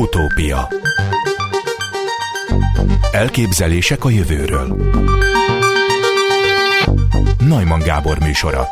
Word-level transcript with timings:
Utópia. 0.00 0.68
Elképzelések 3.12 4.04
a 4.04 4.10
jövőről. 4.10 4.76
Najman 7.38 7.78
Gábor 7.78 8.18
műsora. 8.18 8.64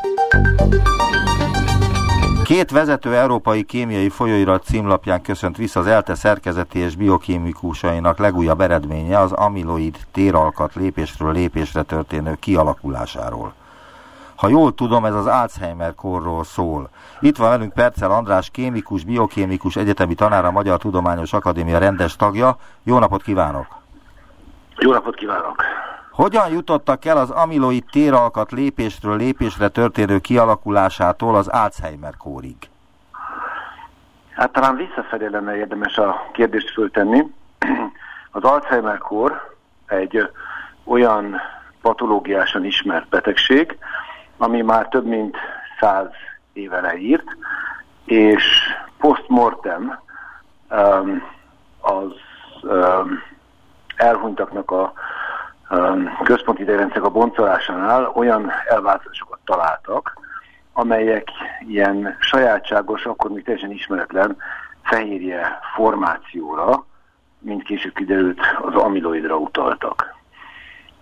Két 2.45 2.71
vezető 2.71 3.17
európai 3.17 3.63
kémiai 3.63 4.09
folyóirat 4.09 4.65
címlapján 4.65 5.23
köszönt 5.23 5.57
vissza 5.57 5.81
az 5.81 5.87
ELTE 5.87 6.15
szerkezeti 6.15 6.79
és 6.79 6.97
biokémikusainak 6.97 8.19
legújabb 8.19 8.61
eredménye 8.61 9.19
az 9.19 9.33
amiloid 9.33 9.97
téralkat 10.13 10.75
lépésről 10.75 11.33
lépésre 11.33 11.83
történő 11.83 12.37
kialakulásáról. 12.41 13.55
Ha 14.39 14.49
jól 14.49 14.75
tudom, 14.75 15.05
ez 15.05 15.15
az 15.15 15.27
Alzheimer 15.27 15.95
korról 15.95 16.45
szól. 16.45 16.89
Itt 17.21 17.37
van 17.37 17.49
velünk 17.49 17.73
Percel 17.73 18.11
András, 18.11 18.51
kémikus, 18.51 19.05
biokémikus, 19.05 19.77
egyetemi 19.77 20.15
tanár, 20.15 20.45
a 20.45 20.51
Magyar 20.51 20.79
Tudományos 20.79 21.33
Akadémia 21.33 21.79
rendes 21.79 22.17
tagja. 22.17 22.57
Jó 22.83 22.99
napot 22.99 23.23
kívánok! 23.23 23.67
Jó 24.77 24.93
napot 24.93 25.15
kívánok! 25.15 25.63
Hogyan 26.11 26.51
jutottak 26.51 27.05
el 27.05 27.17
az 27.17 27.31
amiloid 27.31 27.85
téralkat 27.91 28.53
lépésről 28.53 29.17
lépésre 29.17 29.69
történő 29.69 30.19
kialakulásától 30.19 31.37
az 31.37 31.49
Alzheimer 31.49 32.17
kórig? 32.17 32.57
Hát 34.35 34.53
talán 34.53 34.77
visszafelé 34.77 35.27
lenne 35.27 35.57
érdemes 35.57 35.97
a 35.97 36.29
kérdést 36.33 36.71
föltenni. 36.71 37.23
Az 38.31 38.43
Alzheimer 38.43 38.99
kór 38.99 39.57
egy 39.87 40.31
olyan 40.85 41.41
patológiásan 41.81 42.65
ismert 42.65 43.09
betegség, 43.09 43.79
ami 44.39 44.63
már 44.63 44.89
több 44.89 45.07
mint 45.07 45.37
száz 45.81 46.09
éve 46.53 46.81
leírt, 46.81 47.37
és 48.05 48.45
postmortem 48.99 50.01
um, 50.71 51.23
az 51.81 52.13
um, 52.63 53.23
elhunytaknak 53.97 54.71
a 54.71 54.93
um, 55.71 56.19
központi 56.23 56.63
idegrendszerek 56.63 57.05
a 57.05 57.11
boncolásánál 57.11 58.13
olyan 58.15 58.53
elváltozásokat 58.69 59.39
találtak, 59.45 60.17
amelyek 60.73 61.29
ilyen 61.61 62.17
sajátságos, 62.21 63.05
akkor 63.05 63.31
még 63.31 63.45
teljesen 63.45 63.71
ismeretlen 63.71 64.37
fehérje 64.83 65.59
formációra, 65.75 66.85
mint 67.39 67.63
később 67.63 67.95
kiderült, 67.95 68.41
az 68.61 68.75
amiloidra 68.75 69.37
utaltak. 69.37 70.17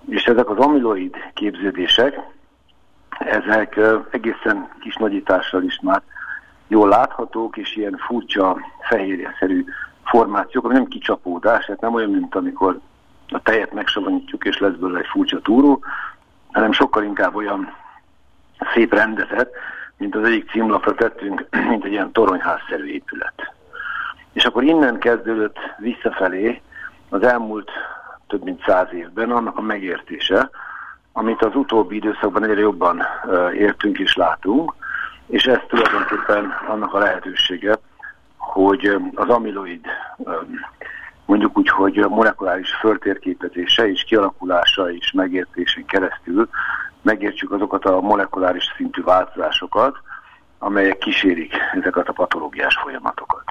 És 0.08 0.24
ezek 0.24 0.50
az 0.50 0.58
amiloid 0.58 1.16
képződések 1.34 2.20
ezek 3.26 3.80
egészen 4.10 4.68
kis 4.80 4.94
nagyítással 4.94 5.62
is 5.62 5.78
már 5.82 6.02
jól 6.68 6.88
láthatók, 6.88 7.56
és 7.56 7.76
ilyen 7.76 7.96
furcsa 8.06 8.56
fehérjeszerű 8.80 9.64
formációk, 10.04 10.64
ami 10.64 10.74
nem 10.74 10.86
kicsapódás, 10.86 11.64
tehát 11.64 11.80
nem 11.80 11.94
olyan, 11.94 12.10
mint 12.10 12.34
amikor 12.34 12.80
a 13.28 13.42
tejet 13.42 13.72
megsavanyítjuk, 13.72 14.44
és 14.44 14.58
lesz 14.58 14.74
belőle 14.74 14.98
egy 14.98 15.06
furcsa 15.06 15.40
túró, 15.40 15.84
hanem 16.52 16.72
sokkal 16.72 17.02
inkább 17.02 17.34
olyan 17.34 17.72
szép 18.74 18.92
rendezet, 18.94 19.50
mint 19.96 20.14
az 20.14 20.24
egyik 20.24 20.50
címlapra 20.50 20.94
tettünk, 20.94 21.46
mint 21.70 21.84
egy 21.84 21.92
ilyen 21.92 22.12
toronyházszerű 22.12 22.86
épület. 22.86 23.52
És 24.32 24.44
akkor 24.44 24.62
innen 24.64 24.98
kezdődött 24.98 25.58
visszafelé 25.78 26.60
az 27.08 27.22
elmúlt 27.22 27.70
több 28.26 28.44
mint 28.44 28.62
száz 28.66 28.92
évben 28.92 29.30
annak 29.30 29.58
a 29.58 29.62
megértése, 29.62 30.50
amit 31.18 31.42
az 31.42 31.54
utóbbi 31.54 31.96
időszakban 31.96 32.44
egyre 32.44 32.60
jobban 32.60 33.02
értünk 33.54 33.98
és 33.98 34.14
látunk, 34.14 34.74
és 35.26 35.44
ez 35.44 35.58
tulajdonképpen 35.68 36.52
annak 36.68 36.94
a 36.94 36.98
lehetősége, 36.98 37.78
hogy 38.36 38.96
az 39.14 39.28
amiloid 39.28 39.84
mondjuk 41.24 41.58
úgy, 41.58 41.68
hogy 41.68 42.06
molekuláris 42.08 42.74
föltérképezése 42.74 43.90
és 43.90 44.04
kialakulása 44.04 44.92
és 44.92 45.12
megértésén 45.12 45.86
keresztül 45.86 46.48
megértsük 47.02 47.52
azokat 47.52 47.84
a 47.84 48.00
molekuláris 48.00 48.72
szintű 48.76 49.02
változásokat, 49.02 49.96
amelyek 50.58 50.98
kísérik 50.98 51.54
ezeket 51.74 52.08
a 52.08 52.12
patológiás 52.12 52.78
folyamatokat. 52.82 53.44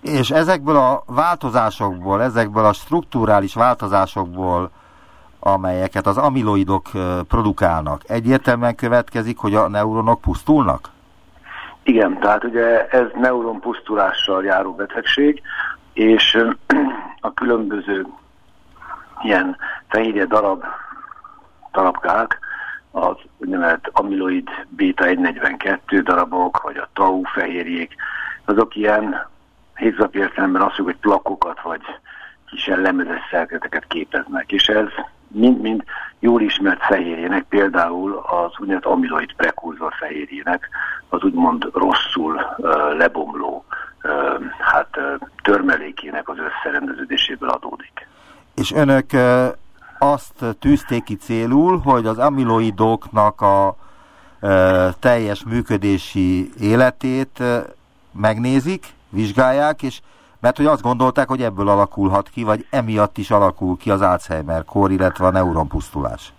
És 0.00 0.30
ezekből 0.30 0.76
a 0.76 1.02
változásokból, 1.06 2.22
ezekből 2.22 2.64
a 2.64 2.72
strukturális 2.72 3.54
változásokból 3.54 4.70
amelyeket 5.52 6.06
az 6.06 6.16
amiloidok 6.16 6.88
produkálnak, 7.28 8.02
egyértelműen 8.06 8.74
következik, 8.74 9.38
hogy 9.38 9.54
a 9.54 9.68
neuronok 9.68 10.20
pusztulnak? 10.20 10.90
Igen, 11.82 12.18
tehát 12.20 12.44
ugye 12.44 12.86
ez 12.88 13.06
neuron 13.14 13.60
pusztulással 13.60 14.44
járó 14.44 14.74
betegség, 14.74 15.42
és 15.92 16.38
a 17.20 17.34
különböző 17.34 18.06
ilyen 19.22 19.56
fehérje 19.88 20.24
darab, 20.24 20.64
darabkák, 21.72 22.38
az 22.90 23.16
úgynevezett 23.38 23.90
amiloid 23.92 24.48
beta 24.68 25.04
142 25.04 26.00
darabok, 26.02 26.62
vagy 26.62 26.76
a 26.76 26.88
tau 26.92 27.22
fehérjék, 27.22 27.94
azok 28.44 28.76
ilyen 28.76 29.26
hétköznapi 29.74 30.18
értelemben 30.18 30.62
azt 30.62 30.78
mondjuk, 30.78 31.00
hogy 31.00 31.10
plakokat, 31.10 31.60
vagy 31.62 31.80
kis 32.50 32.66
lemezes 32.66 33.20
szerkezeteket 33.30 33.86
képeznek, 33.86 34.52
és 34.52 34.68
ez 34.68 34.88
mind-mind 35.36 35.84
jól 36.18 36.40
ismert 36.40 36.82
fehérjének, 36.82 37.44
például 37.48 38.12
az 38.12 38.52
úgynevezett 38.58 38.90
amiloid 38.90 39.32
prekurzor 39.36 39.92
fehérjének, 39.98 40.68
az 41.08 41.22
úgymond 41.22 41.68
rosszul 41.72 42.40
lebomló 42.98 43.64
hát, 44.58 44.98
törmelékének 45.42 46.28
az 46.28 46.36
összerendeződéséből 46.38 47.48
adódik. 47.48 48.08
És 48.54 48.72
önök 48.72 49.06
azt 49.98 50.44
tűzték 50.58 51.02
ki 51.02 51.16
célul, 51.16 51.78
hogy 51.78 52.06
az 52.06 52.18
amiloidoknak 52.18 53.40
a 53.40 53.76
teljes 55.00 55.44
működési 55.44 56.50
életét 56.60 57.42
megnézik, 58.12 58.86
vizsgálják, 59.08 59.82
és 59.82 60.00
mert 60.46 60.58
hogy 60.58 60.66
azt 60.66 60.82
gondolták, 60.82 61.28
hogy 61.28 61.42
ebből 61.42 61.68
alakulhat 61.68 62.28
ki, 62.28 62.44
vagy 62.44 62.66
emiatt 62.70 63.18
is 63.18 63.30
alakul 63.30 63.76
ki 63.76 63.90
az 63.90 64.00
Alzheimer-kór, 64.00 64.90
illetve 64.90 65.26
a 65.26 65.30
neuronpusztulás. 65.30 66.32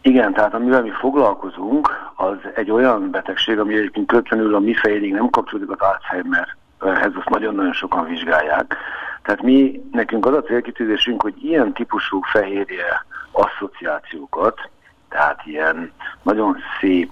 Igen, 0.00 0.32
tehát 0.32 0.54
amivel 0.54 0.82
mi 0.82 0.90
foglalkozunk, 0.90 2.10
az 2.14 2.36
egy 2.54 2.70
olyan 2.70 3.10
betegség, 3.10 3.58
ami 3.58 3.74
egyébként 3.74 4.06
közvetlenül 4.06 4.54
a 4.54 4.58
mi 4.58 4.74
fejéig 4.74 5.12
nem 5.12 5.30
kapcsolódik 5.30 5.70
az 5.70 5.78
Alzheimerhez, 5.78 7.12
azt 7.14 7.28
nagyon-nagyon 7.28 7.72
sokan 7.72 8.04
vizsgálják. 8.04 8.76
Tehát 9.22 9.42
mi, 9.42 9.82
nekünk 9.92 10.26
az 10.26 10.34
a 10.34 10.42
célkitűzésünk, 10.42 11.22
hogy 11.22 11.44
ilyen 11.44 11.72
típusú 11.72 12.20
fehérje 12.20 13.06
asszociációkat, 13.30 14.70
tehát 15.08 15.40
ilyen 15.44 15.92
nagyon 16.22 16.56
szép, 16.80 17.10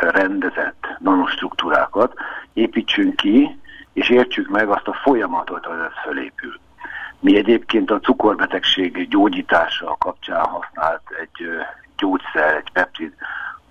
rendezett 0.00 0.86
nanostruktúrákat 0.98 2.14
építsünk 2.52 3.16
ki, 3.16 3.58
és 3.92 4.08
értsük 4.08 4.48
meg 4.48 4.68
azt 4.68 4.88
a 4.88 4.92
folyamatot, 5.02 5.64
hogy 5.64 5.78
ez 5.78 6.02
fölépül. 6.02 6.58
Mi 7.20 7.36
egyébként 7.36 7.90
a 7.90 8.00
cukorbetegség 8.00 9.08
gyógyítása 9.08 9.96
kapcsán 9.98 10.44
használt 10.44 11.02
egy 11.20 11.48
gyógyszer, 11.96 12.54
egy 12.54 12.70
peptid 12.72 13.12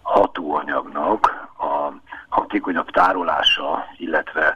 hatóanyagnak 0.02 1.48
a 1.58 1.92
hatékonyabb 2.30 2.90
tárolása, 2.90 3.86
illetve 3.98 4.56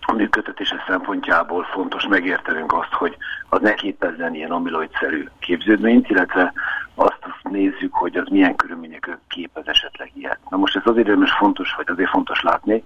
a 0.00 0.12
működtetése 0.12 0.84
szempontjából 0.86 1.64
fontos 1.64 2.06
megértenünk 2.06 2.72
azt, 2.72 2.92
hogy 2.92 3.16
az 3.48 3.60
ne 3.60 3.74
képezzen 3.74 4.34
ilyen 4.34 4.50
amiloidszerű 4.50 5.28
képződményt, 5.38 6.10
illetve 6.10 6.52
azt 6.94 7.26
nézzük, 7.42 7.94
hogy 7.94 8.16
az 8.16 8.28
milyen 8.28 8.56
körülmények 8.56 9.18
képez 9.28 9.66
esetleg 9.66 10.10
ilyet. 10.14 10.38
Na 10.50 10.56
most 10.56 10.76
ez 10.76 10.82
azért 10.84 11.22
is 11.22 11.32
fontos, 11.32 11.74
vagy 11.74 11.86
azért 11.88 12.10
fontos 12.10 12.42
látni, 12.42 12.84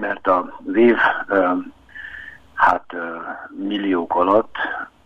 mert 0.00 0.26
az 0.26 0.74
év 0.74 0.96
hát 2.54 2.96
milliók 3.48 4.14
alatt 4.14 4.56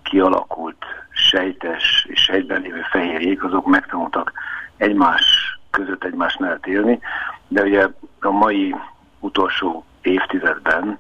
kialakult 0.03 0.85
sejtes 1.11 2.07
és 2.09 2.21
sejtben 2.21 2.61
lévő 2.61 2.83
fehérjék, 2.91 3.45
azok 3.45 3.67
megtanultak 3.67 4.33
egymás 4.77 5.23
között 5.71 6.05
egymás 6.05 6.37
mellett 6.37 6.67
élni, 6.67 7.01
de 7.49 7.63
ugye 7.63 7.89
a 8.21 8.31
mai 8.31 8.75
utolsó 9.21 9.85
évtizedben 10.03 10.99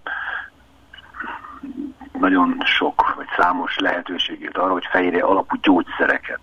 nagyon 2.19 2.62
sok, 2.64 3.14
vagy 3.16 3.26
számos 3.36 3.78
lehetőségét 3.78 4.56
arra, 4.56 4.72
hogy 4.72 4.86
fehérje 4.90 5.22
alapú 5.22 5.56
gyógyszereket 5.62 6.40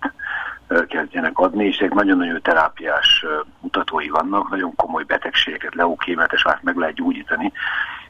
kezdjenek 0.87 1.39
adni, 1.39 1.65
és 1.65 1.77
egy 1.77 1.93
nagyon-nagyon 1.93 2.41
terápiás 2.41 3.25
mutatói 3.59 4.09
vannak, 4.09 4.49
nagyon 4.49 4.75
komoly 4.75 5.03
betegségeket, 5.03 5.75
leukémet, 5.75 6.33
és 6.33 6.43
már 6.43 6.59
meg 6.61 6.75
lehet 6.75 6.95
gyógyítani 6.95 7.51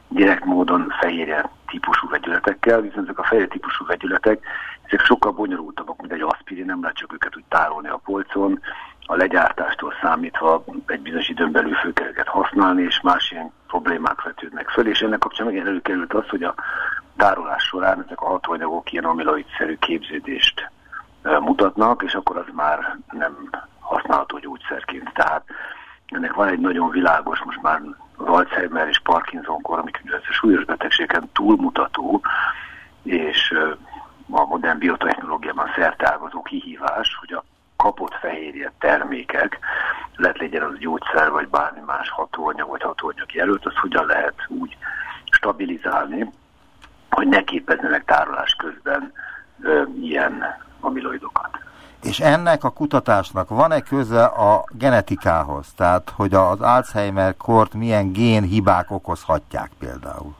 direkt 0.08 0.44
módon 0.44 0.94
fehérje 1.00 1.50
típusú 1.66 2.08
vegyületekkel, 2.08 2.80
viszont 2.80 3.04
ezek 3.04 3.18
a 3.18 3.22
fehérje 3.22 3.48
típusú 3.48 3.86
vegyületek, 3.86 4.44
ezek 4.82 5.00
sokkal 5.00 5.32
bonyolultabbak, 5.32 6.00
mint 6.00 6.12
egy 6.12 6.20
aspirin, 6.20 6.64
nem 6.64 6.80
lehet 6.80 6.96
csak 6.96 7.12
őket 7.12 7.36
úgy 7.36 7.44
tárolni 7.48 7.88
a 7.88 8.00
polcon, 8.04 8.60
a 9.10 9.16
legyártástól 9.16 9.94
számítva 10.02 10.64
egy 10.86 11.00
bizonyos 11.00 11.28
időn 11.28 11.52
belül 11.52 11.74
föl 11.74 11.92
kell 11.92 12.06
őket 12.06 12.28
használni, 12.28 12.82
és 12.82 13.00
más 13.00 13.30
ilyen 13.30 13.52
problémák 13.66 14.22
vetődnek 14.22 14.68
föl, 14.68 14.88
és 14.88 15.00
ennek 15.00 15.18
kapcsán 15.18 15.46
megint 15.46 15.66
előkerült 15.66 16.14
az, 16.14 16.28
hogy 16.28 16.42
a 16.42 16.54
tárolás 17.16 17.62
során 17.62 18.04
ezek 18.06 18.20
a 18.20 18.28
hatóanyagok 18.28 18.92
ilyen 18.92 19.04
amiloid-szerű 19.04 19.76
képződést 19.76 20.70
mutatnak, 21.22 22.02
és 22.02 22.14
akkor 22.14 22.36
az 22.36 22.46
már 22.52 22.96
nem 23.10 23.50
használható 23.80 24.38
gyógyszerként. 24.38 25.12
Tehát 25.14 25.44
ennek 26.06 26.32
van 26.32 26.48
egy 26.48 26.58
nagyon 26.58 26.90
világos, 26.90 27.42
most 27.42 27.62
már 27.62 27.80
az 28.16 28.26
Alzheimer 28.26 28.88
és 28.88 29.00
Parkinson-kor, 29.00 29.78
amik 29.78 30.02
súlyos 30.30 30.64
betegségen 30.64 31.28
túlmutató, 31.32 32.20
és 33.02 33.54
a 34.30 34.44
modern 34.44 34.78
biotechnológiában 34.78 35.70
szerteágazó 35.76 36.42
kihívás, 36.42 37.16
hogy 37.20 37.32
a 37.32 37.44
kapott 37.76 38.14
fehérje 38.14 38.72
termékek, 38.78 39.58
lehet 40.16 40.38
legyen 40.38 40.62
az 40.62 40.78
gyógyszer, 40.78 41.30
vagy 41.30 41.48
bármi 41.48 41.80
más 41.86 42.10
hatóanyag, 42.10 42.68
vagy 42.68 42.82
hatóanyag 42.82 43.34
jelölt, 43.34 43.66
az 43.66 43.76
hogyan 43.76 44.06
lehet 44.06 44.34
úgy 44.48 44.76
stabilizálni, 45.30 46.30
hogy 47.10 47.28
ne 47.28 47.44
képezzenek 47.44 48.04
tárolás 48.04 48.54
közben 48.54 49.12
ö, 49.62 49.82
ilyen 50.00 50.44
amiloidokat. 50.80 51.48
És 52.02 52.20
ennek 52.20 52.64
a 52.64 52.70
kutatásnak 52.70 53.48
van-e 53.48 53.80
köze 53.80 54.24
a 54.24 54.64
genetikához? 54.70 55.72
Tehát, 55.76 56.12
hogy 56.16 56.34
az 56.34 56.60
Alzheimer 56.60 57.36
kort 57.36 57.74
milyen 57.74 58.12
génhibák 58.12 58.90
okozhatják 58.90 59.70
például? 59.78 60.34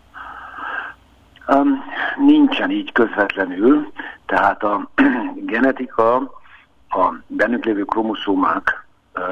Um, 1.49 1.83
nincsen 2.17 2.71
így 2.71 2.93
közvetlenül, 2.93 3.93
tehát 4.27 4.63
a 4.63 4.91
genetika, 5.53 6.17
a 6.89 7.15
bennük 7.27 7.65
lévő 7.65 7.85
kromoszómák 7.85 8.87
uh, 9.15 9.23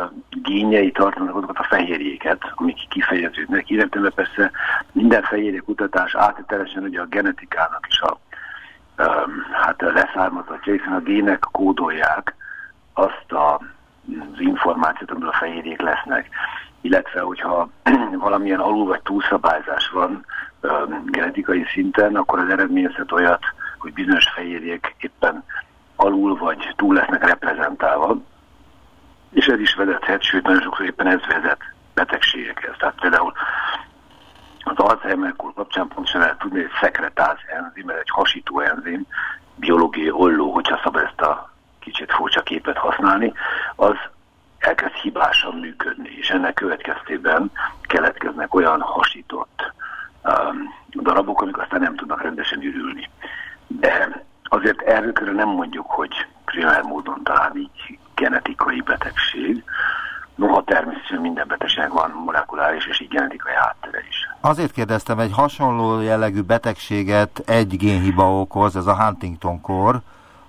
génjei 0.43 0.91
tartanak 0.93 1.37
azokat 1.37 1.59
a 1.59 1.67
fehérjéket, 1.69 2.53
amik 2.55 2.89
kifejeződnek. 2.89 3.71
Illetve 3.71 4.11
persze 4.11 4.51
minden 4.93 5.23
fehérje 5.23 5.61
kutatás 5.61 6.15
áttételesen 6.15 6.83
ugye 6.83 7.01
a 7.01 7.07
genetikának 7.07 7.87
is 7.89 8.01
a 8.01 8.19
um, 8.99 9.47
hát 9.53 9.81
leszármazottja, 9.81 10.73
hiszen 10.73 10.93
a 10.93 11.01
gének 11.01 11.39
kódolják 11.53 12.35
azt 12.93 13.33
a, 13.33 13.61
az 14.35 14.41
információt, 14.41 15.11
amiből 15.11 15.29
a 15.29 15.37
fehérjék 15.37 15.81
lesznek. 15.81 16.29
Illetve, 16.81 17.21
hogyha 17.21 17.69
valamilyen 18.27 18.61
alul- 18.61 18.89
vagy 18.89 19.03
túlszabályzás 19.03 19.89
van 19.89 20.25
um, 20.63 21.05
genetikai 21.07 21.65
szinten, 21.73 22.17
akkor 22.17 22.39
az 22.39 22.49
eredményezhet 22.49 23.13
olyat, 23.13 23.43
hogy 23.79 23.93
bizonyos 23.93 24.29
fehérjék 24.35 24.95
éppen 25.01 25.45
alul 25.97 26.37
vagy 26.37 26.73
túl 26.77 26.95
lesznek 26.95 27.27
reprezentálva, 27.27 28.17
és 29.31 29.47
ez 29.47 29.61
is 29.61 29.75
vezethet, 29.75 30.23
sőt 30.23 30.43
nagyon 30.43 30.63
sokszor 30.63 30.87
éppen 30.87 31.07
ez 31.07 31.21
vezet 31.29 31.59
betegségekhez. 31.95 32.75
Tehát 32.79 33.01
például 33.01 33.33
az 34.69 34.77
Alzheimer-kor 34.77 35.53
kapcsán 35.55 35.89
pontosan 35.89 36.21
lehet 36.21 36.39
tudni, 36.39 36.61
hogy 36.61 36.71
szekretáz 36.81 37.37
enzim, 37.57 37.89
ez 37.89 37.97
egy 37.97 38.11
hasító 38.11 38.61
enzim, 38.61 39.07
biológiai 39.55 40.11
olló, 40.11 40.53
hogyha 40.53 40.81
szabad 40.83 41.03
ezt 41.03 41.21
a 41.21 41.51
kicsit 41.79 42.13
furcsa 42.13 42.43
képet 42.43 42.77
használni, 42.77 43.33
az 43.77 43.95
elkezd 44.59 44.95
hibásan 44.95 45.55
működni, 45.55 46.09
és 46.09 46.31
ennek 46.31 46.55
következtében 46.55 47.51
keletkeznek 47.83 48.55
olyan 48.55 48.81
hasított 48.81 49.73
um, 50.25 50.75
darabok, 51.03 51.43
amik 51.43 51.59
aztán 51.59 51.81
nem 51.81 51.97
tudnak 51.97 52.23
rendesen 52.23 52.63
ürülni. 52.63 53.11
De 53.67 54.25
azért 54.43 54.81
erről 54.81 55.33
nem 55.35 55.49
mondjuk, 55.49 55.91
hogy 55.91 56.27
primer 56.45 56.83
módon 56.83 57.23
talán 57.25 57.57
így 57.57 57.99
genetikai 58.15 58.81
betegség, 58.81 59.65
Noha 60.37 60.63
természetesen 60.65 61.21
minden 61.21 61.47
betegség 61.49 61.89
van 61.93 62.11
molekuláris 62.25 62.87
és 62.87 63.01
így 63.01 63.09
genetikai 63.09 63.55
háttere 63.55 63.99
is. 64.09 64.29
Azért 64.41 64.73
kérdeztem, 64.73 65.19
egy 65.19 65.33
hasonló 65.33 66.01
jellegű 66.01 66.41
betegséget 66.41 67.43
egy 67.47 67.77
génhiba 67.77 68.41
okoz, 68.41 68.77
ez 68.77 68.87
a 68.87 69.03
Huntington-kor, 69.03 70.01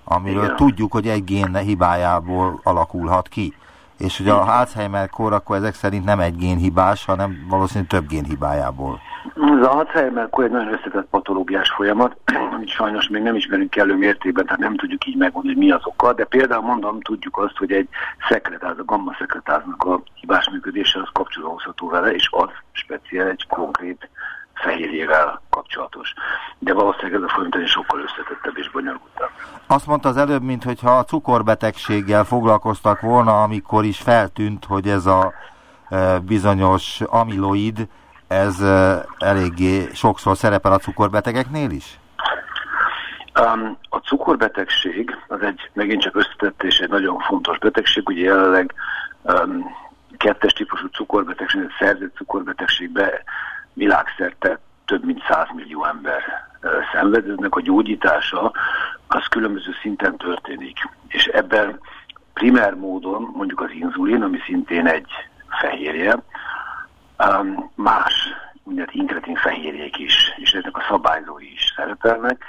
amiről 0.04 0.44
Igen. 0.44 0.56
tudjuk, 0.56 0.92
hogy 0.92 1.08
egy 1.08 1.24
gén 1.24 1.56
hibájából 1.56 2.60
alakulhat 2.62 3.28
ki. 3.28 3.54
És 3.98 4.16
hogy 4.16 4.28
a 4.28 4.58
Alzheimer-kor 4.58 5.32
akkor 5.32 5.56
ezek 5.56 5.74
szerint 5.74 6.04
nem 6.04 6.20
egy 6.20 6.36
génhibás, 6.36 7.04
hanem 7.04 7.46
valószínűleg 7.48 7.88
több 7.88 8.08
génhibájából. 8.08 9.00
Az 9.34 9.66
Alzheimer-kor 9.66 10.44
egy 10.44 10.50
nagyon 10.50 10.72
összetett 10.72 11.08
patológiás 11.10 11.70
folyamat, 11.70 12.16
amit 12.54 12.68
sajnos 12.68 13.08
még 13.08 13.22
nem 13.22 13.34
ismerünk 13.34 13.70
kellő 13.70 13.96
mértékben, 13.96 14.44
tehát 14.44 14.60
nem 14.60 14.76
tudjuk 14.76 15.06
így 15.06 15.16
megmondani, 15.16 15.54
hogy 15.54 15.64
mi 15.64 15.70
az 15.70 15.80
oka, 15.84 16.12
de 16.12 16.24
például 16.24 16.62
mondom, 16.62 17.00
tudjuk 17.00 17.38
azt, 17.38 17.56
hogy 17.56 17.72
egy 17.72 17.88
szekretáz, 18.28 18.78
a 18.78 18.84
gamma 18.84 19.14
szekretáznak 19.18 19.84
a 19.84 20.02
hibás 20.14 20.48
működése 20.50 21.00
az 21.00 21.08
kapcsolódható 21.12 21.88
vele, 21.88 22.12
és 22.12 22.28
az 22.30 22.48
speciál 22.72 23.28
egy 23.28 23.46
konkrét 23.48 24.08
fehérjével 24.54 25.42
kapcsolatos. 25.50 26.14
De 26.58 26.72
valószínűleg 26.72 27.14
ez 27.14 27.22
a 27.22 27.28
folyamat 27.28 27.66
sokkal 27.66 28.00
összetettebb 28.00 28.56
és 28.56 28.70
bonyolultabb. 28.70 29.30
Azt 29.66 29.86
mondta 29.86 30.08
az 30.08 30.16
előbb, 30.16 30.42
mintha 30.42 30.98
a 30.98 31.04
cukorbetegséggel 31.04 32.24
foglalkoztak 32.24 33.00
volna, 33.00 33.42
amikor 33.42 33.84
is 33.84 33.98
feltűnt, 33.98 34.64
hogy 34.64 34.88
ez 34.88 35.06
a 35.06 35.32
e, 35.88 36.18
bizonyos 36.18 37.00
amiloid, 37.00 37.88
ez 38.28 38.64
eléggé 39.18 39.88
sokszor 39.92 40.36
szerepel 40.36 40.72
a 40.72 40.78
cukorbetegeknél 40.78 41.70
is? 41.70 41.98
A 43.88 43.96
cukorbetegség 43.96 45.16
az 45.28 45.42
egy 45.42 45.70
megint 45.72 46.02
csak 46.02 46.16
összetett 46.16 46.62
és 46.62 46.78
egy 46.78 46.88
nagyon 46.88 47.18
fontos 47.18 47.58
betegség. 47.58 48.08
Ugye 48.08 48.24
jelenleg 48.24 48.74
um, 49.22 49.64
kettes 50.16 50.52
típusú 50.52 50.86
cukorbetegség, 50.86 51.60
szerzett 51.78 52.16
cukorbetegségbe 52.16 53.22
világszerte 53.72 54.58
több 54.84 55.04
mint 55.04 55.22
100 55.28 55.46
millió 55.54 55.84
ember 55.84 56.22
szenvedőnek 56.92 57.54
a 57.54 57.60
gyógyítása 57.60 58.52
az 59.06 59.26
különböző 59.26 59.70
szinten 59.82 60.16
történik. 60.16 60.78
És 61.08 61.24
ebben 61.26 61.80
primer 62.32 62.74
módon 62.74 63.30
mondjuk 63.34 63.60
az 63.60 63.70
inzulin, 63.70 64.22
ami 64.22 64.38
szintén 64.46 64.86
egy 64.86 65.10
fehérje, 65.60 66.22
más 67.74 68.14
úgynevezett 68.62 68.94
inkretin 68.94 69.36
fehérjék 69.36 69.98
is, 69.98 70.32
és 70.36 70.52
ezek 70.52 70.76
a 70.76 70.84
szabályzói 70.88 71.52
is 71.52 71.72
szerepelnek, 71.76 72.44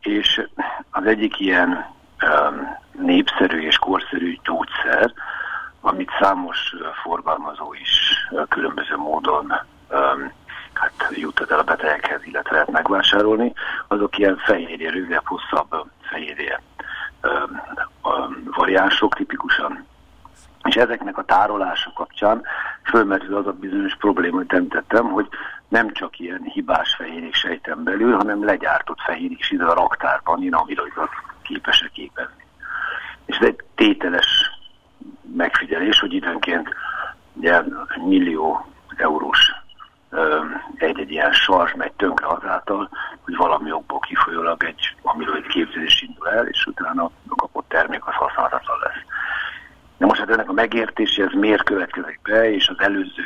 és 0.00 0.46
az 0.90 1.04
egyik 1.04 1.40
ilyen 1.40 1.86
népszerű 2.92 3.60
és 3.60 3.76
korszerű 3.76 4.38
gyógyszer, 4.44 5.12
amit 5.80 6.10
számos 6.20 6.74
forgalmazó 7.02 7.74
is 7.74 8.16
különböző 8.48 8.96
módon 8.96 9.52
hát 10.72 11.08
juttat 11.10 11.50
el 11.50 11.58
a 11.58 11.62
betegekhez, 11.62 12.20
illetve 12.24 12.52
lehet 12.52 12.70
megvásárolni, 12.70 13.52
azok 13.88 14.18
ilyen 14.18 14.36
fehérje, 14.36 14.90
rövidebb, 14.90 15.26
hosszabb 15.26 15.84
fehérje 16.00 16.62
variánsok 18.44 19.14
tipikusan. 19.14 19.86
És 20.62 20.74
ezeknek 20.74 21.18
a 21.18 21.24
tárolása 21.24 21.92
kapcsán 21.94 22.42
fölmerül 22.92 23.36
az 23.36 23.46
a 23.46 23.52
bizonyos 23.52 23.96
probléma, 23.96 24.36
hogy 24.36 24.46
említettem, 24.48 25.04
hogy 25.04 25.28
nem 25.68 25.92
csak 25.92 26.18
ilyen 26.18 26.42
hibás 26.42 26.94
fehérjék 26.94 27.34
sejten 27.34 27.82
belül, 27.84 28.16
hanem 28.16 28.44
legyártott 28.44 29.00
fehérjék 29.00 29.38
is 29.38 29.50
ide 29.50 29.64
a 29.64 29.74
raktárban, 29.74 30.52
amiloidot 30.52 31.10
képesek 31.42 31.90
képezni. 31.90 32.46
És 33.24 33.36
ez 33.36 33.46
egy 33.46 33.60
tételes 33.74 34.50
megfigyelés, 35.36 35.98
hogy 36.00 36.12
időnként 36.12 36.68
ugye, 37.32 37.62
millió 38.04 38.66
eurós 38.96 39.52
egy-egy 40.76 41.10
ilyen 41.10 41.32
sars 41.32 41.74
megy 41.74 41.92
tönkre 41.92 42.26
azáltal, 42.26 42.88
hogy 43.24 43.36
valami 43.36 43.72
okból 43.72 43.98
kifolyólag 43.98 44.64
egy 44.64 44.96
amiloid 45.02 45.46
képzés 45.46 46.02
indul 46.02 46.28
el, 46.28 46.46
és 46.46 46.66
utána 46.66 47.04
a 47.04 47.34
kapott 47.34 47.68
termék 47.68 48.06
az 48.06 48.14
használhatatlan 48.14 48.78
lesz. 48.82 49.04
De 49.98 50.06
most 50.06 50.20
hát 50.20 50.30
ennek 50.30 50.48
a 50.48 50.52
megértése, 50.52 51.24
ez 51.24 51.32
miért 51.32 51.62
következik 51.62 52.20
be, 52.22 52.52
és 52.52 52.68
az 52.68 52.80
előző 52.80 53.24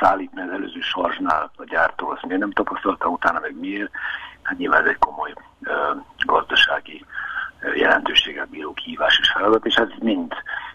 szállítni 0.00 0.40
az 0.40 0.50
előző 0.50 0.80
sarsnál 0.80 1.50
a 1.56 1.64
gyártó, 1.64 2.08
azt 2.10 2.24
miért 2.24 2.40
nem 2.40 2.50
tapasztalta 2.50 3.08
utána, 3.08 3.38
meg 3.40 3.58
miért, 3.58 3.90
hát 4.42 4.58
nyilván 4.58 4.82
ez 4.82 4.88
egy 4.88 4.98
komoly 4.98 5.32
ö, 5.62 5.72
gazdasági 6.24 7.04
jelentőséget 7.74 8.48
bíró 8.48 8.72
kihívás 8.72 9.18
és 9.22 9.30
feladat, 9.30 9.66
és 9.66 9.74
ez 9.74 9.88
mind 9.98 10.32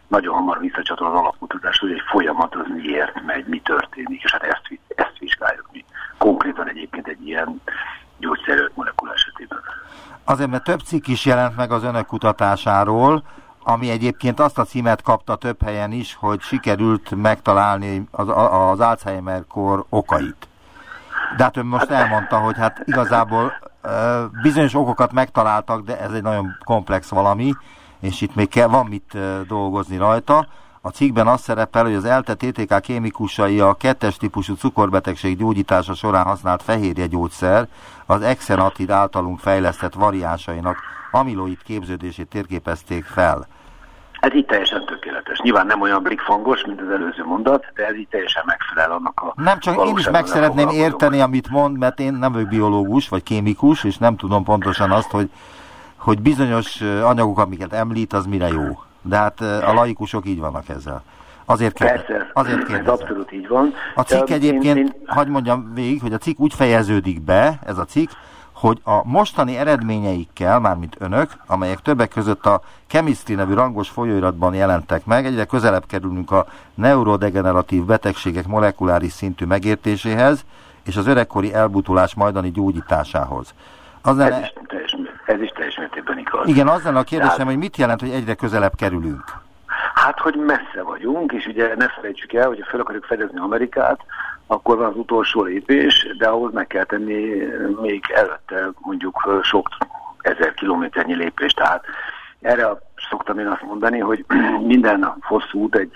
nagyon 0.08 0.36
hamar 0.36 0.60
visszacsatol 0.60 1.08
az 1.08 1.14
alapkutatás, 1.14 1.80
hogy 1.80 1.92
egy 1.92 2.04
folyamat 2.10 2.56
az 2.56 2.66
miért 2.68 3.22
megy, 3.26 3.46
mi 3.46 3.62
történik, 3.62 4.24
és 4.24 4.32
hát 4.32 4.44
ezt, 4.44 4.80
ezt 4.96 5.18
vizsgáljuk 5.20 5.68
mi. 5.72 5.86
Konkrétan 6.18 6.70
egyébként 6.70 7.08
egy 7.08 7.28
ilyen 7.28 7.62
gyógyszerőt 8.18 8.76
molekula 8.76 9.14
esetében. 9.14 9.60
Azért, 10.24 10.40
mert 10.40 10.50
több 10.64 10.80
cikk 10.80 11.08
is 11.08 11.26
jelent 11.26 11.56
meg 11.56 11.72
az 11.72 11.84
önök 11.84 12.06
kutatásáról, 12.06 13.24
ami 13.64 13.90
egyébként 13.90 14.40
azt 14.40 14.58
a 14.58 14.64
címet 14.64 15.02
kapta 15.02 15.36
több 15.36 15.64
helyen 15.64 15.92
is, 15.92 16.16
hogy 16.20 16.42
sikerült 16.42 17.16
megtalálni 17.16 18.08
az, 18.12 18.28
az 18.52 18.80
Alzheimer-kor 18.80 19.86
okait. 19.90 20.48
De 21.38 21.44
hát 21.44 21.58
ön 21.58 21.66
most 21.66 21.90
elmondta, 21.90 22.38
hogy 22.38 22.58
hát 22.58 22.82
igazából 22.86 23.54
bizonyos 24.42 24.74
okokat 24.74 25.12
megtaláltak, 25.12 25.82
de 25.82 26.00
ez 26.00 26.12
egy 26.12 26.22
nagyon 26.22 26.58
komplex 26.64 27.10
valami, 27.10 27.54
és 28.00 28.22
itt 28.22 28.36
még 28.36 28.50
kell, 28.50 28.68
van 28.68 28.86
mit 28.86 29.18
dolgozni 29.48 29.98
rajta. 29.98 30.48
A 30.82 30.90
cikkben 30.90 31.28
az 31.28 31.42
szerepel, 31.42 31.84
hogy 31.84 31.94
az 31.94 32.06
ELTE 32.06 32.36
TTK 32.36 32.80
kémikusai 32.82 33.60
a 33.60 33.74
kettes 33.74 34.18
típusú 34.18 34.56
cukorbetegség 34.56 35.38
gyógyítása 35.38 35.94
során 35.94 36.26
használt 36.26 36.64
fehérje 36.64 37.08
gyógyszer 37.08 37.68
az 38.06 38.22
exenatid 38.22 38.90
általunk 38.90 39.40
fejlesztett 39.40 39.94
variánsainak 39.94 40.78
amiloid 41.12 41.64
képződését 41.64 42.28
térképezték 42.28 43.06
fel. 43.06 43.48
Ez 44.20 44.34
így 44.34 44.46
teljesen 44.46 44.86
tökéletes. 44.86 45.40
Nyilván 45.40 45.66
nem 45.66 45.82
olyan 45.82 46.04
blikfangos, 46.04 46.66
mint 46.66 46.82
az 46.82 46.90
előző 46.90 47.24
mondat, 47.24 47.66
de 47.76 47.86
ez 47.86 47.96
így 47.96 48.08
teljesen 48.08 48.44
megfelel 48.46 48.92
annak 48.92 49.22
a... 49.22 49.34
Nem 49.36 49.60
csak 49.60 49.86
én 49.88 49.98
is 49.98 50.10
meg 50.10 50.26
szeretném 50.26 50.70
érteni, 50.70 51.20
amit 51.20 51.50
mond, 51.50 51.78
mert 51.78 52.00
én 52.00 52.14
nem 52.14 52.32
vagyok 52.32 52.48
biológus 52.48 53.10
vagy 53.10 53.24
kémikus, 53.24 53.84
és 53.84 53.98
nem 53.98 54.16
tudom 54.16 54.44
pontosan 54.44 54.92
azt, 54.92 55.10
hogy, 55.10 55.30
hogy 55.96 56.22
bizonyos 56.22 56.82
anyagok, 56.82 57.40
amiket 57.40 57.74
említ, 57.74 58.14
az 58.14 58.26
mire 58.26 58.48
jó. 58.48 58.80
De 59.02 59.16
hát 59.16 59.42
a 59.42 59.74
laikusok 59.74 60.26
így 60.26 60.40
vannak 60.40 60.70
ezzel. 60.70 61.04
Azért 61.46 61.74
kérdez, 61.74 62.06
Persze, 62.06 62.30
azért 62.34 62.58
kérdezem. 62.58 62.94
ez 62.94 63.00
abszolút 63.00 63.32
így 63.32 63.48
van. 63.48 63.74
A 63.96 64.02
cikk 64.02 64.30
egyébként, 64.30 64.78
én, 64.78 64.86
én... 64.86 64.94
hagyd 65.06 65.30
mondjam 65.30 65.72
végig, 65.74 66.02
hogy 66.02 66.14
a 66.14 66.18
cikk 66.18 66.40
úgy 66.40 66.54
fejeződik 66.54 67.22
be, 67.22 67.60
ez 67.66 67.78
a 67.78 67.86
cikk, 67.86 68.10
hogy 68.62 68.82
a 68.84 69.08
mostani 69.08 69.58
eredményeikkel, 69.58 70.60
mármint 70.60 70.96
önök, 71.00 71.30
amelyek 71.48 71.80
többek 71.80 72.10
között 72.10 72.46
a 72.46 72.62
Chemistry 72.88 73.34
nevű 73.36 73.54
rangos 73.54 73.90
folyóiratban 73.90 74.54
jelentek 74.54 75.06
meg, 75.06 75.26
egyre 75.26 75.46
közelebb 75.46 75.86
kerülünk 75.86 76.32
a 76.32 76.46
neurodegeneratív 76.74 77.84
betegségek 77.84 78.48
molekuláris 78.48 79.12
szintű 79.12 79.46
megértéséhez, 79.46 80.46
és 80.84 80.98
az 80.98 81.08
öregkori 81.08 81.54
elbutulás 81.54 82.16
majdani 82.16 82.52
gyógyításához. 82.52 83.54
Az 84.02 84.20
ez, 84.20 84.28
is 84.28 84.54
teljes, 84.68 84.96
ez 85.32 85.42
is 85.42 85.50
teljes 85.50 85.78
mértékben 85.78 86.18
igaz. 86.18 86.48
Igen, 86.48 86.68
az 86.68 86.84
lenne 86.84 87.00
a 87.00 87.04
kérdésem, 87.04 87.36
Tehát... 87.36 87.52
hogy 87.52 87.62
mit 87.62 87.78
jelent, 87.78 88.00
hogy 88.00 88.10
egyre 88.10 88.34
közelebb 88.34 88.76
kerülünk? 88.76 89.24
Hát, 89.94 90.20
hogy 90.20 90.36
messze 90.36 90.82
vagyunk, 90.84 91.32
és 91.32 91.46
ugye 91.46 91.76
ne 91.76 91.88
felejtsük 91.88 92.34
el, 92.34 92.48
hogy 92.48 92.64
fel 92.70 92.80
akarjuk 92.80 93.06
fedezni 93.06 93.40
Amerikát, 93.40 94.00
akkor 94.48 94.78
van 94.78 94.86
az 94.86 94.96
utolsó 94.96 95.44
lépés, 95.44 96.16
de 96.18 96.28
ahhoz 96.28 96.54
meg 96.54 96.68
kell 96.68 96.84
tenni 96.84 97.44
még 97.82 98.04
előtte 98.16 98.70
mondjuk 98.80 99.42
sok 99.44 99.68
ezer 100.22 100.54
kilométernyi 100.54 101.16
lépést. 101.16 101.56
Tehát 101.56 101.84
erre 102.42 102.68
szoktam 103.10 103.40
én 103.40 103.48
azt 103.48 103.62
mondani, 103.62 104.00
hogy 104.00 104.26
minden 104.74 105.16
hosszú 105.22 105.60
út 105.60 105.76
egy 105.76 105.92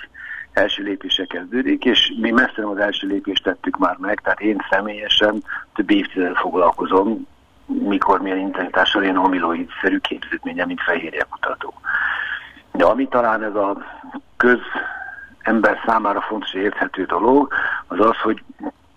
első 0.54 0.84
lépése 0.84 1.26
kezdődik, 1.26 1.86
és 1.86 2.14
mi 2.22 2.32
messze 2.32 2.54
nem 2.56 2.70
az 2.70 2.78
első 2.78 3.08
lépést 3.08 3.44
tettük 3.44 3.78
már 3.78 3.98
meg, 4.00 4.20
tehát 4.20 4.40
én 4.40 4.66
személyesen 4.70 5.44
több 5.76 5.92
évtizedet 5.92 6.38
foglalkozom, 6.38 7.28
mikor 7.66 8.22
milyen 8.22 8.38
intenzitással 8.38 9.04
én 9.04 9.16
amiloid-szerű 9.16 10.00
képződménye, 10.00 10.66
mint 10.66 10.82
fehérjekutató. 10.82 11.74
De 12.72 12.86
ami 12.86 13.08
talán 13.08 13.44
ez 13.44 13.56
a 13.56 13.78
köz 14.38 14.60
ember 15.42 15.78
számára 15.86 16.22
fontos 16.22 16.54
érthető 16.54 17.04
dolog, 17.06 17.54
az 17.88 18.00
az, 18.00 18.18
hogy 18.18 18.44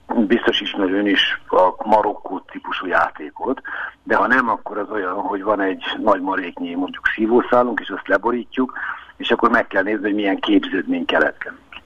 biztos 0.07 0.61
ismer 0.61 0.91
ön 0.91 1.07
is 1.07 1.41
a 1.49 1.89
Marokkó 1.89 2.41
típusú 2.41 2.87
játékot, 2.87 3.61
de 4.03 4.17
ha 4.17 4.27
nem, 4.27 4.49
akkor 4.49 4.79
az 4.79 4.91
olyan, 4.91 5.15
hogy 5.15 5.43
van 5.43 5.61
egy 5.61 5.85
nagy 6.03 6.21
maréknyi 6.21 6.75
mondjuk 6.75 7.07
szívószálunk, 7.15 7.81
és 7.81 7.89
azt 7.89 8.09
leborítjuk, 8.09 8.79
és 9.17 9.31
akkor 9.31 9.51
meg 9.51 9.67
kell 9.67 9.83
nézni, 9.83 10.03
hogy 10.03 10.15
milyen 10.15 10.39
képződmény 10.39 11.05
keletkezik. 11.05 11.83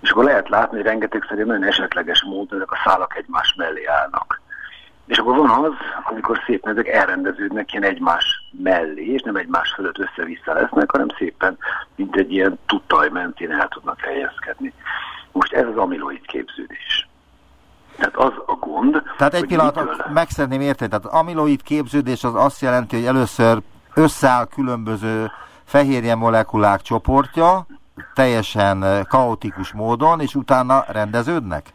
És 0.00 0.10
akkor 0.10 0.24
lehet 0.24 0.48
látni, 0.48 0.76
hogy 0.76 0.86
rengeteg 0.86 1.24
szerint 1.28 1.46
nagyon 1.46 1.64
esetleges 1.64 2.22
módon 2.22 2.58
ezek 2.58 2.72
a 2.72 2.80
szálak 2.84 3.16
egymás 3.16 3.54
mellé 3.56 3.84
állnak. 3.84 4.40
És 5.06 5.18
akkor 5.18 5.36
van 5.36 5.64
az, 5.64 5.72
amikor 6.04 6.42
szépen 6.46 6.72
ezek 6.72 6.88
elrendeződnek 6.88 7.72
ilyen 7.72 7.84
egymás 7.84 8.24
mellé, 8.62 9.04
és 9.04 9.22
nem 9.22 9.36
egymás 9.36 9.72
fölött 9.72 9.98
össze-vissza 9.98 10.52
lesznek, 10.52 10.90
hanem 10.90 11.08
szépen, 11.18 11.58
mint 11.96 12.16
egy 12.16 12.32
ilyen 12.32 12.58
tudtaj 12.66 13.08
mentén 13.08 13.50
el 13.50 13.68
tudnak 13.68 14.00
helyezkedni. 14.00 14.72
Most 15.32 15.52
ez 15.52 15.66
az 15.66 15.76
amiloid 15.76 16.26
képződés. 16.26 17.08
Tehát 17.96 18.16
az 18.16 18.32
a 18.46 18.52
gond... 18.52 19.02
Tehát 19.16 19.34
egy 19.34 19.46
pillanatot 19.46 19.90
mitől... 19.90 20.12
meg 20.12 20.28
szeretném 20.28 20.60
érteni, 20.60 20.90
tehát 20.90 21.06
amiloid 21.06 21.62
képződés 21.62 22.24
az 22.24 22.34
azt 22.34 22.60
jelenti, 22.60 22.96
hogy 22.96 23.06
először 23.06 23.58
összeáll 23.94 24.46
különböző 24.46 25.30
fehérje 25.64 26.14
molekulák 26.14 26.80
csoportja, 26.80 27.66
teljesen 28.14 29.06
kaotikus 29.08 29.72
módon, 29.72 30.20
és 30.20 30.34
utána 30.34 30.84
rendeződnek? 30.88 31.74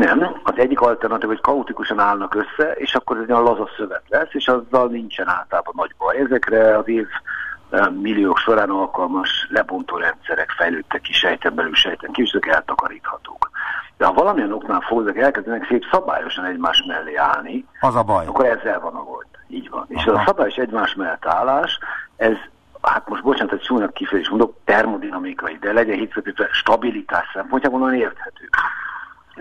Nem, 0.00 0.40
az 0.42 0.52
egyik 0.56 0.80
alternatív, 0.80 1.28
hogy 1.28 1.40
kaotikusan 1.40 1.98
állnak 1.98 2.34
össze, 2.34 2.72
és 2.72 2.94
akkor 2.94 3.16
ez 3.16 3.22
egy 3.22 3.28
laza 3.28 3.68
szövet 3.76 4.02
lesz, 4.08 4.28
és 4.34 4.48
azzal 4.48 4.88
nincsen 4.88 5.28
általában 5.28 5.74
nagy 5.76 5.94
baj. 5.98 6.16
Ezekre 6.16 6.78
az 6.78 6.88
év 6.88 7.06
milliók 8.00 8.38
során 8.38 8.70
alkalmas 8.70 9.46
lebontó 9.50 9.96
rendszerek 9.96 10.50
fejlődtek 10.50 11.00
ki 11.00 11.12
sejten 11.12 11.54
belül, 11.54 11.74
sejten 11.74 12.12
ki, 12.12 12.22
és 12.22 12.30
ezek 12.30 12.46
eltakaríthatók. 12.46 13.50
De 13.96 14.06
ha 14.06 14.12
valamilyen 14.12 14.52
oknál 14.52 14.80
fognak 14.80 15.18
elkezdenek 15.18 15.66
szép 15.66 15.84
szabályosan 15.90 16.44
egymás 16.44 16.84
mellé 16.86 17.14
állni, 17.14 17.66
az 17.80 17.94
a 17.94 18.02
baj. 18.02 18.26
akkor 18.26 18.44
ezzel 18.44 18.80
van 18.80 18.94
a 18.94 19.02
gond. 19.02 19.26
Így 19.48 19.70
van. 19.70 19.80
Aha. 19.80 20.00
És 20.00 20.06
az 20.06 20.14
a 20.14 20.22
szabályos 20.26 20.56
egymás 20.56 20.94
mellett 20.94 21.26
állás, 21.26 21.78
ez 22.16 22.36
hát 22.82 23.08
most 23.08 23.22
bocsánat, 23.22 23.50
hogy 23.50 23.60
csúnyag 23.60 23.92
kifejezés 23.92 24.30
mondok, 24.30 24.56
termodinamikai, 24.64 25.58
de 25.60 25.72
legyen 25.72 25.98
hitszett, 25.98 26.48
stabilitás 26.50 27.30
szempontjából 27.34 27.92
érthető 27.92 28.48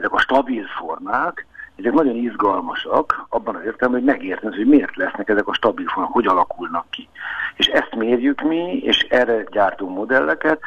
ezek 0.04 0.16
a 0.16 0.20
stabil 0.20 0.66
formák, 0.66 1.46
ezek 1.76 1.94
nagyon 1.94 2.16
izgalmasak 2.16 3.26
abban 3.30 3.56
az 3.56 3.64
értelemben, 3.66 4.04
hogy 4.04 4.14
megérteni, 4.14 4.56
hogy 4.56 4.68
miért 4.68 4.96
lesznek 4.96 5.30
ezek 5.30 5.48
a 5.48 5.54
stabil 5.54 5.88
formák, 5.88 6.12
hogy 6.12 6.28
alakulnak 6.28 6.86
ki. 6.90 7.10
És 7.56 7.66
ezt 7.66 7.96
mérjük 7.96 8.42
mi, 8.42 8.78
és 8.78 9.00
erre 9.10 9.44
gyártunk 9.52 9.96
modelleket, 9.96 10.60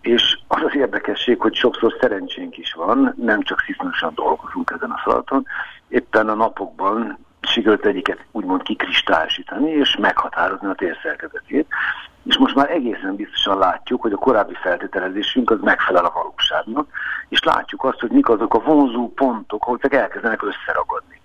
és 0.00 0.38
az 0.46 0.62
az 0.62 0.74
érdekesség, 0.74 1.40
hogy 1.40 1.54
sokszor 1.54 1.96
szerencsénk 2.00 2.58
is 2.58 2.72
van, 2.72 3.14
nem 3.16 3.42
csak 3.42 3.60
szisztenosan 3.60 4.12
dolgozunk 4.14 4.72
ezen 4.76 4.90
a 4.90 5.00
feladaton. 5.04 5.46
Éppen 5.88 6.28
a 6.28 6.34
napokban 6.34 7.18
sikerült 7.40 7.86
egyiket 7.86 8.24
úgymond 8.32 8.62
kikristályosítani, 8.62 9.70
és 9.70 9.96
meghatározni 9.96 10.68
a 10.68 10.74
térszerkezetét. 10.74 11.66
És 12.26 12.36
most 12.36 12.54
már 12.54 12.70
egészen 12.70 13.16
biztosan 13.16 13.58
látjuk, 13.58 14.02
hogy 14.02 14.12
a 14.12 14.16
korábbi 14.16 14.54
feltételezésünk 14.54 15.50
az 15.50 15.58
megfelel 15.60 16.04
a 16.04 16.12
valóságnak, 16.14 16.88
és 17.28 17.42
látjuk 17.42 17.84
azt, 17.84 18.00
hogy 18.00 18.10
mik 18.10 18.28
azok 18.28 18.54
a 18.54 18.60
vonzó 18.60 19.12
pontok, 19.12 19.62
hogy 19.62 19.78
ezek 19.82 20.00
elkezdenek 20.00 20.42
összeragadni. 20.42 21.20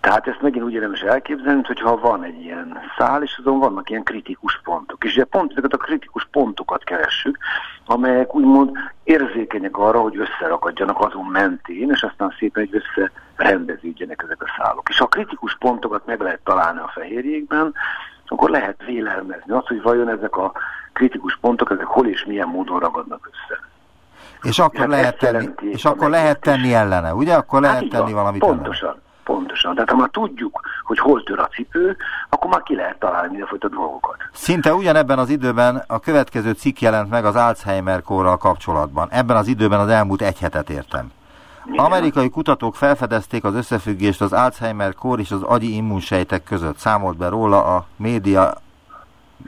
Tehát 0.00 0.26
ezt 0.26 0.42
megint 0.42 0.64
úgy 0.64 0.72
érdemes 0.72 1.00
elképzelni, 1.00 1.62
hogyha 1.62 1.96
van 1.96 2.24
egy 2.24 2.42
ilyen 2.42 2.78
szál, 2.98 3.22
és 3.22 3.36
azon 3.38 3.58
vannak 3.58 3.90
ilyen 3.90 4.02
kritikus 4.02 4.60
pontok. 4.64 5.04
És 5.04 5.12
ugye 5.12 5.24
pont 5.24 5.50
ezeket 5.50 5.72
a 5.72 5.76
kritikus 5.76 6.28
pontokat 6.30 6.84
keressük, 6.84 7.38
amelyek 7.86 8.34
úgymond 8.34 8.70
érzékenyek 9.04 9.76
arra, 9.76 10.00
hogy 10.00 10.18
összerakadjanak 10.18 11.00
azon 11.00 11.24
mentén, 11.24 11.90
és 11.90 12.02
aztán 12.02 12.34
szépen 12.38 12.68
hogy 12.70 12.82
összerendeződjenek 12.82 14.22
ezek 14.24 14.42
a 14.42 14.54
szálok. 14.58 14.88
És 14.88 15.00
a 15.00 15.06
kritikus 15.06 15.56
pontokat 15.58 16.06
meg 16.06 16.20
lehet 16.20 16.40
találni 16.44 16.78
a 16.78 16.90
fehérjékben, 16.94 17.74
akkor 18.28 18.50
lehet 18.50 18.84
vélelmezni 18.86 19.52
azt, 19.52 19.66
hogy 19.66 19.82
vajon 19.82 20.08
ezek 20.08 20.36
a 20.36 20.52
kritikus 20.92 21.38
pontok, 21.40 21.70
ezek 21.70 21.86
hol 21.86 22.06
és 22.06 22.24
milyen 22.24 22.48
módon 22.48 22.78
ragadnak 22.78 23.30
össze. 23.30 23.60
És 24.42 24.58
akkor, 24.58 24.78
hát 24.78 24.88
lehet 24.88 25.18
tenni, 25.18 25.48
és 25.60 25.84
akkor 25.84 26.10
lehet 26.10 26.40
tenni 26.40 26.74
ellene, 26.74 27.14
ugye? 27.14 27.34
Akkor 27.34 27.60
lehet 27.60 27.80
hát 27.80 27.88
tenni 27.88 28.12
valamit 28.12 28.40
Pontosan. 28.40 28.88
Ellene. 28.88 29.06
Pontosan. 29.24 29.74
Tehát 29.74 29.90
ha 29.90 29.96
már 29.96 30.08
tudjuk, 30.08 30.60
hogy 30.82 30.98
hol 30.98 31.22
tör 31.22 31.38
a 31.38 31.46
cipő, 31.46 31.96
akkor 32.28 32.50
már 32.50 32.62
ki 32.62 32.74
lehet 32.74 32.98
találni 32.98 33.28
mindenfajta 33.28 33.68
dolgokat. 33.68 34.16
Szinte 34.32 34.74
ugyanebben 34.74 35.18
az 35.18 35.28
időben 35.28 35.84
a 35.86 35.98
következő 35.98 36.52
cikk 36.52 36.78
jelent 36.78 37.10
meg 37.10 37.24
az 37.24 37.36
Alzheimer 37.36 38.02
kórral 38.02 38.36
kapcsolatban. 38.36 39.08
Ebben 39.10 39.36
az 39.36 39.46
időben 39.46 39.80
az 39.80 39.88
elmúlt 39.88 40.22
egy 40.22 40.38
hetet 40.38 40.70
értem. 40.70 41.10
Igen. 41.72 41.84
Amerikai 41.84 42.28
kutatók 42.30 42.76
felfedezték 42.76 43.44
az 43.44 43.54
összefüggést 43.54 44.20
az 44.20 44.32
Alzheimer 44.32 44.94
kór 44.94 45.20
és 45.20 45.30
az 45.30 45.42
agyi 45.42 45.74
immunsejtek 45.74 46.44
között. 46.44 46.78
Számolt 46.78 47.16
be 47.16 47.28
róla 47.28 47.64
a 47.64 47.86
média 47.96 48.54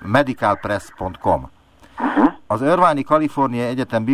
medicalpress.com. 0.02 1.50
Uh-huh. 1.98 2.32
Az 2.46 2.62
Irvine 2.62 3.02
Kalifornia 3.02 3.64
Egyetem 3.64 4.04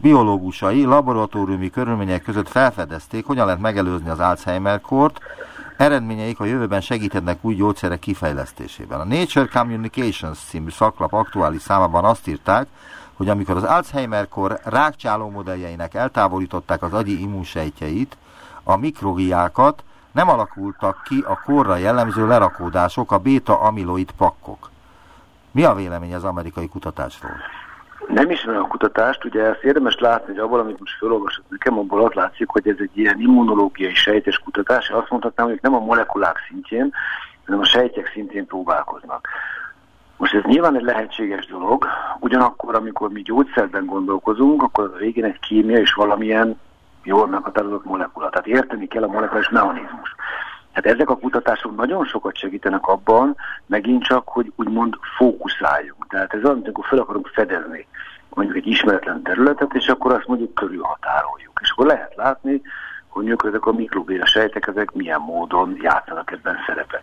biológusai 0.00 0.84
laboratóriumi 0.84 1.70
körülmények 1.70 2.22
között 2.22 2.48
felfedezték, 2.48 3.26
hogyan 3.26 3.44
lehet 3.44 3.60
megelőzni 3.60 4.08
az 4.08 4.18
Alzheimer-kort, 4.18 5.20
eredményeik 5.76 6.40
a 6.40 6.44
jövőben 6.44 6.80
segíthetnek 6.80 7.38
új 7.40 7.54
gyógyszerek 7.54 7.98
kifejlesztésében. 7.98 9.00
A 9.00 9.04
Nature 9.04 9.48
Communications 9.52 10.38
című 10.38 10.70
szaklap 10.70 11.12
aktuális 11.12 11.62
számában 11.62 12.04
azt 12.04 12.28
írták, 12.28 12.66
hogy 13.20 13.28
amikor 13.28 13.56
az 13.56 13.62
Alzheimer-kor 13.62 14.58
rákcsáló 14.64 15.30
modelljeinek 15.30 15.94
eltávolították 15.94 16.82
az 16.82 16.92
agyi 16.92 17.20
immunsejtjeit, 17.20 18.16
a 18.62 18.76
mikrogiákat, 18.76 19.84
nem 20.12 20.28
alakultak 20.28 21.02
ki 21.04 21.24
a 21.26 21.40
korra 21.44 21.76
jellemző 21.76 22.26
lerakódások, 22.26 23.12
a 23.12 23.18
beta-amiloid 23.18 24.10
pakkok. 24.10 24.70
Mi 25.50 25.64
a 25.64 25.74
vélemény 25.74 26.14
az 26.14 26.24
amerikai 26.24 26.68
kutatásról? 26.68 27.36
Nem 28.08 28.30
ismerem 28.30 28.62
a 28.62 28.66
kutatást, 28.66 29.24
ugye 29.24 29.42
ezt 29.42 29.62
érdemes 29.62 29.98
látni, 29.98 30.32
hogy 30.32 30.42
abból, 30.42 30.60
amit 30.60 30.78
most 30.78 30.96
felolvasott 30.98 31.50
nekem, 31.50 31.78
abból 31.78 32.04
az 32.04 32.12
látszik, 32.12 32.48
hogy 32.48 32.68
ez 32.68 32.76
egy 32.78 32.98
ilyen 32.98 33.20
immunológiai 33.20 33.94
sejtes 33.94 34.38
kutatás. 34.38 34.90
Azt 34.90 35.10
mondhatnám, 35.10 35.46
hogy 35.46 35.58
nem 35.62 35.74
a 35.74 35.80
molekulák 35.80 36.36
szintjén, 36.48 36.92
hanem 37.44 37.60
a 37.60 37.64
sejtek 37.64 38.10
szintén 38.14 38.46
próbálkoznak. 38.46 39.28
Most 40.20 40.34
ez 40.34 40.42
nyilván 40.42 40.76
egy 40.76 40.82
lehetséges 40.82 41.46
dolog, 41.46 41.86
ugyanakkor, 42.18 42.74
amikor 42.74 43.10
mi 43.10 43.22
gyógyszerben 43.22 43.86
gondolkozunk, 43.86 44.62
akkor 44.62 44.84
az 44.84 44.92
a 44.92 44.96
végén 44.96 45.24
egy 45.24 45.38
kémia 45.38 45.78
és 45.78 45.92
valamilyen 45.92 46.60
jól 47.02 47.26
meghatározott 47.26 47.84
molekula. 47.84 48.30
Tehát 48.30 48.46
érteni 48.46 48.86
kell 48.86 49.02
a 49.02 49.06
molekuláris 49.06 49.48
mechanizmus. 49.48 50.14
Hát 50.72 50.86
ezek 50.86 51.10
a 51.10 51.16
kutatások 51.16 51.76
nagyon 51.76 52.04
sokat 52.04 52.36
segítenek 52.36 52.86
abban, 52.86 53.36
megint 53.66 54.04
csak, 54.04 54.28
hogy 54.28 54.52
úgymond 54.56 54.94
fókuszáljunk. 55.16 56.06
Tehát 56.08 56.34
ez 56.34 56.44
az, 56.44 56.50
amikor 56.50 56.84
fel 56.86 56.98
akarunk 56.98 57.26
fedezni 57.26 57.86
mondjuk 58.34 58.56
egy 58.56 58.66
ismeretlen 58.66 59.22
területet, 59.22 59.74
és 59.74 59.86
akkor 59.86 60.12
azt 60.12 60.26
mondjuk 60.26 60.54
körülhatároljuk. 60.54 61.60
És 61.62 61.70
akkor 61.70 61.86
lehet 61.86 62.14
látni, 62.16 62.60
hogy 63.08 63.24
mondjuk 63.24 63.44
ezek 63.44 63.66
a 63.66 63.72
mikrobéra 63.72 64.26
sejtek, 64.26 64.66
ezek 64.66 64.92
milyen 64.92 65.20
módon 65.20 65.76
játszanak 65.80 66.30
ebben 66.30 66.56
szerepet. 66.66 67.02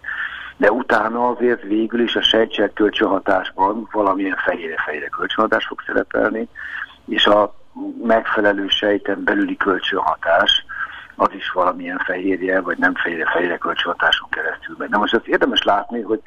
De 0.58 0.72
utána 0.72 1.28
azért 1.28 1.62
végül 1.62 2.00
is 2.00 2.16
a 2.16 2.22
sejtsejt 2.22 2.74
kölcsönhatásban 2.74 3.88
valamilyen 3.92 4.36
fehérje-fehérje 4.36 5.08
kölcsönhatás 5.08 5.66
fog 5.66 5.82
szerepelni, 5.86 6.48
és 7.06 7.26
a 7.26 7.56
megfelelő 8.04 8.68
sejten 8.68 9.24
belüli 9.24 9.58
kölcsönhatás 9.58 10.66
az 11.16 11.30
is 11.34 11.52
valamilyen 11.52 11.98
fehérje, 11.98 12.62
vagy 12.62 12.78
nem 12.78 12.96
fehérje-fehérje 12.96 13.58
kölcsönhatáson 13.58 14.30
keresztül 14.30 14.76
megy. 14.80 14.90
Na 14.90 14.98
most 14.98 15.14
azt 15.14 15.28
érdemes 15.28 15.64
látni, 15.64 16.02
hogy 16.02 16.22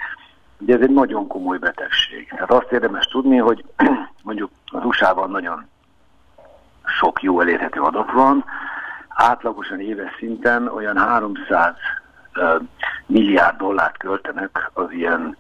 ugye 0.59 0.75
ez 0.75 0.81
egy 0.81 0.91
nagyon 0.91 1.27
komoly 1.27 1.59
betegség. 1.59 2.29
Tehát 2.29 2.51
azt 2.51 2.73
érdemes 2.73 3.07
tudni, 3.07 3.37
hogy 3.37 3.65
mondjuk 4.23 4.51
az 4.67 4.85
USA-ban 4.85 5.31
nagyon 5.31 5.69
sok 6.85 7.23
jó 7.23 7.41
elérhető 7.41 7.81
adat 7.81 8.13
van, 8.13 8.45
átlagosan 9.09 9.81
éves 9.81 10.15
szinten 10.19 10.69
olyan 10.69 10.97
300 10.97 11.71
uh, 11.71 11.77
milliárd 13.07 13.57
dollárt 13.57 13.97
költenek 13.97 14.71
az 14.73 14.91
ilyen 14.91 15.37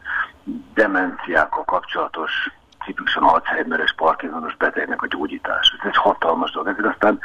demenciákkal 0.74 1.64
kapcsolatos 1.64 2.50
tipikusan 2.84 3.22
Alzheimeres, 3.22 3.94
Parkinsonos 3.96 4.56
betegnek 4.56 5.02
a 5.02 5.06
gyógyítás. 5.06 5.76
Ez 5.78 5.86
egy 5.86 5.96
hatalmas 5.96 6.50
dolog. 6.50 6.78
Ez 6.78 6.84
aztán 6.84 7.18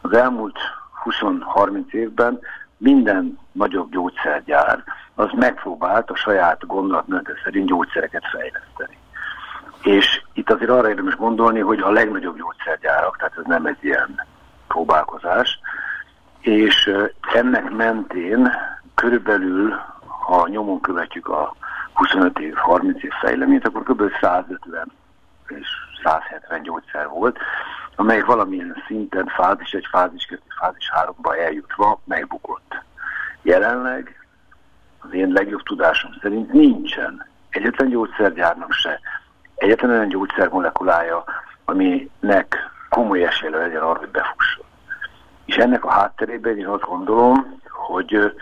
az 0.00 0.12
elmúlt 0.12 0.58
20-30 1.04 1.92
évben 1.92 2.40
minden 2.76 3.38
nagyobb 3.52 3.90
gyógyszergyár 3.90 4.84
az 5.14 5.28
megpróbált 5.34 6.10
a 6.10 6.16
saját 6.16 6.66
gondolatmenete 6.66 7.32
szerint 7.44 7.66
gyógyszereket 7.66 8.24
fejleszteni. 8.30 8.98
És 9.82 10.22
itt 10.32 10.50
azért 10.50 10.70
arra 10.70 10.88
érdemes 10.88 11.16
gondolni, 11.16 11.60
hogy 11.60 11.80
a 11.80 11.90
legnagyobb 11.90 12.36
gyógyszergyárak, 12.36 13.16
tehát 13.16 13.38
ez 13.38 13.44
nem 13.46 13.66
egy 13.66 13.78
ilyen 13.80 14.26
próbálkozás, 14.68 15.60
és 16.40 16.90
ennek 17.34 17.70
mentén 17.70 18.52
körülbelül, 18.98 19.74
ha 20.06 20.48
nyomon 20.48 20.80
követjük 20.80 21.28
a 21.28 21.54
25 21.92 22.38
év, 22.38 22.54
30 22.54 23.02
év 23.02 23.10
fejleményt, 23.20 23.66
akkor 23.66 23.82
kb. 23.82 24.02
150 24.20 24.92
és 25.48 25.68
170 26.02 26.62
gyógyszer 26.62 27.08
volt, 27.08 27.38
amely 27.96 28.20
valamilyen 28.20 28.82
szinten 28.86 29.26
fázis 29.26 29.72
egy 29.72 29.86
fázis 29.90 30.24
2, 30.24 30.42
fázis 30.60 30.90
3-ba 30.94 31.38
eljutva 31.38 32.00
megbukott. 32.04 32.74
Jelenleg 33.42 34.26
az 34.98 35.12
én 35.12 35.28
legjobb 35.28 35.62
tudásom 35.62 36.10
szerint 36.20 36.52
nincsen 36.52 37.26
egyetlen 37.50 37.88
gyógyszergyárnak 37.88 38.72
se 38.72 39.00
egyetlen 39.54 39.90
olyan 39.90 40.08
gyógyszer 40.08 40.48
molekulája, 40.48 41.24
aminek 41.64 42.56
komoly 42.88 43.24
esélye 43.24 43.56
legyen 43.56 43.82
arra, 43.82 43.98
hogy 43.98 44.08
befusson. 44.08 44.64
És 45.44 45.56
ennek 45.56 45.84
a 45.84 45.90
hátterében 45.90 46.58
én 46.58 46.66
azt 46.66 46.84
gondolom, 46.84 47.60
hogy 47.68 48.32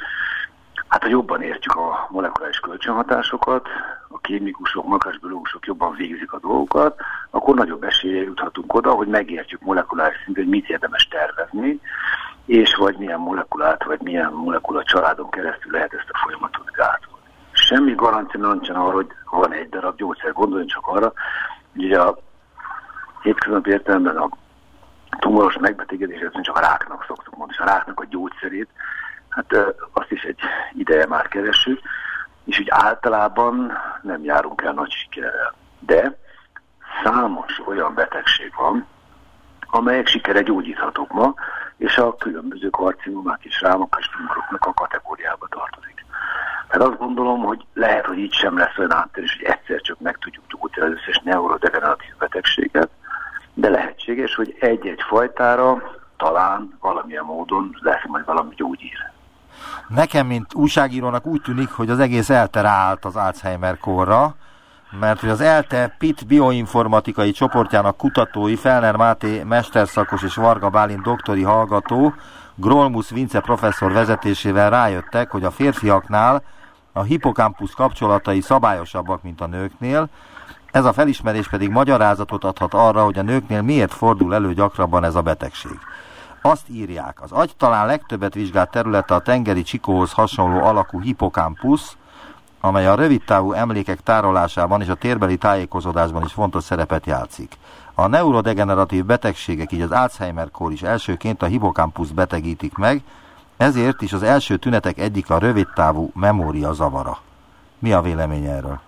hát 0.89 1.03
ha 1.03 1.09
jobban 1.09 1.43
értjük 1.43 1.75
a 1.77 2.07
molekuláris 2.11 2.59
kölcsönhatásokat, 2.59 3.69
a 4.09 4.19
kémikusok, 4.19 4.87
makásbiológusok 4.87 5.67
jobban 5.67 5.95
végzik 5.95 6.33
a 6.33 6.39
dolgokat, 6.39 7.01
akkor 7.31 7.55
nagyobb 7.55 7.83
esélye 7.83 8.23
juthatunk 8.23 8.75
oda, 8.75 8.91
hogy 8.91 9.09
megértjük 9.09 9.61
molekuláris 9.61 10.17
szinten, 10.25 10.45
hogy 10.45 10.53
mit 10.53 10.69
érdemes 10.69 11.09
tervezni, 11.09 11.81
és 12.47 12.75
vagy 12.75 12.97
milyen 12.97 13.21
molekulát, 13.21 13.85
vagy 13.85 14.01
milyen 14.01 14.33
molekula 14.33 14.83
családon 14.83 15.31
keresztül 15.31 15.73
lehet 15.73 15.93
ezt 15.93 16.11
a 16.11 16.19
folyamatot 16.19 16.71
gátolni. 16.71 17.25
Semmi 17.53 17.95
garancia 17.95 18.41
nincsen 18.41 18.77
arra, 18.77 18.95
hogy 18.95 19.11
van 19.31 19.53
egy 19.53 19.69
darab 19.69 19.97
gyógyszer. 19.97 20.33
Gondoljunk 20.33 20.71
csak 20.71 20.87
arra, 20.87 21.13
hogy 21.73 21.85
ugye 21.85 22.01
a 22.01 22.19
hétköznapi 23.23 23.71
értelemben 23.71 24.17
a 24.17 24.29
tumoros 25.19 25.57
megbetegedés, 25.61 26.21
ezt 26.21 26.43
csak 26.43 26.57
a 26.57 26.61
ráknak 26.61 27.05
szoktuk 27.07 27.37
mondani, 27.37 27.59
és 27.59 27.65
a 27.67 27.73
ráknak 27.73 28.01
a 28.01 28.07
gyógyszerét, 28.09 28.69
hát 29.37 29.75
azt 29.93 30.11
is 30.11 30.23
egy 30.23 30.39
ideje 30.73 31.07
már 31.07 31.29
keresünk, 31.29 31.81
és 32.45 32.59
úgy 32.59 32.69
általában 32.71 33.73
nem 34.03 34.25
járunk 34.25 34.63
el 34.63 34.73
nagy 34.73 34.91
sikerrel. 34.91 35.55
De 35.79 36.19
számos 37.05 37.61
olyan 37.67 37.95
betegség 37.95 38.53
van, 38.57 38.87
amelyek 39.67 40.07
sikere 40.07 40.43
gyógyíthatók 40.43 41.13
ma, 41.13 41.35
és 41.77 41.97
a 41.97 42.17
különböző 42.17 42.69
karcinomák 42.71 43.45
és 43.45 43.61
rámok 43.61 43.97
és 43.99 44.09
tumoroknak 44.09 44.67
a 44.67 44.73
kategóriába 44.73 45.47
tartozik. 45.49 46.05
Tehát 46.69 46.89
azt 46.89 46.99
gondolom, 46.99 47.43
hogy 47.43 47.65
lehet, 47.75 48.07
hogy 48.07 48.19
így 48.19 48.33
sem 48.33 48.59
lesz 48.59 48.79
olyan 48.79 48.93
áttérés, 48.93 49.37
hogy 49.37 49.47
egyszer 49.47 49.81
csak 49.81 50.01
meg 50.01 50.19
tudjuk 50.19 50.45
gyógyítani 50.49 50.93
az 50.93 50.99
összes 50.99 51.21
neurodegeneratív 51.25 52.17
betegséget, 52.19 52.91
de 53.55 53.69
lehetséges, 53.69 54.35
hogy 54.35 54.57
egy-egy 54.61 55.03
fajtára 55.09 55.83
talán 56.17 56.77
valamilyen 56.81 57.25
módon 57.25 57.77
lesz 57.81 58.07
majd 58.07 58.25
valami 58.25 58.55
gyógyír. 58.55 59.15
Nekem, 59.89 60.27
mint 60.27 60.55
újságírónak 60.55 61.27
úgy 61.27 61.43
tűnik, 61.43 61.71
hogy 61.71 61.91
az 61.91 61.99
egész 61.99 62.31
ELTE 62.31 62.61
ráállt 62.61 63.05
az 63.05 63.17
Alzheimer 63.17 63.79
korra, 63.79 64.35
mert 65.01 65.21
hogy 65.21 65.29
az 65.29 65.41
ELTE 65.41 65.95
PIT 65.99 66.27
bioinformatikai 66.27 67.31
csoportjának 67.31 67.97
kutatói 67.97 68.57
Felner 68.57 68.97
Máté 68.97 69.43
mesterszakos 69.43 70.23
és 70.23 70.35
Varga 70.35 70.71
Bálint 70.71 71.03
doktori 71.03 71.43
hallgató 71.43 72.15
Grolmus 72.55 73.11
Vince 73.11 73.41
professzor 73.41 73.93
vezetésével 73.93 74.71
rájöttek, 74.71 75.31
hogy 75.31 75.45
a 75.45 75.51
férfiaknál 75.51 76.43
a 76.93 77.03
hipokampusz 77.03 77.73
kapcsolatai 77.73 78.41
szabályosabbak, 78.41 79.23
mint 79.23 79.41
a 79.41 79.47
nőknél, 79.47 80.09
ez 80.71 80.85
a 80.85 80.93
felismerés 80.93 81.49
pedig 81.49 81.71
magyarázatot 81.71 82.45
adhat 82.45 82.75
arra, 82.75 83.05
hogy 83.05 83.19
a 83.19 83.23
nőknél 83.23 83.63
miért 83.63 83.95
fordul 83.95 84.35
elő 84.35 84.55
gyakrabban 84.55 85.05
ez 85.05 85.15
a 85.15 85.23
betegség. 85.23 85.79
Azt 86.51 86.69
írják, 86.69 87.23
az 87.23 87.33
agy 87.33 87.57
talán 87.57 87.87
legtöbbet 87.87 88.35
vizsgált 88.35 88.71
területe 88.71 89.15
a 89.15 89.21
tengeri 89.21 89.63
csikóhoz 89.63 90.13
hasonló 90.13 90.65
alakú 90.65 91.01
hipokampusz, 91.01 91.97
amely 92.61 92.87
a 92.87 92.95
rövidtávú 92.95 93.53
emlékek 93.53 94.01
tárolásában 94.01 94.81
és 94.81 94.89
a 94.89 94.95
térbeli 94.95 95.37
tájékozódásban 95.37 96.23
is 96.25 96.33
fontos 96.33 96.63
szerepet 96.63 97.07
játszik. 97.07 97.53
A 97.95 98.07
neurodegeneratív 98.07 99.05
betegségek, 99.05 99.73
így 99.73 99.81
az 99.81 99.91
Alzheimer-kór 99.91 100.73
is 100.73 100.83
elsőként 100.83 101.43
a 101.43 101.47
hipokampusz 101.47 102.11
betegítik 102.11 102.77
meg, 102.77 103.03
ezért 103.57 104.03
is 104.03 104.13
az 104.13 104.23
első 104.23 104.57
tünetek 104.57 104.99
egyik 104.99 105.31
a 105.31 105.39
rövidtávú 105.39 106.11
memória 106.15 106.73
zavara. 106.73 107.19
Mi 107.79 107.93
a 107.93 108.01
vélemény 108.01 108.45
erről? 108.45 108.81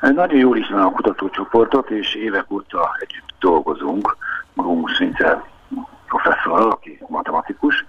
Nagyon 0.00 0.38
jól 0.38 0.56
ismerem 0.56 0.86
a 0.86 0.90
kutatócsoportot, 0.90 1.90
és 1.90 2.14
évek 2.14 2.50
óta 2.50 2.90
együtt 3.00 3.34
dolgozunk, 3.38 4.16
magunk 4.54 4.90
szinte 4.90 5.42
professzorral, 6.10 6.70
aki 6.70 6.98
matematikus, 7.08 7.84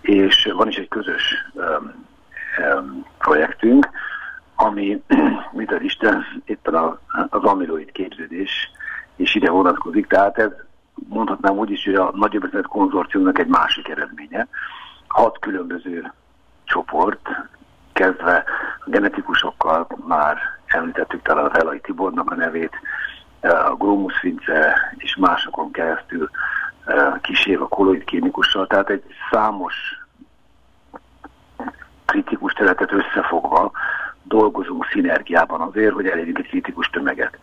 és 0.00 0.52
van 0.56 0.68
is 0.68 0.76
egy 0.76 0.88
közös 0.88 1.34
um, 1.52 2.04
um, 2.76 3.06
projektünk, 3.18 3.88
ami, 4.54 5.02
mint 5.58 5.72
az 5.72 5.80
Isten, 5.80 6.42
éppen 6.44 6.74
a, 6.74 6.98
az 7.28 7.42
amiloid 7.42 7.92
képződés, 7.92 8.70
és 9.16 9.34
ide 9.34 9.50
vonatkozik, 9.50 10.06
tehát 10.06 10.38
ez 10.38 10.50
mondhatnám 11.08 11.58
úgy 11.58 11.70
is, 11.70 11.84
hogy 11.84 11.94
a 11.94 12.10
nagyobb 12.14 12.44
ötlet 12.44 12.66
konzorciumnak 12.66 13.38
egy 13.38 13.46
másik 13.46 13.88
eredménye. 13.88 14.46
Hat 15.06 15.38
különböző 15.38 16.12
csoport, 16.64 17.28
kezdve 17.92 18.44
a 18.84 18.90
genetikusokkal 18.90 19.86
már 20.06 20.38
említettük 20.66 21.22
talán 21.22 21.44
a 21.44 21.50
Velai 21.50 21.80
Tibornak 21.80 22.30
a 22.30 22.34
nevét, 22.34 22.72
a 23.40 23.74
Glomus 23.78 24.20
Vince 24.20 24.94
és 24.96 25.16
másokon 25.16 25.70
keresztül 25.70 26.30
kísér 27.20 27.60
a 27.60 27.68
kolloid 27.68 28.04
kémikussal, 28.04 28.66
tehát 28.66 28.90
egy 28.90 29.02
számos 29.30 29.74
kritikus 32.04 32.52
területet 32.52 32.92
összefogva 32.92 33.70
dolgozunk 34.22 34.86
szinergiában 34.92 35.60
azért, 35.60 35.94
hogy 35.94 36.06
elérjük 36.06 36.38
egy 36.38 36.48
kritikus 36.48 36.90
tömeget. 36.90 37.38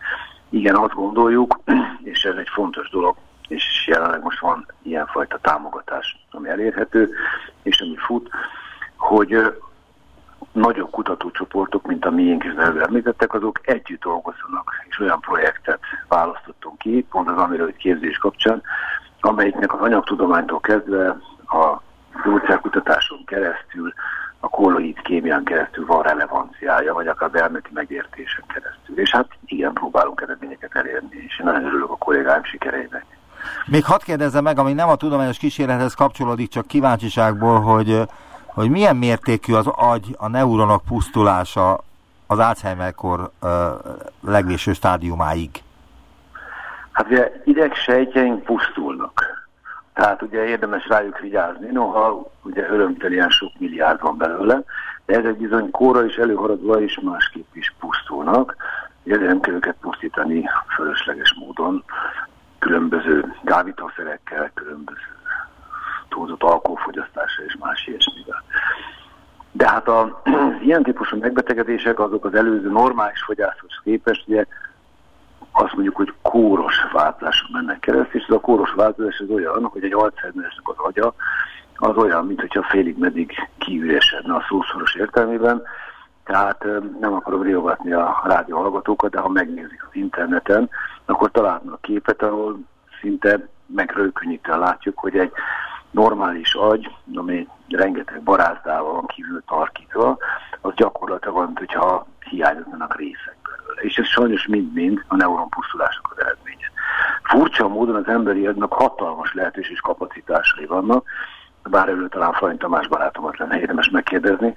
Igen, 0.50 0.76
azt 0.76 0.94
gondoljuk, 0.94 1.60
és 2.12 2.24
ez 2.24 2.36
egy 2.36 2.48
fontos 2.48 2.90
dolog, 2.90 3.16
és 3.48 3.86
jelenleg 3.86 4.22
most 4.22 4.40
van 4.40 4.66
ilyenfajta 4.82 5.38
támogatás, 5.38 6.26
ami 6.30 6.48
elérhető, 6.48 7.10
és 7.62 7.80
ami 7.80 7.96
fut, 7.96 8.30
hogy 8.96 9.54
nagyobb 10.52 10.90
kutatócsoportok, 10.90 11.86
mint 11.86 12.04
a 12.04 12.10
miénk 12.10 12.44
is 12.44 12.52
említettek, 12.52 13.34
azok 13.34 13.60
együtt 13.62 14.00
dolgozzanak, 14.00 14.70
és 14.88 14.98
olyan 14.98 15.20
projektet 15.20 15.80
választottunk 16.08 16.78
ki, 16.78 17.06
pont 17.10 17.28
az 17.28 17.36
amiről 17.36 17.68
egy 17.68 17.76
képzés 17.76 18.18
kapcsán, 18.18 18.62
amelyiknek 19.24 19.74
az 19.74 19.80
anyagtudománytól 19.80 20.60
kezdve 20.60 21.16
a 21.46 21.80
gyógyszerkutatáson 22.24 23.24
keresztül 23.24 23.92
a 24.40 24.48
kolloid 24.48 25.00
kémián 25.02 25.44
keresztül 25.44 25.86
van 25.86 26.02
relevanciája, 26.02 26.94
vagy 26.94 27.06
akár 27.06 27.30
elméleti 27.32 27.70
megértésen 27.72 28.44
keresztül. 28.46 28.98
És 28.98 29.10
hát 29.10 29.28
igen, 29.46 29.72
próbálunk 29.72 30.20
eredményeket 30.20 30.74
elérni, 30.74 31.24
és 31.26 31.38
én 31.38 31.46
nagyon 31.46 31.64
örülök 31.64 31.90
a 31.90 31.96
kollégáim 31.96 32.44
sikereinek. 32.44 33.04
Még 33.66 33.84
hadd 33.84 34.00
kérdezzem 34.04 34.42
meg, 34.42 34.58
ami 34.58 34.72
nem 34.72 34.88
a 34.88 34.96
tudományos 34.96 35.38
kísérlethez 35.38 35.94
kapcsolódik, 35.94 36.48
csak 36.50 36.66
kíváncsiságból, 36.66 37.60
hogy, 37.60 38.02
hogy 38.46 38.70
milyen 38.70 38.96
mértékű 38.96 39.54
az 39.54 39.66
agy, 39.66 40.16
a 40.18 40.28
neuronok 40.28 40.82
pusztulása 40.84 41.84
az 42.26 42.38
Alzheimer-kor 42.38 43.30
legvéső 44.20 44.72
stádiumáig? 44.72 45.63
Hát 46.94 47.10
ugye 47.10 47.32
idegsejtjeink 47.44 48.42
pusztulnak. 48.44 49.46
Tehát 49.94 50.22
ugye 50.22 50.44
érdemes 50.44 50.86
rájuk 50.88 51.18
vigyázni, 51.18 51.66
noha 51.66 52.30
ugye 52.42 52.68
örömtelien 52.68 53.28
sok 53.28 53.52
milliárd 53.58 54.00
van 54.00 54.16
belőle, 54.16 54.62
de 55.06 55.16
ezek 55.16 55.36
bizony 55.36 55.70
kóra 55.70 56.04
is 56.04 56.16
előharadva 56.16 56.80
is 56.80 56.98
másképp 57.02 57.54
is 57.54 57.74
pusztulnak. 57.78 58.56
Ugye 59.02 59.18
nem 59.18 59.40
kell 59.40 59.54
őket 59.54 59.76
pusztítani 59.80 60.48
fölösleges 60.74 61.34
módon, 61.38 61.84
különböző 62.58 63.34
gávítószerekkel, 63.42 64.50
különböző 64.54 65.14
túlzott 66.08 66.42
alkoholfogyasztása 66.42 67.42
és 67.42 67.56
más 67.60 67.86
ilyesmivel. 67.86 68.42
De 69.52 69.68
hát 69.68 69.88
az 69.88 70.08
ilyen 70.66 70.82
típusú 70.82 71.18
megbetegedések 71.18 72.00
azok 72.00 72.24
az 72.24 72.34
előző 72.34 72.70
normális 72.70 73.22
fogyasztáshoz 73.22 73.80
képest 73.84 74.24
ugye 74.26 74.44
azt 75.56 75.72
mondjuk, 75.72 75.96
hogy 75.96 76.12
kóros 76.22 76.76
változáson 76.92 77.48
mennek 77.52 77.78
keresztül, 77.78 78.20
és 78.20 78.26
ez 78.28 78.34
a 78.34 78.40
kóros 78.40 78.72
változás 78.72 79.18
az 79.18 79.30
olyan, 79.30 79.64
hogy 79.64 79.84
egy 79.84 79.92
Alzheimeresnek 79.92 80.68
az 80.68 80.76
agya 80.78 81.14
az 81.76 81.96
olyan, 81.96 82.26
mint 82.26 82.40
hogyha 82.40 82.62
félig 82.62 82.98
meddig 82.98 83.48
kiüresedne 83.58 84.34
a 84.34 84.44
szószoros 84.48 84.94
értelmében, 84.94 85.62
tehát 86.24 86.64
nem 87.00 87.12
akarom 87.12 87.42
riogatni 87.42 87.92
a 87.92 88.22
rádió 88.24 88.56
hallgatókat, 88.60 89.10
de 89.10 89.20
ha 89.20 89.28
megnézik 89.28 89.86
az 89.88 89.96
interneten, 89.96 90.70
akkor 91.04 91.30
találnak 91.30 91.82
képet, 91.82 92.22
ahol 92.22 92.58
szinte 93.00 93.48
megrőkönnyítően 93.66 94.58
látjuk, 94.58 94.98
hogy 94.98 95.18
egy 95.18 95.32
normális 95.90 96.54
agy, 96.54 96.96
ami 97.14 97.48
rengeteg 97.68 98.22
barázdával 98.22 98.92
van 98.92 99.06
kívül 99.06 99.42
tarkítva, 99.46 100.18
az 100.60 100.74
gyakorlatilag 100.74 101.34
van, 101.34 101.52
hogyha 101.54 102.06
hiányoznak 102.30 102.96
részek. 102.96 103.33
És 103.80 103.96
ez 103.96 104.06
sajnos 104.06 104.46
mind-mind 104.46 105.04
a 105.08 105.16
neuronpusztulások 105.16 106.14
az 106.16 106.24
eredménye. 106.24 106.70
Furcsa 107.22 107.68
módon 107.68 107.94
az 107.94 108.08
emberi 108.08 108.46
agynak 108.46 108.72
hatalmas 108.72 109.34
lehetőség 109.34 109.72
és 109.72 109.80
kapacitásai 109.80 110.66
vannak, 110.66 111.04
bár 111.70 111.88
előtt 111.88 112.10
talán 112.10 112.32
Frany 112.32 112.56
Tamás 112.56 112.88
barátomat 112.88 113.38
lenne 113.38 113.60
érdemes 113.60 113.90
megkérdezni, 113.90 114.54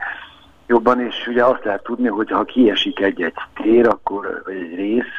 jobban, 0.67 0.99
és 1.01 1.27
ugye 1.27 1.45
azt 1.45 1.63
lehet 1.63 1.83
tudni, 1.83 2.07
hogy 2.07 2.31
ha 2.31 2.43
kiesik 2.43 2.99
egy-egy 2.99 3.33
tér, 3.53 3.87
akkor, 3.87 4.43
egy 4.45 4.75
rész, 4.75 5.13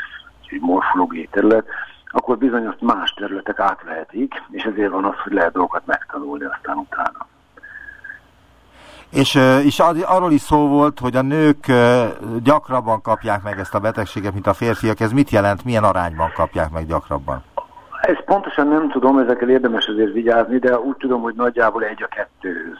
egy 0.51 0.61
morfológiai 0.61 1.29
terület, 1.31 1.67
akkor 2.07 2.39
bizony 2.39 2.67
azt 2.67 2.81
más 2.81 3.13
területek 3.13 3.59
átvehetik, 3.59 4.43
és 4.51 4.63
ezért 4.63 4.91
van 4.91 5.05
az, 5.05 5.19
hogy 5.19 5.33
lehet 5.33 5.53
dolgokat 5.53 5.87
megtanulni 5.87 6.45
aztán 6.45 6.77
utána. 6.77 7.27
És, 9.11 9.35
és 9.65 9.79
arról 10.07 10.33
is 10.33 10.41
szó 10.41 10.69
volt, 10.69 10.99
hogy 10.99 11.17
a 11.17 11.23
nők 11.23 11.67
gyakrabban 12.43 13.03
kapják 13.03 13.43
meg 13.43 13.59
ezt 13.59 13.75
a 13.75 13.79
betegséget, 13.79 14.33
mint 14.33 14.47
a 14.47 14.55
férfiak. 14.55 15.01
Ez 15.01 15.13
mit 15.13 15.31
jelent, 15.31 15.65
milyen 15.65 15.85
arányban 15.85 16.33
kapják 16.35 16.71
meg 16.71 16.87
gyakrabban? 16.87 17.45
Ezt 18.01 18.25
pontosan 18.25 18.69
nem 18.69 18.91
tudom, 18.91 19.19
ezekkel 19.19 19.49
érdemes 19.49 19.87
azért 19.87 20.13
vigyázni, 20.13 20.59
de 20.59 20.79
úgy 20.79 20.97
tudom, 20.97 21.23
hogy 21.23 21.35
nagyjából 21.35 21.85
egy 21.85 22.03
a 22.03 22.07
kettőhöz 22.07 22.79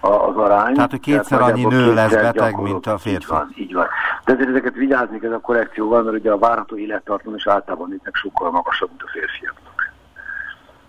az 0.00 0.36
arány. 0.36 0.74
Tehát, 0.74 0.90
hogy 0.90 1.00
kétszer 1.00 1.38
Tehát 1.38 1.52
annyi 1.52 1.64
nő 1.64 1.94
lesz 1.94 2.14
beteg, 2.14 2.60
mint 2.60 2.86
a 2.86 2.98
férfi. 2.98 3.18
Így 3.18 3.26
van, 3.28 3.52
így 3.56 3.74
van. 3.74 3.86
De 4.24 4.32
ezért 4.32 4.48
ezeket 4.48 4.74
vigyázni 4.74 5.18
kell 5.18 5.32
a 5.32 5.40
korrekcióval, 5.40 6.02
mert 6.02 6.16
ugye 6.16 6.30
a 6.30 6.38
várható 6.38 6.76
élettartam 6.76 7.34
is 7.34 7.46
általában 7.46 7.88
nőknek 7.88 8.14
sokkal 8.14 8.50
magasabb, 8.50 8.88
mint 8.88 9.02
a 9.02 9.10
férfiaknak. 9.12 9.92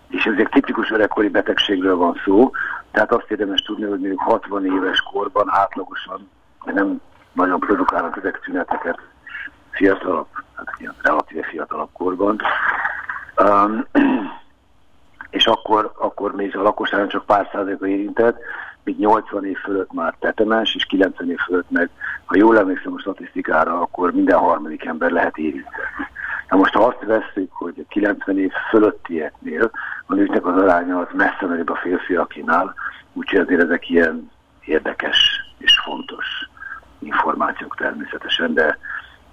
És 0.09 0.25
ezért 0.25 0.51
tipikus 0.51 0.91
öregkori 0.91 1.29
betegségről 1.29 1.95
van 1.95 2.21
szó, 2.25 2.51
tehát 2.91 3.11
azt 3.11 3.31
érdemes 3.31 3.61
tudni, 3.61 3.83
hogy 3.83 3.99
mondjuk 3.99 4.21
60 4.21 4.65
éves 4.65 5.01
korban 5.01 5.49
átlagosan, 5.49 6.29
nem 6.65 7.01
nagyon 7.33 7.59
produkálnak 7.59 8.17
ezek 8.17 8.41
szüneteket 8.43 8.99
fiatalabb, 9.71 10.27
hát 10.55 10.75
ilyen 10.77 10.95
relatíve 11.01 11.43
fiatalabb 11.43 11.89
korban. 11.93 12.41
Um, 13.37 13.85
és 15.29 15.47
akkor, 15.47 15.91
akkor 15.97 16.35
még 16.35 16.57
a 16.57 16.61
lakosságon 16.61 17.07
csak 17.07 17.25
pár 17.25 17.49
százaléka 17.51 17.87
érintett, 17.87 18.39
míg 18.83 18.97
80 18.97 19.45
év 19.45 19.57
fölött 19.57 19.93
már 19.93 20.15
tetemes, 20.19 20.75
és 20.75 20.85
90 20.85 21.29
év 21.29 21.37
fölött 21.37 21.69
meg, 21.69 21.89
ha 22.25 22.37
jól 22.37 22.57
emlékszem 22.57 22.93
a 22.93 22.99
statisztikára, 22.99 23.81
akkor 23.81 24.13
minden 24.13 24.37
harmadik 24.37 24.85
ember 24.85 25.11
lehet 25.11 25.37
érintett. 25.37 26.09
Na 26.49 26.57
most 26.57 26.73
ha 26.73 26.85
azt 26.85 27.05
veszük, 27.05 27.51
hogy 27.51 27.85
90 27.89 28.37
év 28.37 28.51
fölöttieknél 28.69 29.71
a 30.05 30.13
nőknek 30.13 30.45
az 30.45 30.61
aránya 30.61 30.99
az 30.99 31.07
messze 31.13 31.45
nagyobb 31.45 31.69
a 31.69 31.75
férfiakinál, 31.75 32.73
úgyhogy 33.13 33.39
azért 33.39 33.61
ezek 33.61 33.89
ilyen 33.89 34.31
érdekes 34.65 35.17
és 35.57 35.79
fontos 35.83 36.25
információk 36.99 37.75
természetesen, 37.75 38.53
de 38.53 38.77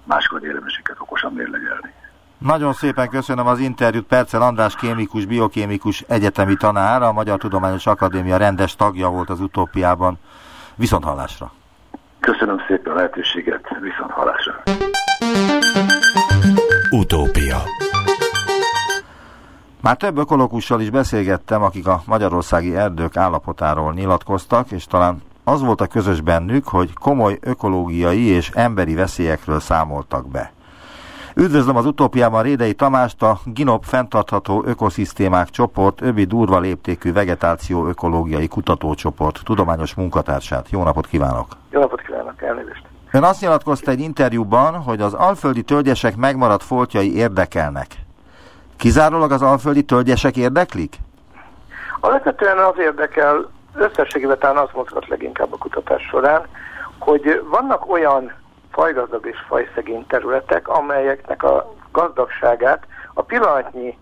máskor 0.03 0.43
érdemeseket 0.43 0.95
okosan 0.99 1.33
mérlegelni. 1.33 1.93
Nagyon 2.39 2.73
szépen 2.73 3.09
köszönöm 3.09 3.47
az 3.47 3.59
interjút. 3.59 4.05
Percel 4.05 4.41
András 4.41 4.75
kémikus, 4.75 5.25
biokémikus 5.25 6.01
egyetemi 6.07 6.55
tanár, 6.55 7.01
a 7.01 7.11
Magyar 7.11 7.37
Tudományos 7.37 7.85
Akadémia 7.85 8.37
rendes 8.37 8.75
tagja 8.75 9.09
volt 9.09 9.29
az 9.29 9.39
utópiában. 9.39 10.17
Viszont 10.75 11.03
hallásra! 11.03 11.51
Köszönöm 12.19 12.57
szépen 12.67 12.91
a 12.91 12.95
lehetőséget, 12.95 13.67
viszont 13.81 14.11
hallásra! 14.11 14.63
Utópia 16.91 17.57
Már 19.81 19.97
több 19.97 20.17
ökológussal 20.17 20.81
is 20.81 20.89
beszélgettem, 20.89 21.63
akik 21.63 21.87
a 21.87 22.01
magyarországi 22.05 22.75
erdők 22.75 23.17
állapotáról 23.17 23.93
nyilatkoztak, 23.93 24.71
és 24.71 24.85
talán 24.85 25.21
az 25.43 25.61
volt 25.61 25.81
a 25.81 25.87
közös 25.87 26.21
bennük, 26.21 26.67
hogy 26.67 26.93
komoly 26.93 27.37
ökológiai 27.41 28.25
és 28.25 28.49
emberi 28.49 28.95
veszélyekről 28.95 29.59
számoltak 29.59 30.27
be. 30.27 30.51
Üdvözlöm 31.39 31.75
az 31.75 31.85
utópiában 31.85 32.43
Rédei 32.43 32.73
Tamást, 32.73 33.21
a 33.21 33.37
GINOP 33.45 33.83
fenntartható 33.83 34.63
ökoszisztémák 34.65 35.49
csoport, 35.49 36.01
öbi 36.01 36.23
durva 36.23 36.59
léptékű 36.59 37.13
vegetáció 37.13 37.87
ökológiai 37.87 38.47
kutatócsoport 38.47 39.39
tudományos 39.43 39.93
munkatársát. 39.93 40.69
Jó 40.69 40.83
napot 40.83 41.07
kívánok! 41.07 41.47
Jó 41.69 41.79
napot 41.79 42.01
kívánok, 42.01 42.41
elnézést! 42.41 42.83
Ön 43.11 43.23
azt 43.23 43.41
nyilatkozta 43.41 43.91
egy 43.91 43.99
interjúban, 43.99 44.73
hogy 44.73 45.01
az 45.01 45.13
alföldi 45.13 45.61
tölgyesek 45.63 46.15
megmaradt 46.15 46.63
foltjai 46.63 47.15
érdekelnek. 47.15 47.87
Kizárólag 48.77 49.31
az 49.31 49.41
alföldi 49.41 49.83
tölgyesek 49.83 50.37
érdeklik? 50.37 50.95
Alapvetően 51.99 52.57
az 52.57 52.77
érdekel, 52.77 53.49
összességében 53.73 54.39
talán 54.39 54.57
az 54.57 54.69
mozgat 54.73 55.07
leginkább 55.07 55.53
a 55.53 55.57
kutatás 55.57 56.01
során, 56.01 56.41
hogy 56.99 57.43
vannak 57.51 57.91
olyan 57.91 58.31
fajgazdag 58.71 59.25
és 59.25 59.37
fajszegény 59.47 60.05
területek, 60.07 60.67
amelyeknek 60.67 61.43
a 61.43 61.73
gazdagságát 61.91 62.85
a 63.13 63.21
pillanatnyi 63.21 63.97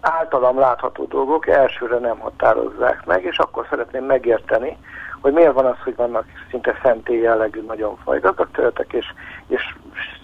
általam 0.00 0.58
látható 0.58 1.04
dolgok 1.04 1.46
elsőre 1.46 1.98
nem 1.98 2.18
határozzák 2.18 3.06
meg, 3.06 3.24
és 3.24 3.38
akkor 3.38 3.66
szeretném 3.70 4.04
megérteni, 4.04 4.76
hogy 5.20 5.32
miért 5.32 5.52
van 5.52 5.66
az, 5.66 5.76
hogy 5.84 5.96
vannak 5.96 6.24
szinte 6.50 6.78
szentély 6.82 7.20
jellegű 7.20 7.62
nagyon 7.62 7.96
fajgazdag 7.96 8.48
területek, 8.52 8.92
és, 8.92 9.06
és 9.46 9.74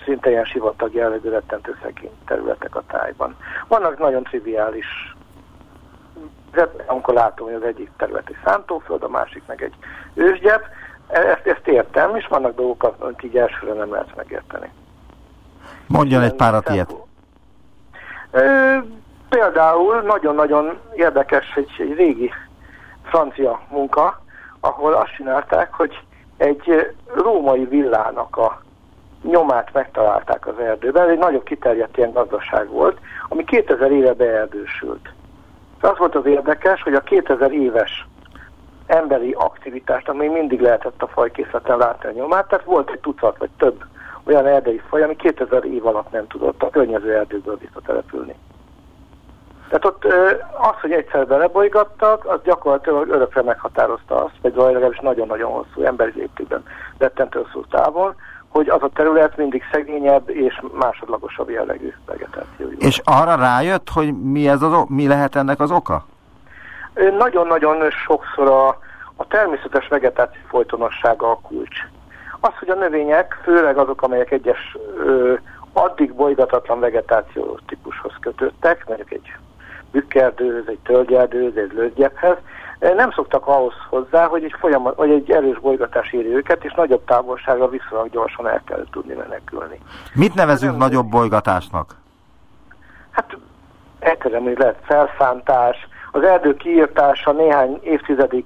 szinte 0.05 0.31
ilyen 0.31 0.45
sivatag 0.45 0.95
jellegű 0.95 1.29
rettentő 1.29 1.77
szegény 1.83 2.17
területek 2.27 2.77
a 2.77 2.83
tájban. 2.87 3.37
Vannak 3.69 3.99
nagyon 3.99 4.23
triviális 4.23 5.15
amikor 6.87 7.15
látom, 7.15 7.47
hogy 7.47 7.55
az 7.55 7.63
egyik 7.63 7.91
terület 7.97 8.29
egy 8.29 8.37
szántóföld, 8.45 9.03
a 9.03 9.09
másik 9.09 9.43
meg 9.47 9.63
egy 9.63 9.75
ősgyep, 10.15 10.65
ezt, 11.13 11.47
ezt 11.47 11.69
értem, 11.69 12.17
és 12.17 12.27
vannak 12.27 12.55
dolgokat, 12.55 13.01
amit 13.01 13.23
így 13.23 13.37
elsőre 13.37 13.73
nem 13.73 13.91
lehet 13.93 14.17
megérteni. 14.17 14.71
Mondjon 15.87 16.23
egy 16.23 16.35
párat 16.35 16.69
ilyet. 16.69 16.95
Például 19.29 20.01
nagyon-nagyon 20.01 20.79
érdekes 20.95 21.53
egy, 21.57 21.71
egy 21.79 21.95
régi 21.95 22.31
francia 23.03 23.61
munka, 23.71 24.21
ahol 24.61 24.93
azt 24.93 25.15
csinálták, 25.17 25.75
hogy 25.75 26.01
egy 26.37 26.95
római 27.15 27.65
villának 27.65 28.37
a 28.37 28.63
nyomát 29.23 29.73
megtalálták 29.73 30.47
az 30.47 30.59
erdőben, 30.59 31.09
egy 31.09 31.19
nagyobb 31.19 31.45
kiterjedt 31.45 31.97
ilyen 31.97 32.13
gazdaság 32.13 32.69
volt, 32.69 32.99
ami 33.29 33.45
2000 33.45 33.91
éve 33.91 34.13
beerdősült. 34.13 35.09
Az 35.81 35.99
volt 35.99 36.15
az 36.15 36.27
érdekes, 36.27 36.83
hogy 36.83 36.95
a 36.95 37.01
2000 37.01 37.53
éves 37.53 38.07
emberi 38.87 39.33
aktivitást, 39.33 40.09
ami 40.09 40.29
mindig 40.29 40.61
lehetett 40.61 41.03
a 41.03 41.07
fajkészleten 41.07 41.79
látni 41.79 42.09
a 42.09 42.13
nyomát, 42.13 42.49
tehát 42.49 42.65
volt 42.65 42.91
egy 42.91 43.01
tucat 43.01 43.39
vagy 43.39 43.51
több 43.57 43.85
olyan 44.25 44.47
erdei 44.47 44.81
faj, 44.89 45.03
ami 45.03 45.17
2000 45.17 45.65
év 45.65 45.87
alatt 45.87 46.11
nem 46.11 46.27
tudott 46.27 46.63
a 46.63 46.71
környező 46.71 47.15
erdőből 47.15 47.59
visszatelepülni. 47.59 48.35
Tehát 49.69 49.85
ott 49.85 50.05
az, 50.59 50.81
hogy 50.81 50.93
egyszer 50.93 51.27
belebolygattak, 51.27 52.25
az 52.25 52.41
gyakorlatilag 52.45 53.09
örökre 53.09 53.43
meghatározta 53.43 54.25
azt, 54.25 54.35
vagy 54.43 54.55
legalábbis 54.55 54.99
nagyon-nagyon 54.99 55.53
hosszú 55.53 55.83
emberi 55.83 56.13
léptében 56.15 56.63
rettentő 56.99 57.39
hosszú 57.43 57.65
távon, 57.71 58.15
hogy 58.49 58.69
az 58.69 58.83
a 58.83 58.91
terület 58.95 59.37
mindig 59.37 59.63
szegényebb 59.73 60.31
és 60.31 60.61
másodlagosabb 60.73 61.51
jellegű 61.51 61.93
vegetáció. 62.07 62.69
És 62.79 63.01
arra 63.05 63.35
rájött, 63.35 63.89
hogy 63.89 64.21
mi, 64.21 64.49
ez 64.49 64.63
az, 64.63 64.85
mi 64.89 65.07
lehet 65.07 65.37
ennek 65.37 65.61
az 65.61 65.71
oka? 65.71 66.05
Nagyon-nagyon 66.95 67.91
sokszor 67.91 68.49
a, 68.49 68.69
a 69.17 69.27
természetes 69.27 69.89
vegetáció 69.89 70.41
folytonossága 70.49 71.31
a 71.31 71.41
kulcs. 71.43 71.77
Az, 72.41 72.53
hogy 72.59 72.69
a 72.69 72.75
növények, 72.75 73.41
főleg 73.43 73.79
azok, 73.79 74.03
amelyek 74.03 74.31
egyes 74.31 74.77
ö, 74.97 75.35
addig 75.73 76.15
bolygatatlan 76.15 76.81
vegetáció 76.81 77.59
típushoz 77.67 78.13
kötöttek, 78.21 78.87
mondjuk 78.87 79.13
egy 79.13 79.33
bükkerdőhöz, 79.93 80.69
egy 80.69 80.79
tölgyerdőhöz, 80.83 81.57
egy 81.57 81.73
lőgyephez, 81.73 82.37
nem 82.91 83.11
szoktak 83.11 83.47
ahhoz 83.47 83.75
hozzá, 83.89 84.27
hogy 84.27 84.45
egy, 84.45 84.55
folyamat, 84.59 84.97
vagy 84.97 85.11
egy 85.11 85.31
erős 85.31 85.59
bolygatás 85.59 86.13
éri 86.13 86.35
őket, 86.35 86.65
és 86.65 86.73
nagyobb 86.73 87.05
távolságra 87.05 87.69
viszonylag 87.69 88.11
gyorsan 88.11 88.49
el 88.49 88.63
kell 88.65 88.85
tudni 88.91 89.15
menekülni. 89.15 89.79
Mit 90.15 90.35
nevezünk 90.35 90.77
nagyobb 90.77 91.07
bolygatásnak? 91.07 91.95
Hát 93.11 93.37
egyszerűen, 93.99 94.43
hogy 94.43 94.59
lehet 94.59 94.79
felszántás, 94.83 95.89
az 96.13 96.23
erdő 96.23 96.55
kiírtása 96.57 97.33
néhány 97.33 97.79
évtizedig 97.83 98.45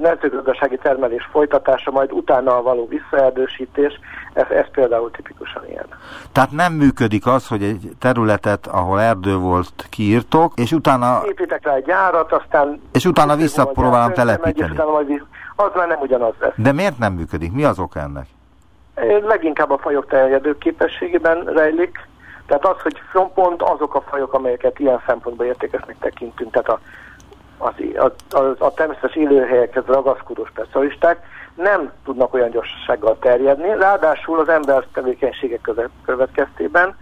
mezőgazdasági 0.00 0.76
termelés 0.76 1.28
folytatása, 1.30 1.90
majd 1.90 2.12
utána 2.12 2.62
való 2.62 2.88
visszaerdősítés, 2.88 4.00
ez, 4.32 4.46
ez 4.50 4.70
például 4.72 5.10
tipikusan 5.10 5.68
ilyen. 5.68 5.86
Tehát 6.32 6.50
nem 6.50 6.72
működik 6.72 7.26
az, 7.26 7.48
hogy 7.48 7.62
egy 7.62 7.90
területet, 7.98 8.66
ahol 8.66 9.00
erdő 9.00 9.36
volt, 9.36 9.86
kiírtok, 9.90 10.52
és 10.56 10.72
utána... 10.72 11.22
Építek 11.26 11.64
rá 11.64 11.74
egy 11.74 11.84
gyárat, 11.84 12.32
aztán... 12.32 12.80
És 12.92 13.04
utána 13.04 13.36
visszapróbálom 13.36 14.12
telepíteni. 14.12 14.74
Megy, 14.76 14.86
majd, 14.86 15.22
az 15.56 15.70
már 15.74 15.88
nem 15.88 16.00
ugyanaz 16.00 16.34
lesz. 16.40 16.52
De 16.56 16.72
miért 16.72 16.98
nem 16.98 17.12
működik? 17.12 17.52
Mi 17.52 17.64
az 17.64 17.78
ok 17.78 17.96
ennek? 17.96 18.26
Leginkább 19.26 19.70
a 19.70 19.78
fajok 19.78 20.06
terjedő 20.06 20.58
képességében 20.58 21.44
rejlik. 21.44 22.08
Tehát 22.48 22.66
az, 22.66 22.80
hogy 22.80 23.00
pont 23.34 23.62
azok 23.62 23.94
a 23.94 24.00
fajok, 24.00 24.32
amelyeket 24.32 24.78
ilyen 24.78 25.02
szempontból 25.06 25.46
értékesnek 25.46 25.96
tekintünk, 25.98 26.52
tehát 26.52 26.68
a 26.68 26.80
a, 27.58 28.04
a, 28.30 28.54
a 28.58 28.74
természetes 28.74 29.16
élőhelyekhez 29.16 29.84
ragaszkodó 29.86 30.44
specialisták 30.44 31.26
nem 31.54 31.92
tudnak 32.04 32.34
olyan 32.34 32.50
gyorsasággal 32.50 33.16
terjedni, 33.20 33.68
ráadásul 33.68 34.38
az 34.38 34.48
ember 34.48 34.86
tevékenységek 34.92 35.70
következtében 36.04 36.96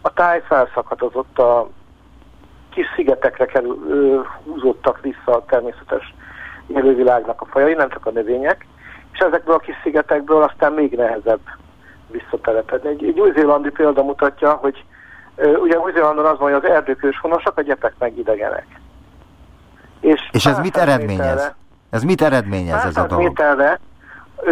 a 0.00 0.12
táj 0.12 0.42
felszakadott 0.46 1.38
a 1.38 1.68
kis 2.70 2.86
szigetekre 2.96 3.46
kerül, 3.46 3.78
ö, 3.88 4.20
húzódtak 4.44 5.00
vissza 5.00 5.32
a 5.32 5.44
természetes 5.44 6.14
élővilágnak 6.66 7.40
a 7.40 7.46
fajai, 7.46 7.74
nem 7.74 7.88
csak 7.88 8.06
a 8.06 8.10
növények, 8.10 8.66
és 9.12 9.18
ezekből 9.18 9.54
a 9.54 9.58
kis 9.58 9.74
szigetekből 9.82 10.42
aztán 10.42 10.72
még 10.72 10.96
nehezebb 10.96 11.40
visszatelepedni. 12.10 12.88
Egy, 12.88 13.04
egy 13.04 13.20
új-zélandi 13.20 13.70
példa 13.70 14.02
mutatja, 14.02 14.52
hogy 14.52 14.84
ugye 15.36 15.78
Új-Zélandon 15.78 16.24
az 16.24 16.38
van, 16.38 16.52
hogy 16.52 16.64
az 16.64 16.70
erdők 16.70 17.04
őshonosak, 17.04 17.58
a 17.58 17.62
gyepek 17.62 17.94
meg 17.98 18.18
idegenek. 18.18 18.66
És, 20.00 20.28
és 20.32 20.46
ez 20.46 20.58
mit 20.58 20.76
eredményez? 20.76 21.54
Ez 21.90 22.02
mit 22.02 22.22
eredményez 22.22 22.84
ez 22.84 22.96
a 22.96 23.06
dolog? 23.06 23.24
méterre 23.24 23.78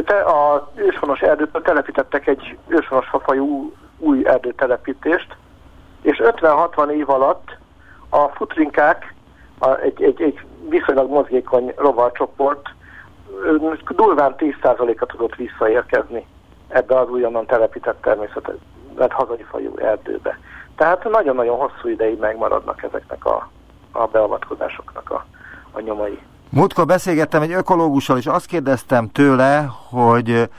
te, 0.04 0.20
a 0.20 0.70
őshonos 0.74 1.20
erdőtől 1.20 1.62
telepítettek 1.62 2.26
egy 2.26 2.58
őshonos 2.68 3.08
fafajú 3.08 3.72
új 3.98 4.26
erdőtelepítést, 4.26 5.36
és 6.02 6.22
50-60 6.24 6.90
év 6.90 7.10
alatt 7.10 7.56
a 8.08 8.28
futrinkák, 8.28 9.14
a, 9.58 9.76
egy, 9.76 10.02
egy, 10.02 10.22
egy 10.22 10.40
viszonylag 10.68 11.10
mozgékony 11.10 11.72
rovarcsoport 11.76 12.68
durván 13.88 14.34
10%-a 14.38 15.06
tudott 15.06 15.34
visszaérkezni 15.34 16.26
ebbe 16.68 16.98
az 16.98 17.08
újonnan 17.08 17.46
telepített 17.46 18.00
természetes, 18.02 18.54
hazai 19.08 19.42
fajú 19.50 19.76
erdőbe. 19.76 20.38
Tehát 20.76 21.04
nagyon-nagyon 21.04 21.58
hosszú 21.58 21.88
ideig 21.88 22.18
megmaradnak 22.18 22.82
ezeknek 22.82 23.24
a, 23.24 23.48
a 23.92 24.06
beavatkozásoknak 24.06 25.10
a 25.10 25.26
a 25.76 25.80
nyomai. 25.80 26.18
Múltkor 26.50 26.86
beszélgettem 26.86 27.42
egy 27.42 27.52
ökológussal, 27.52 28.18
és 28.18 28.26
azt 28.26 28.46
kérdeztem 28.46 29.08
tőle, 29.08 29.70
hogy 29.88 30.50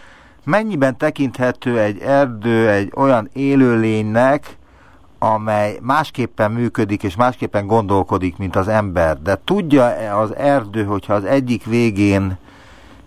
mennyiben 0.43 0.97
tekinthető 0.97 1.79
egy 1.79 1.99
erdő 1.99 2.69
egy 2.69 2.91
olyan 2.95 3.29
élőlénynek, 3.33 4.57
amely 5.19 5.77
másképpen 5.81 6.51
működik 6.51 7.03
és 7.03 7.15
másképpen 7.15 7.67
gondolkodik, 7.67 8.37
mint 8.37 8.55
az 8.55 8.67
ember. 8.67 9.21
De 9.21 9.39
tudja-e 9.43 10.17
az 10.17 10.35
erdő, 10.35 10.83
hogyha 10.83 11.13
az 11.13 11.25
egyik 11.25 11.65
végén 11.65 12.37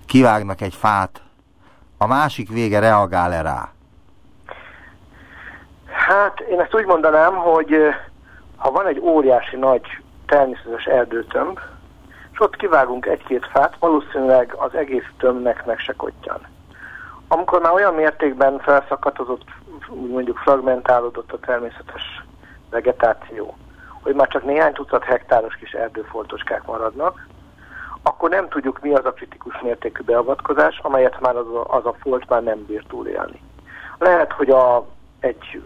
kivágnak 0.06 0.60
egy 0.60 0.74
fát, 0.74 1.22
a 2.02 2.06
másik 2.06 2.48
vége 2.48 2.78
reagál-e 2.78 3.42
rá? 3.42 3.68
Hát 5.86 6.40
én 6.40 6.60
ezt 6.60 6.74
úgy 6.74 6.84
mondanám, 6.84 7.34
hogy 7.34 7.76
ha 8.56 8.70
van 8.70 8.86
egy 8.86 8.98
óriási 8.98 9.56
nagy 9.56 9.82
természetes 10.26 10.84
erdőtömb, 10.84 11.58
ott 12.38 12.56
kivágunk 12.56 13.06
egy-két 13.06 13.46
fát, 13.46 13.76
valószínűleg 13.78 14.54
az 14.56 14.74
egész 14.74 15.06
tömnek 15.18 15.66
meg 15.66 15.78
se 15.78 15.92
kottyan. 15.92 16.46
Amikor 17.28 17.60
már 17.60 17.72
olyan 17.72 17.94
mértékben 17.94 18.58
felszakatozott, 18.58 19.44
mondjuk 19.88 20.38
fragmentálódott 20.38 21.32
a 21.32 21.38
természetes 21.38 22.24
vegetáció, 22.70 23.56
hogy 24.02 24.14
már 24.14 24.28
csak 24.28 24.44
néhány 24.44 24.72
tucat 24.72 25.04
hektáros 25.04 25.54
kis 25.54 25.72
erdőfoltoskák 25.72 26.64
maradnak, 26.66 27.26
akkor 28.02 28.30
nem 28.30 28.48
tudjuk 28.48 28.80
mi 28.80 28.94
az 28.94 29.04
a 29.04 29.12
kritikus 29.12 29.60
mértékű 29.60 30.02
beavatkozás, 30.02 30.78
amelyet 30.82 31.20
már 31.20 31.36
az 31.36 31.46
a, 31.46 31.64
az 31.68 31.86
a 31.86 31.94
folt 32.00 32.28
már 32.28 32.42
nem 32.42 32.64
bír 32.66 32.84
túlélni. 32.88 33.42
Lehet, 33.98 34.32
hogy 34.32 34.50
a, 34.50 34.86
egy 35.20 35.62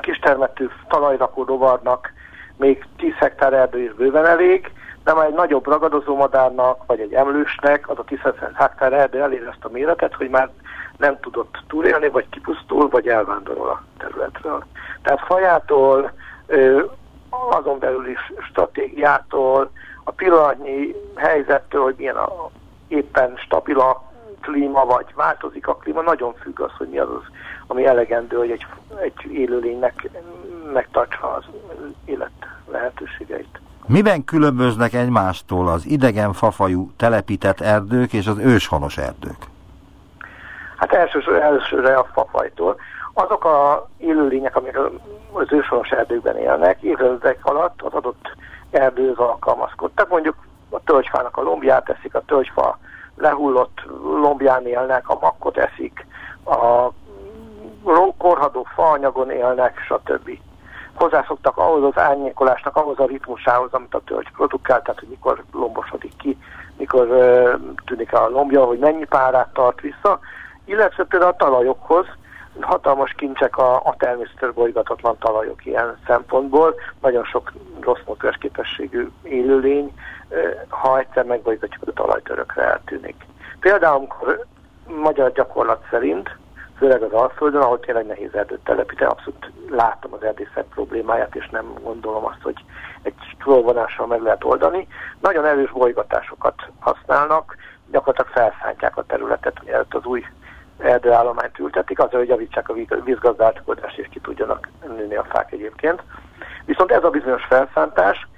kistermetű 0.00 0.68
talajrakó 0.88 1.44
rovarnak 1.44 2.12
még 2.56 2.86
10 2.96 3.12
hektár 3.14 3.52
erdő 3.52 3.82
is 3.82 3.92
bőven 3.92 4.26
elég, 4.26 4.72
de 5.04 5.14
már 5.14 5.26
egy 5.26 5.34
nagyobb 5.34 5.66
ragadozó 5.66 6.16
madárnak, 6.16 6.86
vagy 6.86 7.00
egy 7.00 7.14
emlősnek 7.14 7.88
az 7.88 7.98
a 7.98 8.04
10 8.04 8.18
hektár 8.54 8.92
erdő 8.92 9.22
elér 9.22 9.46
ezt 9.46 9.64
a 9.64 9.68
méretet, 9.68 10.14
hogy 10.14 10.28
már 10.28 10.50
nem 10.96 11.20
tudott 11.20 11.62
túlélni, 11.68 12.08
vagy 12.08 12.28
kipusztul, 12.28 12.88
vagy 12.88 13.08
elvándorol 13.08 13.68
a 13.68 13.82
területről. 13.98 14.64
Tehát 15.02 15.20
fajától, 15.26 16.12
azon 17.68 17.78
belül 17.78 18.08
is 18.08 18.32
stratégiától, 18.48 19.70
a 20.04 20.10
pillanatnyi 20.10 20.94
helyzettől, 21.14 21.82
hogy 21.82 21.94
milyen 21.98 22.16
a, 22.16 22.50
éppen 22.88 23.36
stabil 23.36 23.80
a 23.80 24.02
klíma, 24.40 24.84
vagy 24.84 25.06
változik 25.14 25.66
a 25.68 25.76
klíma, 25.76 26.02
nagyon 26.02 26.34
függ 26.34 26.60
az, 26.60 26.70
hogy 26.78 26.88
mi 26.88 26.98
az, 26.98 27.08
ami 27.66 27.86
elegendő, 27.86 28.36
hogy 28.36 28.50
egy, 28.50 28.66
egy 29.02 29.32
élőlénynek 29.32 30.08
megtartsa 30.72 31.34
az 31.34 31.44
élet 32.04 32.30
lehetőségeit. 32.70 33.60
Miben 33.86 34.24
különböznek 34.24 34.92
egymástól 34.92 35.68
az 35.68 35.86
idegen 35.86 36.32
fafajú 36.32 36.90
telepített 36.96 37.60
erdők 37.60 38.12
és 38.12 38.26
az 38.26 38.38
őshonos 38.38 38.96
erdők? 38.96 39.36
Hát 40.76 40.92
elsősorban 40.92 41.42
elsőre 41.42 41.94
a 41.94 42.08
fafajtól. 42.12 42.76
Azok 43.20 43.44
a 43.44 43.88
élőlények, 43.96 44.56
amik 44.56 44.78
az 45.32 45.52
őshonos 45.52 45.90
erdőkben 45.90 46.36
élnek, 46.36 46.82
évek 46.82 47.38
alatt 47.42 47.82
az 47.82 47.92
adott 47.92 48.36
erdőhöz 48.70 49.18
alkalmazkodtak. 49.18 50.08
Mondjuk 50.08 50.36
a 50.70 50.80
tölgyfának 50.80 51.36
a 51.36 51.42
lombját 51.42 51.88
eszik, 51.88 52.14
a 52.14 52.22
tölgyfa 52.26 52.78
lehullott 53.16 53.80
lombján 54.02 54.66
élnek, 54.66 55.08
a 55.08 55.18
makkot 55.20 55.56
eszik, 55.56 56.06
a 56.44 56.90
korhadó 58.18 58.66
faanyagon 58.74 59.30
élnek, 59.30 59.78
stb 59.78 60.38
hozzászoktak 60.94 61.56
ahhoz 61.56 61.82
az 61.82 62.02
árnyékolásnak, 62.02 62.76
ahhoz 62.76 62.98
a 62.98 63.06
ritmusához, 63.06 63.72
amit 63.72 63.94
a 63.94 64.00
tölgy 64.04 64.30
produkál, 64.30 64.82
tehát 64.82 65.00
hogy 65.00 65.08
mikor 65.08 65.44
lombosodik 65.52 66.16
ki, 66.16 66.38
mikor 66.76 67.06
tűnik 67.84 68.12
a 68.12 68.28
lombja, 68.28 68.64
hogy 68.64 68.78
mennyi 68.78 69.04
párát 69.04 69.52
tart 69.52 69.80
vissza, 69.80 70.18
illetve 70.64 71.04
például 71.04 71.32
a 71.32 71.36
talajokhoz, 71.36 72.06
hatalmas 72.60 73.12
kincsek 73.12 73.56
a, 73.56 73.76
a 73.76 73.94
természetes 73.98 74.50
bolygatatlan 74.52 75.18
talajok 75.18 75.66
ilyen 75.66 75.98
szempontból, 76.06 76.74
nagyon 77.00 77.24
sok 77.24 77.52
rossz 77.80 78.00
képességű 78.38 79.08
élőlény, 79.22 79.94
ha 80.68 80.98
egyszer 80.98 81.24
megbolygatjuk 81.24 81.88
a 81.88 81.92
talajtörökre 81.92 82.62
eltűnik. 82.62 83.26
Például, 83.60 83.96
amikor 83.96 84.44
magyar 85.02 85.32
gyakorlat 85.32 85.86
szerint 85.90 86.36
főleg 86.78 87.02
az 87.02 87.12
Alföldön, 87.12 87.60
ahol 87.60 87.80
tényleg 87.80 88.06
nehéz 88.06 88.34
erdőt 88.34 88.64
telepíteni, 88.64 89.10
abszolút 89.10 89.50
látom 89.70 90.12
az 90.12 90.22
erdészet 90.22 90.66
problémáját, 90.74 91.34
és 91.34 91.48
nem 91.48 91.74
gondolom 91.82 92.24
azt, 92.24 92.42
hogy 92.42 92.64
egy 93.02 93.14
trollvonással 93.38 94.06
meg 94.06 94.22
lehet 94.22 94.44
oldani. 94.44 94.86
Nagyon 95.20 95.44
erős 95.44 95.70
bolygatásokat 95.70 96.54
használnak, 96.78 97.56
gyakorlatilag 97.90 98.30
felszántják 98.30 98.96
a 98.96 99.04
területet, 99.04 99.58
hogy 99.58 99.86
az 99.88 100.04
új 100.04 100.24
erdőállományt 100.78 101.58
ültetik, 101.58 101.98
azért, 101.98 102.14
hogy 102.14 102.28
javítsák 102.28 102.68
a 102.68 102.74
vízgazdálkodást, 103.04 103.98
és 103.98 104.08
ki 104.10 104.20
tudjanak 104.20 104.68
nőni 104.96 105.14
a 105.14 105.24
fák 105.24 105.52
egyébként. 105.52 106.02
Viszont 106.64 106.90
ez 106.90 107.04
a 107.04 107.10
bizonyos 107.10 107.44
felszántás 107.44 108.28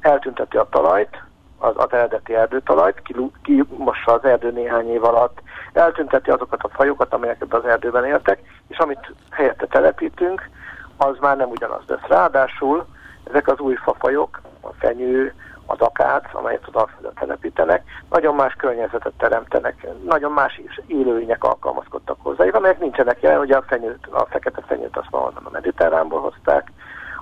eltünteti 0.00 0.56
a 0.56 0.68
talajt, 0.70 1.22
az, 1.58 1.72
az 1.76 1.92
eredeti 1.92 2.34
erdőtalajt, 2.34 3.02
kimossa 3.42 4.12
az 4.12 4.24
erdő 4.24 4.50
néhány 4.50 4.90
év 4.90 5.04
alatt, 5.04 5.38
eltünteti 5.72 6.30
azokat 6.30 6.62
a 6.62 6.68
fajokat, 6.68 7.14
amelyek 7.14 7.44
az 7.48 7.64
erdőben 7.64 8.04
éltek, 8.04 8.40
és 8.68 8.78
amit 8.78 9.14
helyette 9.30 9.66
telepítünk, 9.66 10.48
az 10.96 11.16
már 11.20 11.36
nem 11.36 11.50
ugyanaz 11.50 11.82
lesz. 11.86 12.06
Ráadásul 12.08 12.86
ezek 13.28 13.48
az 13.48 13.58
új 13.58 13.74
fafajok, 13.74 14.40
a 14.60 14.72
fenyő, 14.78 15.34
az 15.70 15.80
akác, 15.80 16.34
amelyet 16.34 16.66
az 16.66 16.74
Alföldön 16.74 17.12
telepítenek, 17.14 17.82
nagyon 18.10 18.34
más 18.34 18.54
környezetet 18.54 19.12
teremtenek, 19.18 19.86
nagyon 20.04 20.32
más 20.32 20.60
élőlények 20.86 21.44
alkalmazkodtak 21.44 22.16
hozzá, 22.22 22.44
amelyek 22.52 22.78
nincsenek 22.80 23.20
jelen, 23.20 23.40
ugye 23.40 23.56
a, 23.56 23.62
fenyőt, 23.62 24.06
a 24.10 24.26
fekete 24.30 24.62
fenyőt 24.66 24.96
azt 24.96 25.10
valahonnan 25.10 25.44
a 25.44 25.50
mediterránból 25.50 26.20
hozták, 26.20 26.72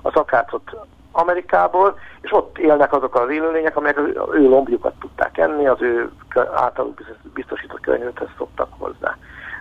az 0.01 0.15
akácot 0.15 0.75
Amerikából, 1.11 1.99
és 2.21 2.33
ott 2.33 2.57
élnek 2.57 2.93
azok 2.93 3.15
az 3.15 3.29
élőlények, 3.29 3.75
amelyek 3.75 3.97
az 3.97 4.33
ő 4.33 4.49
lombjukat 4.49 4.93
tudták 4.99 5.37
enni, 5.37 5.67
az 5.67 5.81
ő 5.81 6.11
általuk 6.53 7.01
biztosított 7.33 7.79
környezethez 7.79 8.27
szoktak 8.37 8.69
hozzá. 8.77 9.17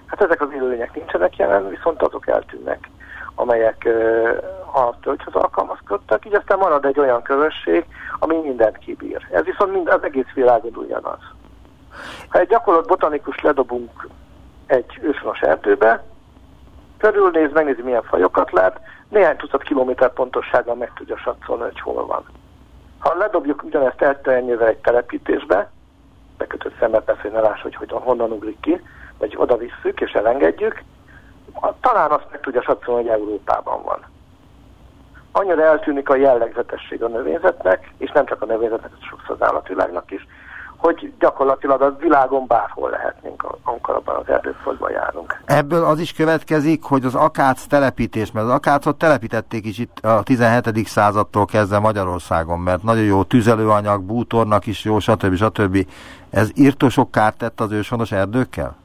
Hát 0.07 0.23
ezek 0.23 0.41
az 0.41 0.49
élőlények 0.53 0.95
nincsenek 0.95 1.37
jelen, 1.37 1.69
viszont 1.69 2.03
azok 2.03 2.27
eltűnnek, 2.27 2.89
amelyek 3.39 3.89
a 4.73 4.99
tölgyhöz 5.01 5.35
alkalmazkodtak, 5.35 6.27
így 6.27 6.35
aztán 6.35 6.59
marad 6.59 6.85
egy 6.85 6.99
olyan 6.99 7.23
közösség, 7.23 7.87
ami 8.19 8.37
mindent 8.37 8.79
kibír. 8.79 9.27
Ez 9.31 9.45
viszont 9.45 9.73
mind, 9.73 9.89
az 9.89 10.03
egész 10.03 10.33
világon 10.35 10.75
ugyanaz. 10.75 11.19
Ha 12.29 12.39
egy 12.39 12.49
gyakorlott 12.49 12.89
botanikus 12.89 13.41
ledobunk 13.41 14.09
egy 14.67 14.99
őshonos 15.03 15.41
erdőbe, 15.41 16.05
körülnéz, 16.99 17.53
megnézi 17.53 17.83
milyen 17.83 18.03
fajokat 18.03 18.53
lát, 18.53 18.81
néhány 19.09 19.37
tucat 19.37 19.63
kilométer 19.63 20.13
pontossággal 20.13 20.75
meg 20.75 20.93
tudja 20.95 21.17
satszolni, 21.17 21.63
hogy 21.63 21.81
hol 21.81 22.07
van. 22.07 22.25
Ha 22.99 23.15
ledobjuk 23.15 23.63
ugyanezt 23.63 24.03
elteljével 24.03 24.69
egy 24.69 24.79
telepítésbe, 24.79 25.71
bekötött 26.39 26.79
szemet 26.79 27.05
beszél, 27.05 27.31
ne 27.31 27.41
láss, 27.41 27.63
hogy, 27.63 27.75
hogy 27.75 27.91
honnan 27.91 28.31
ugrik 28.31 28.61
ki, 28.61 28.81
vagy 29.19 29.35
oda 29.37 29.57
visszük 29.57 30.01
és 30.01 30.13
elengedjük, 30.13 30.83
talán 31.81 32.11
azt 32.11 32.27
meg 32.31 32.41
tudja 32.41 32.63
satszolni, 32.63 33.09
hogy 33.09 33.21
Európában 33.21 33.83
van. 33.83 34.05
Annyira 35.33 35.63
eltűnik 35.63 36.09
a 36.09 36.17
jellegzetesség 36.17 37.03
a 37.03 37.09
növényzetnek, 37.09 37.91
és 37.99 38.11
nem 38.11 38.27
csak 38.27 38.43
a 38.43 38.47
növényzetnek, 38.47 38.91
sokszor 39.11 39.37
az 39.39 39.47
állatvilágnak 39.47 40.11
is, 40.11 40.27
hogy 40.79 41.13
gyakorlatilag 41.19 41.83
a 41.83 41.97
világon 41.97 42.47
bárhol 42.47 42.91
lehetnénk, 42.91 43.45
amikor 43.65 43.95
abban 43.95 44.17
az 44.17 44.29
erdőföldben 44.29 44.91
járunk. 44.91 45.41
Ebből 45.45 45.85
az 45.85 45.99
is 45.99 46.13
következik, 46.13 46.83
hogy 46.83 47.05
az 47.05 47.15
akác 47.15 47.67
telepítés, 47.67 48.33
mert 48.33 48.47
az 48.47 48.53
akácot 48.53 48.97
telepítették 48.97 49.67
is 49.67 49.79
itt 49.79 49.99
a 50.03 50.23
17. 50.23 50.87
századtól 50.87 51.45
kezdve 51.45 51.79
Magyarországon, 51.79 52.59
mert 52.59 52.83
nagyon 52.83 53.05
jó 53.05 53.23
tüzelőanyag, 53.23 54.03
bútornak 54.03 54.67
is 54.67 54.85
jó, 54.85 54.99
stb. 54.99 55.35
stb. 55.35 55.87
Ez 56.31 56.51
írtósok 56.55 57.11
kárt 57.11 57.39
tett 57.39 57.61
az 57.61 57.73
őshonos 57.73 58.13
erdőkkel? 58.13 58.77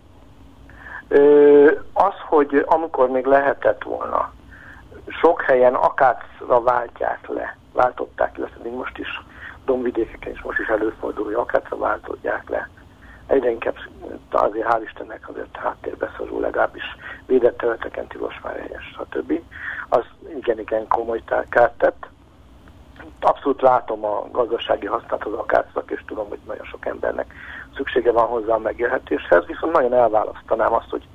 Ö, 1.08 1.72
az, 2.04 2.14
hogy 2.28 2.64
amikor 2.66 3.10
még 3.10 3.26
lehetett 3.26 3.84
volna, 3.84 4.34
sok 5.08 5.42
helyen 5.42 5.74
akácra 5.74 6.62
váltják 6.62 7.28
le, 7.28 7.58
váltották 7.74 8.38
le, 8.38 8.50
még 8.64 8.74
most 8.74 8.98
is 8.98 9.22
dombvidékeken 9.66 10.32
is 10.32 10.42
most 10.42 10.60
is 10.60 10.68
előfordul, 10.68 11.24
hogy 11.26 11.34
akácra 11.34 11.78
váltodják 11.78 12.50
le. 12.50 12.70
Egyre 13.28 13.50
inkább 13.50 13.76
azért 14.30 14.68
hál' 14.68 14.82
Istennek 14.84 15.30
azért 15.30 15.56
háttérbe 15.56 16.14
szorul, 16.18 16.42
legalábbis 16.42 16.84
védett 17.26 17.58
területeken 17.58 18.08
tilos 18.08 18.40
már 18.44 18.60
helyes, 18.60 18.96
stb. 18.96 19.42
Az 19.90 20.04
igen-igen 20.38 20.88
komoly 20.88 21.24
kárt 21.50 21.78
tett. 21.78 22.08
Abszolút 23.20 23.62
látom 23.62 24.06
a 24.06 24.28
gazdasági 24.32 24.86
hasznát 24.86 25.26
az 25.26 25.34
akácnak, 25.34 25.92
és 25.92 26.04
tudom, 26.08 26.28
hogy 26.30 26.40
nagyon 26.46 26.66
sok 26.66 26.86
embernek 26.86 27.34
szüksége 27.76 28.12
van 28.12 28.28
hozzá 28.28 28.54
a 28.54 28.58
megélhetéshez, 28.58 29.46
viszont 29.46 29.74
nagyon 29.74 29.94
elválasztanám 29.94 30.74
azt, 30.74 30.90
hogy 30.90 31.08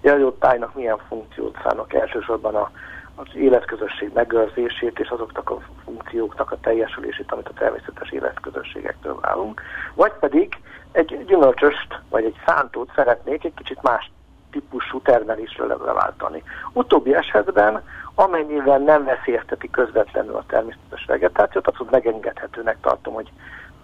jelölt 0.00 0.34
tájnak 0.34 0.74
milyen 0.74 0.98
funkciót 1.08 1.56
szánok 1.62 1.94
elsősorban 1.94 2.54
a 2.54 2.70
az 3.18 3.26
életközösség 3.34 4.10
megőrzését 4.14 4.98
és 4.98 5.08
azoknak 5.08 5.50
a 5.50 5.58
funkcióknak 5.84 6.50
a 6.50 6.60
teljesülését, 6.60 7.32
amit 7.32 7.48
a 7.48 7.58
természetes 7.58 8.10
életközösségektől 8.10 9.18
válunk, 9.20 9.62
vagy 9.94 10.12
pedig 10.20 10.56
egy 10.92 11.24
gyümölcsöst 11.26 12.00
vagy 12.10 12.24
egy 12.24 12.36
szántót 12.46 12.90
szeretnék 12.94 13.44
egy 13.44 13.54
kicsit 13.54 13.82
más 13.82 14.10
típusú 14.50 15.00
termelésre 15.00 15.64
leváltani. 15.64 16.42
Utóbbi 16.72 17.14
esetben, 17.14 17.82
amennyiben 18.14 18.82
nem 18.82 19.04
veszélyezteti 19.04 19.70
közvetlenül 19.70 20.36
a 20.36 20.44
természetes 20.46 21.04
vegetációt, 21.06 21.66
abszolút 21.66 21.92
megengedhetőnek 21.92 22.76
tartom, 22.80 23.14
hogy 23.14 23.32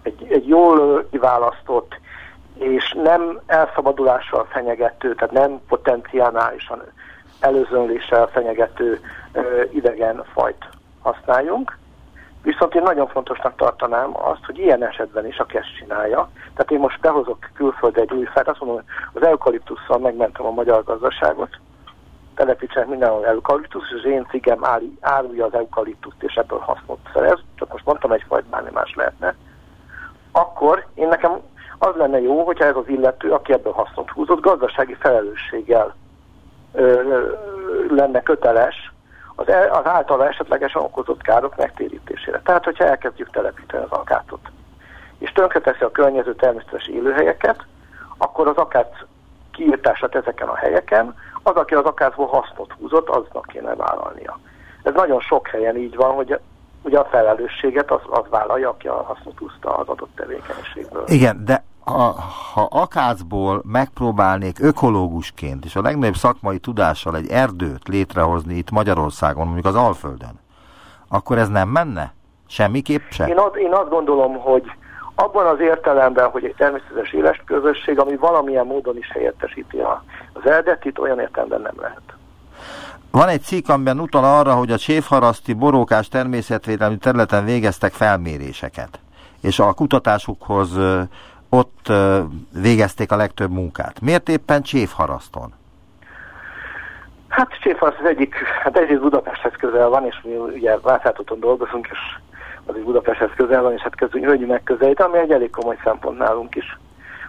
egy, 0.01 0.27
egy 0.29 0.47
jól 0.47 1.07
kiválasztott 1.11 1.99
és 2.55 2.95
nem 3.03 3.39
elszabadulással 3.45 4.45
fenyegető, 4.49 5.15
tehát 5.15 5.33
nem 5.33 5.59
potenciálisan 5.67 6.81
előzönléssel 7.39 8.27
fenyegető 8.27 8.99
ö, 9.31 9.61
idegen 9.71 10.23
fajt 10.33 10.65
használjunk. 11.01 11.77
Viszont 12.43 12.75
én 12.75 12.81
nagyon 12.81 13.07
fontosnak 13.07 13.55
tartanám 13.55 14.09
azt, 14.13 14.45
hogy 14.45 14.57
ilyen 14.57 14.83
esetben 14.83 15.27
is 15.27 15.37
a 15.37 15.45
KESZ 15.45 15.77
csinálja. 15.79 16.29
Tehát 16.53 16.71
én 16.71 16.79
most 16.79 16.99
behozok 16.99 17.49
külföldre 17.53 18.01
egy 18.01 18.13
új 18.13 18.25
fát, 18.25 18.47
azt 18.47 18.59
mondom, 18.59 18.77
hogy 19.13 19.21
az 19.21 19.27
eukaliptusszal 19.27 19.97
megmentem 19.97 20.45
a 20.45 20.51
magyar 20.51 20.83
gazdaságot, 20.83 21.59
telepítsenek 22.35 22.87
mindenhol 22.87 23.25
eukaliptusz, 23.25 23.87
és 23.89 24.03
az 24.03 24.11
én 24.11 24.27
cigem 24.29 24.65
árulja 24.99 25.45
az 25.45 25.53
eukaliptuszt, 25.53 26.23
és 26.23 26.33
ebből 26.35 26.59
hasznot 26.59 26.99
szerez, 27.13 27.39
csak 27.55 27.71
most 27.71 27.85
mondtam 27.85 28.11
egy 28.11 28.23
fajt, 28.27 28.45
bármi 28.45 28.69
más 28.73 28.93
lehetne, 28.95 29.35
akkor 30.31 30.85
én 30.93 31.07
nekem 31.07 31.39
az 31.77 31.95
lenne 31.95 32.21
jó, 32.21 32.43
hogyha 32.45 32.65
ez 32.65 32.75
az 32.75 32.87
illető, 32.87 33.31
aki 33.31 33.53
ebből 33.53 33.73
hasznot 33.73 34.09
húzott, 34.09 34.41
gazdasági 34.41 34.93
felelősséggel 34.93 35.95
lenne 37.89 38.21
köteles 38.23 38.93
az, 39.35 39.49
el, 39.49 39.69
az 39.69 39.85
általa 39.85 40.27
esetlegesen 40.27 40.81
okozott 40.81 41.21
károk 41.21 41.55
megtérítésére. 41.55 42.41
Tehát, 42.43 42.63
hogyha 42.63 42.85
elkezdjük 42.85 43.29
telepíteni 43.29 43.83
az 43.83 43.91
akátot, 43.91 44.39
és 45.17 45.31
tönkreteszi 45.31 45.83
a 45.83 45.91
környező 45.91 46.35
természetes 46.35 46.87
élőhelyeket, 46.87 47.65
akkor 48.17 48.47
az 48.47 48.57
akác 48.57 48.95
kiírtását 49.51 50.15
ezeken 50.15 50.47
a 50.47 50.55
helyeken, 50.55 51.15
az, 51.43 51.55
aki 51.55 51.73
az 51.73 51.85
akácból 51.85 52.27
hasznot 52.27 52.71
húzott, 52.79 53.09
aznak 53.09 53.45
kéne 53.47 53.75
vállalnia. 53.75 54.39
Ez 54.83 54.93
nagyon 54.93 55.19
sok 55.19 55.47
helyen 55.47 55.77
így 55.77 55.95
van, 55.95 56.13
hogy 56.13 56.39
ugye 56.85 56.99
a 56.99 57.05
felelősséget 57.05 57.91
az, 57.91 58.01
az 58.09 58.23
vállalja, 58.29 58.69
aki 58.69 58.87
a 58.87 59.03
hasznot 59.03 59.37
húzta 59.37 59.77
az 59.77 59.87
adott 59.87 60.15
tevékenységből. 60.15 61.03
Igen, 61.07 61.45
de 61.45 61.63
ha, 61.79 62.15
ha 62.53 62.67
akácból 62.69 63.61
megpróbálnék 63.71 64.59
ökológusként 64.61 65.65
és 65.65 65.75
a 65.75 65.81
legnagyobb 65.81 66.15
szakmai 66.15 66.57
tudással 66.59 67.15
egy 67.15 67.29
erdőt 67.29 67.87
létrehozni 67.87 68.53
itt 68.53 68.71
Magyarországon, 68.71 69.45
mondjuk 69.45 69.65
az 69.65 69.75
Alföldön, 69.75 70.39
akkor 71.07 71.37
ez 71.37 71.49
nem 71.49 71.69
menne? 71.69 72.13
Semmiképp 72.47 73.01
sem? 73.09 73.27
Én, 73.27 73.37
az, 73.37 73.57
én 73.57 73.73
azt 73.73 73.89
gondolom, 73.89 74.37
hogy 74.37 74.63
abban 75.15 75.45
az 75.45 75.59
értelemben, 75.59 76.29
hogy 76.29 76.45
egy 76.45 76.55
természetes 76.57 77.13
éles 77.13 77.41
közösség, 77.45 77.99
ami 77.99 78.15
valamilyen 78.15 78.65
módon 78.65 78.97
is 78.97 79.11
helyettesíti 79.11 79.79
az 80.33 80.45
eredetit, 80.45 80.97
olyan 80.97 81.19
értelemben 81.19 81.61
nem 81.61 81.75
lehet. 81.79 82.01
Van 83.15 83.27
egy 83.27 83.41
cikk, 83.41 83.69
amiben 83.69 83.99
utal 83.99 84.23
arra, 84.23 84.53
hogy 84.53 84.71
a 84.71 84.77
csévharaszti 84.77 85.53
borókás 85.53 86.07
természetvédelmi 86.07 86.97
területen 86.97 87.45
végeztek 87.45 87.91
felméréseket, 87.91 88.99
és 89.41 89.59
a 89.59 89.73
kutatásukhoz 89.73 90.79
ott 91.49 91.91
végezték 92.61 93.11
a 93.11 93.15
legtöbb 93.15 93.51
munkát. 93.51 94.01
Miért 94.01 94.29
éppen 94.29 94.61
Csévharaszton? 94.61 95.53
Hát 97.27 97.59
Csévharaszt 97.59 97.99
az 97.99 98.05
egyik, 98.05 98.35
hát 98.63 98.77
egyrészt 98.77 99.01
Budapesthez 99.01 99.53
közel 99.59 99.89
van, 99.89 100.05
és 100.05 100.21
mi 100.23 100.35
ugye 100.35 100.77
Vászátúton 100.81 101.39
dolgozunk, 101.39 101.87
és 101.91 101.99
az 102.65 102.77
is 102.77 102.83
Budapesthez 102.83 103.31
közel 103.35 103.61
van, 103.61 103.73
és 103.73 103.81
hát 103.81 103.95
közünk 103.95 104.25
hölgyi 104.25 104.45
megközelít, 104.45 105.01
ami 105.01 105.17
egy 105.17 105.31
elég 105.31 105.49
komoly 105.49 105.77
szempont 105.83 106.17
nálunk 106.17 106.55
is. 106.55 106.77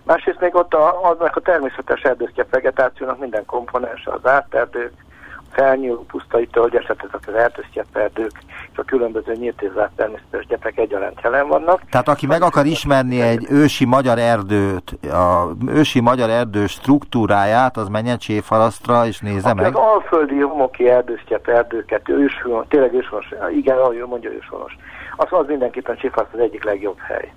Másrészt 0.03 0.40
még 0.40 0.55
ott 0.55 0.75
a, 0.75 1.11
aznak 1.11 1.37
a 1.37 1.40
természetes 1.40 2.03
erdősztyep 2.03 2.51
vegetációnak 2.51 3.18
minden 3.18 3.44
komponense, 3.44 4.11
az 4.12 4.27
árterdők, 4.31 4.92
felnyúló 5.57 6.05
pusztai 6.11 6.46
tölgyeset, 6.46 7.04
ezek 7.09 7.21
az 7.27 7.35
erdősztyeperdők 7.35 8.31
és 8.73 8.79
a 8.79 8.83
különböző 8.83 9.33
nyíltézárt 9.33 9.92
természetes 9.96 10.46
gyepek 10.46 10.79
egyaránt 10.79 11.21
jelen 11.23 11.48
vannak. 11.48 11.81
Tehát 11.90 12.09
aki 12.09 12.27
meg 12.27 12.42
akar 12.42 12.67
ismerni 12.67 13.21
egy 13.21 13.46
ősi 13.50 13.85
magyar 13.85 14.19
erdőt, 14.19 14.98
a 15.02 15.48
ősi 15.69 16.00
magyar 16.00 16.31
erdő 16.31 16.67
struktúráját, 16.67 17.77
az 17.77 17.88
menjen 17.88 18.19
Cséfarasztra 18.19 19.07
és 19.07 19.21
nézze 19.21 19.50
aki 19.50 19.61
meg. 19.61 19.77
az 19.77 19.81
alföldi 19.81 20.40
homoki 20.40 20.88
erdősztyep 20.88 21.48
erdőket, 21.48 22.09
őshonos, 22.09 22.67
tényleg 22.69 22.94
őshonos, 22.94 23.29
igen, 23.54 23.79
ahogy 23.79 24.04
mondja 24.07 24.31
őshonos, 24.31 24.77
az, 25.17 25.27
az 25.31 25.46
mindenképpen 25.46 25.96
Cséfaraszt 25.96 26.35
az 26.35 26.40
egyik 26.40 26.65
legjobb 26.65 26.98
hely. 26.98 27.33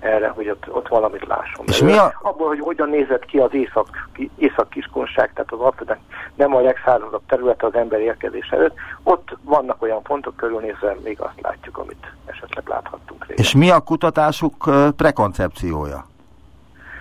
Erre, 0.00 0.28
hogy 0.28 0.48
ott, 0.48 0.64
ott 0.68 0.88
valamit 0.88 1.26
lásson. 1.26 1.64
És 1.66 1.82
mi 1.82 1.92
a... 1.92 2.12
Abból, 2.22 2.48
hogy 2.48 2.60
hogyan 2.60 2.88
nézett 2.88 3.24
ki 3.24 3.38
az 3.38 3.54
észak, 3.54 3.88
észak-kiskonság, 4.36 5.32
tehát 5.32 5.52
az 5.52 5.60
Alföldön 5.60 5.98
nem 6.34 6.54
a 6.54 6.60
legszárazabb 6.60 7.22
terület 7.26 7.62
az 7.62 7.74
ember 7.74 8.00
érkezése 8.00 8.56
előtt, 8.56 8.76
ott 9.02 9.36
vannak 9.42 9.82
olyan 9.82 10.02
pontok 10.02 10.36
körülnézve, 10.36 10.96
még 11.04 11.20
azt 11.20 11.40
látjuk, 11.42 11.78
amit 11.78 12.12
esetleg 12.26 12.68
láthattunk 12.68 13.26
régen. 13.26 13.44
És 13.44 13.54
mi 13.54 13.70
a 13.70 13.80
kutatásuk 13.80 14.70
prekoncepciója? 14.96 16.08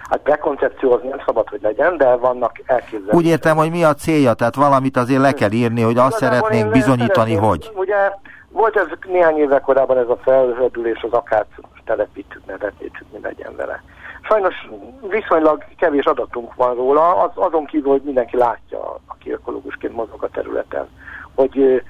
Hát 0.09 0.19
prekoncepció 0.19 0.91
az 0.91 0.99
nem 1.09 1.21
szabad, 1.25 1.49
hogy 1.49 1.61
legyen, 1.61 1.97
de 1.97 2.15
vannak 2.15 2.61
elképzelések. 2.65 3.13
Úgy 3.13 3.25
értem, 3.25 3.57
hogy 3.57 3.71
mi 3.71 3.83
a 3.83 3.93
célja, 3.93 4.33
tehát 4.33 4.55
valamit 4.55 4.97
azért 4.97 5.21
le 5.21 5.31
kell 5.31 5.51
írni, 5.51 5.81
hogy 5.81 5.97
azt 5.97 6.17
szeretnénk 6.17 6.71
bizonyítani, 6.71 7.35
hogy. 7.35 7.71
Ugye 7.75 8.11
volt 8.51 8.75
ez 8.75 8.87
néhány 9.07 9.37
éve 9.37 9.59
korábban 9.59 9.97
ez 9.97 10.09
a 10.09 10.17
felhődülés, 10.17 11.01
az 11.01 11.11
akár 11.11 11.45
telepítjük, 11.85 12.45
ne 12.45 12.57
telepítjük, 12.57 13.11
mi 13.11 13.19
legyen 13.21 13.55
vele. 13.55 13.83
Sajnos 14.21 14.69
viszonylag 15.09 15.63
kevés 15.77 16.05
adatunk 16.05 16.55
van 16.55 16.75
róla, 16.75 17.15
az, 17.15 17.31
azon 17.33 17.65
kívül, 17.65 17.91
hogy 17.91 18.01
mindenki 18.01 18.37
látja, 18.37 18.99
aki 19.07 19.31
ökológusként 19.31 19.93
mozog 19.93 20.23
a 20.23 20.29
területen, 20.29 20.87
hogy 21.35 21.83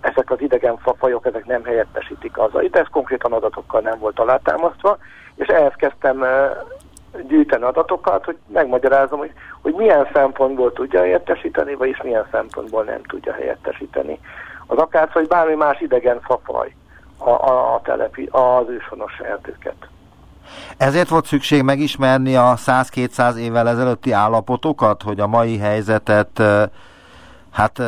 ezek 0.00 0.30
az 0.30 0.40
idegen 0.40 0.78
fafajok, 0.78 1.26
ezek 1.26 1.46
nem 1.46 1.64
helyettesítik 1.64 2.38
az. 2.38 2.50
Itt 2.60 2.76
ez 2.76 2.86
konkrétan 2.90 3.32
adatokkal 3.32 3.80
nem 3.80 3.98
volt 3.98 4.18
alátámasztva, 4.18 4.98
és 5.34 5.46
ehhez 5.46 5.72
kezdtem 5.76 6.24
gyűjteni 7.28 7.64
adatokat, 7.64 8.24
hogy 8.24 8.36
megmagyarázom, 8.46 9.18
hogy, 9.18 9.32
hogy 9.62 9.74
milyen 9.74 10.08
szempontból 10.12 10.72
tudja 10.72 11.00
helyettesíteni, 11.00 11.74
vagyis 11.74 12.02
milyen 12.02 12.26
szempontból 12.30 12.84
nem 12.84 13.02
tudja 13.02 13.32
helyettesíteni. 13.32 14.20
Az 14.66 14.78
akác, 14.78 15.12
vagy 15.12 15.26
bármi 15.26 15.54
más 15.54 15.80
idegen 15.80 16.20
fafaj 16.20 16.74
a, 17.18 17.30
a, 17.30 17.74
a 17.74 17.80
telepi, 17.82 18.28
az 18.32 18.68
őshonos 18.68 19.18
erdőket. 19.18 19.88
Ezért 20.76 21.08
volt 21.08 21.26
szükség 21.26 21.62
megismerni 21.62 22.36
a 22.36 22.54
100-200 22.56 23.36
évvel 23.36 23.68
ezelőtti 23.68 24.12
állapotokat, 24.12 25.02
hogy 25.02 25.20
a 25.20 25.26
mai 25.26 25.58
helyzetet 25.58 26.42
hát 27.52 27.80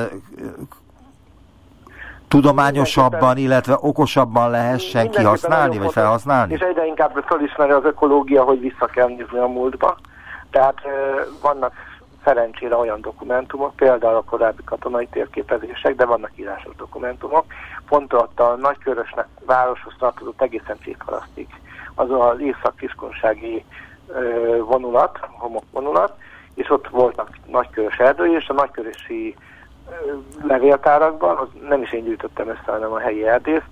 tudományosabban, 2.28 3.36
illetve 3.36 3.76
okosabban 3.80 4.50
lehessen 4.50 5.10
kihasználni, 5.10 5.78
vagy 5.78 5.92
felhasználni? 5.92 6.52
És 6.52 6.60
egyre 6.60 6.86
inkább 6.86 7.24
felismeri 7.26 7.70
az 7.70 7.84
ökológia, 7.84 8.42
hogy 8.42 8.60
vissza 8.60 8.86
kell 8.86 9.06
nézni 9.06 9.38
a 9.38 9.46
múltba. 9.46 9.96
Tehát 10.50 10.74
vannak 11.42 11.72
szerencsére 12.24 12.76
olyan 12.76 13.00
dokumentumok, 13.00 13.76
például 13.76 14.16
a 14.16 14.22
korábbi 14.22 14.64
katonai 14.64 15.06
térképezések, 15.06 15.94
de 15.94 16.04
vannak 16.04 16.30
írásos 16.34 16.76
dokumentumok, 16.76 17.44
pont 17.88 18.12
ott 18.12 18.40
a 18.40 18.56
nagykörösnek 18.56 19.26
városhoz 19.46 19.94
tartozott 19.98 20.42
egészen 20.42 20.78
Csíkharasztig. 20.82 21.46
Az 21.94 22.10
az 22.10 22.40
észak-kiskunsági 22.40 23.64
vonulat, 24.66 25.18
homokvonulat, 25.38 26.12
és 26.54 26.70
ott 26.70 26.88
voltak 26.88 27.30
nagykörös 27.46 27.96
erdői, 27.96 28.32
és 28.32 28.48
a 28.48 28.52
nagykörösi 28.52 29.36
levéltárakban, 30.42 31.36
az 31.36 31.48
nem 31.68 31.82
is 31.82 31.92
én 31.92 32.04
gyűjtöttem 32.04 32.48
ezt, 32.48 32.64
hanem 32.64 32.92
a 32.92 32.98
helyi 32.98 33.26
erdész, 33.26 33.62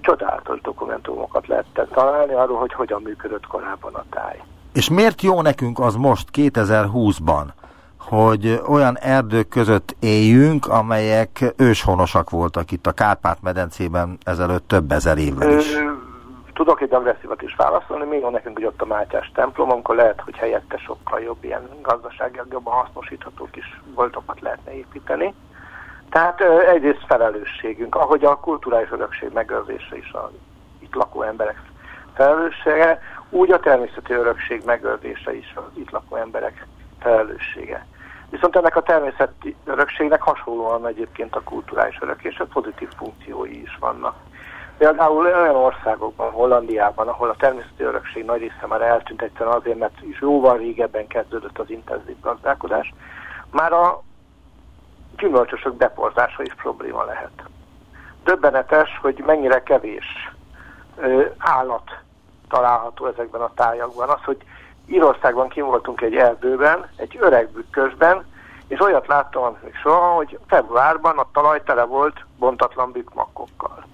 csodálatos 0.00 0.60
dokumentumokat 0.60 1.46
lehetett 1.46 1.90
találni 1.90 2.32
arról, 2.32 2.58
hogy 2.58 2.72
hogyan 2.72 3.02
működött 3.02 3.46
korábban 3.46 3.94
a 3.94 4.04
táj. 4.10 4.42
És 4.72 4.90
miért 4.90 5.22
jó 5.22 5.42
nekünk 5.42 5.78
az 5.78 5.94
most 5.94 6.28
2020-ban, 6.32 7.44
hogy 8.00 8.60
olyan 8.68 8.98
erdők 8.98 9.48
között 9.48 9.96
éljünk, 10.00 10.66
amelyek 10.66 11.54
őshonosak 11.56 12.30
voltak 12.30 12.70
itt 12.70 12.86
a 12.86 12.92
Kárpát-medencében 12.92 14.18
ezelőtt 14.24 14.68
több 14.68 14.92
ezer 14.92 15.18
évvel 15.18 15.58
is? 15.58 15.78
tudok 16.60 16.80
egy 16.80 16.94
agresszívat 16.94 17.42
is 17.42 17.54
válaszolni, 17.56 18.04
még 18.04 18.20
van 18.20 18.32
nekünk, 18.32 18.56
hogy 18.56 18.66
ott 18.66 18.82
a 18.82 18.86
Mátyás 18.86 19.30
templom, 19.34 19.70
amikor 19.70 19.94
lehet, 19.96 20.20
hogy 20.20 20.36
helyette 20.36 20.76
sokkal 20.76 21.20
jobb 21.20 21.44
ilyen 21.44 21.68
gazdaságilag 21.82 22.46
jobban 22.50 22.74
hasznosíthatók 22.74 23.56
is 23.56 23.80
voltokat 23.94 24.40
lehetne 24.40 24.74
építeni. 24.74 25.34
Tehát 26.10 26.40
egyrészt 26.74 27.04
felelősségünk, 27.06 27.94
ahogy 27.94 28.24
a 28.24 28.36
kulturális 28.36 28.90
örökség 28.90 29.32
megőrzése 29.32 29.96
is 29.96 30.12
a 30.12 30.30
itt 30.78 30.94
lakó 30.94 31.22
emberek 31.22 31.62
felelőssége, 32.14 33.00
úgy 33.30 33.50
a 33.50 33.60
természeti 33.60 34.12
örökség 34.12 34.62
megőrzése 34.64 35.36
is 35.36 35.52
az 35.54 35.62
itt 35.74 35.90
lakó 35.90 36.16
emberek 36.16 36.66
felelőssége. 37.00 37.86
Viszont 38.30 38.56
ennek 38.56 38.76
a 38.76 38.82
természeti 38.82 39.56
örökségnek 39.64 40.22
hasonlóan 40.22 40.86
egyébként 40.86 41.36
a 41.36 41.42
kulturális 41.42 41.98
örök 42.00 42.22
és 42.24 42.38
a 42.38 42.46
pozitív 42.52 42.88
funkciói 42.96 43.62
is 43.62 43.76
vannak. 43.80 44.14
Például 44.78 45.26
olyan 45.26 45.56
országokban, 45.56 46.30
Hollandiában, 46.30 47.08
ahol 47.08 47.28
a 47.28 47.36
természeti 47.36 47.82
örökség 47.82 48.24
nagy 48.24 48.40
része 48.40 48.66
már 48.66 48.82
eltűnt 48.82 49.22
egyszerűen 49.22 49.56
azért, 49.56 49.78
mert 49.78 50.02
is 50.02 50.20
jóval 50.20 50.56
régebben 50.56 51.06
kezdődött 51.06 51.58
az 51.58 51.70
intenzív 51.70 52.20
gazdálkodás, 52.20 52.94
már 53.50 53.72
a 53.72 54.02
gyümölcsösök 55.16 55.74
beporzása 55.74 56.42
is 56.42 56.54
probléma 56.54 57.04
lehet. 57.04 57.42
Döbbenetes, 58.24 58.98
hogy 59.02 59.22
mennyire 59.26 59.62
kevés 59.62 60.34
ö, 60.96 61.24
állat 61.38 61.90
található 62.48 63.06
ezekben 63.06 63.40
a 63.40 63.54
tájakban. 63.54 64.08
Az, 64.08 64.24
hogy 64.24 64.44
Írországban 64.90 65.48
kim 65.48 65.64
voltunk 65.66 66.00
egy 66.00 66.16
erdőben, 66.16 66.88
egy 66.96 67.16
öreg 67.20 67.50
bükkösben, 67.50 68.24
és 68.68 68.80
olyat 68.80 69.06
láttam 69.06 69.56
még 69.62 69.74
soha, 69.74 70.14
hogy 70.14 70.38
februárban 70.46 71.18
a 71.18 71.28
talaj 71.32 71.62
tele 71.62 71.84
volt 71.84 72.24
bontatlan 72.38 72.92
bükmakkokkal. 72.92 73.84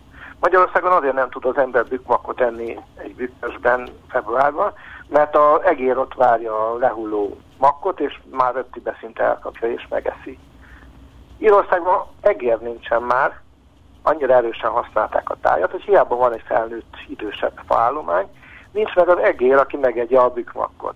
Magyarországon 0.41 0.93
azért 0.93 1.15
nem 1.15 1.31
tud 1.31 1.45
az 1.45 1.57
ember 1.57 1.87
bükmakot 1.87 2.41
enni 2.41 2.79
egy 2.95 3.15
bükkösben 3.15 3.89
februárban, 4.09 4.73
mert 5.09 5.37
a 5.37 5.61
egér 5.65 5.99
ott 5.99 6.15
várja 6.15 6.71
a 6.71 6.77
lehulló 6.77 7.39
makkot, 7.59 8.01
és 8.01 8.21
már 8.31 8.55
röptibe 8.55 8.97
szinte 9.01 9.23
elkapja 9.23 9.73
és 9.73 9.87
megeszi. 9.89 10.39
Írországban 11.39 12.07
egér 12.21 12.59
nincsen 12.59 13.03
már, 13.03 13.41
annyira 14.03 14.35
erősen 14.35 14.71
használták 14.71 15.31
a 15.31 15.37
tájat, 15.41 15.71
hogy 15.71 15.83
hiába 15.83 16.17
van 16.17 16.33
egy 16.33 16.45
felnőtt 16.47 16.95
idősebb 17.09 17.61
faállomány, 17.67 18.27
nincs 18.77 18.95
meg 18.95 19.09
az 19.09 19.19
egér, 19.19 19.57
aki 19.57 19.77
megegye 19.77 20.19
a 20.19 20.31
bükmakkot. 20.31 20.95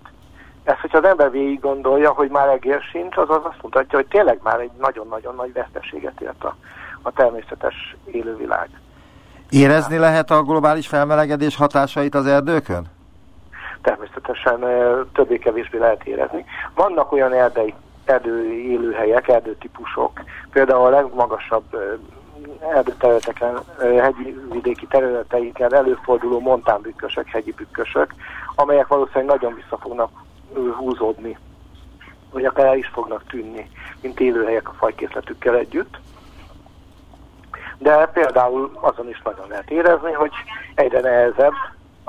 Ezt, 0.64 0.80
hogyha 0.80 0.98
az 0.98 1.04
ember 1.04 1.30
végig 1.30 1.60
gondolja, 1.60 2.10
hogy 2.10 2.30
már 2.30 2.48
egér 2.48 2.80
sincs, 2.80 3.16
az 3.16 3.30
az 3.30 3.40
azt 3.42 3.62
mutatja, 3.62 3.98
hogy 3.98 4.06
tényleg 4.06 4.38
már 4.42 4.60
egy 4.60 4.70
nagyon-nagyon 4.78 5.34
nagy 5.34 5.52
veszteséget 5.52 6.20
ért 6.20 6.44
a, 6.44 6.56
a 7.02 7.12
természetes 7.12 7.96
élővilág. 8.04 8.68
Érezni 9.50 9.98
lehet 9.98 10.30
a 10.30 10.42
globális 10.42 10.86
felmelegedés 10.86 11.56
hatásait 11.56 12.14
az 12.14 12.26
erdőkön? 12.26 12.86
Természetesen 13.82 14.64
többé-kevésbé 15.12 15.78
lehet 15.78 16.04
érezni. 16.04 16.44
Vannak 16.74 17.12
olyan 17.12 17.32
erdei 17.32 17.74
erdői 18.04 18.70
élőhelyek, 18.70 19.28
erdőtípusok, 19.28 20.22
például 20.52 20.86
a 20.86 20.90
legmagasabb 20.90 21.98
erdőterületeken, 22.74 23.58
hegyi 23.78 24.40
vidéki 24.50 24.86
területeiken 24.86 25.74
előforduló 25.74 26.40
montánbükkösök, 26.40 27.28
hegyi 27.28 27.52
bükkösök, 27.52 28.14
amelyek 28.54 28.86
valószínűleg 28.86 29.26
nagyon 29.26 29.54
vissza 29.54 29.78
fognak 29.78 30.10
húzódni, 30.76 31.38
vagy 32.32 32.44
akár 32.44 32.66
el 32.66 32.76
is 32.76 32.86
fognak 32.86 33.24
tűnni, 33.28 33.70
mint 34.00 34.20
élőhelyek 34.20 34.68
a 34.68 34.74
fajkészletükkel 34.78 35.56
együtt. 35.56 35.98
De 37.78 38.06
például 38.06 38.70
azon 38.80 39.08
is 39.08 39.22
nagyon 39.24 39.48
lehet 39.48 39.70
érezni, 39.70 40.12
hogy 40.12 40.32
egyre 40.74 41.00
nehezebb 41.00 41.52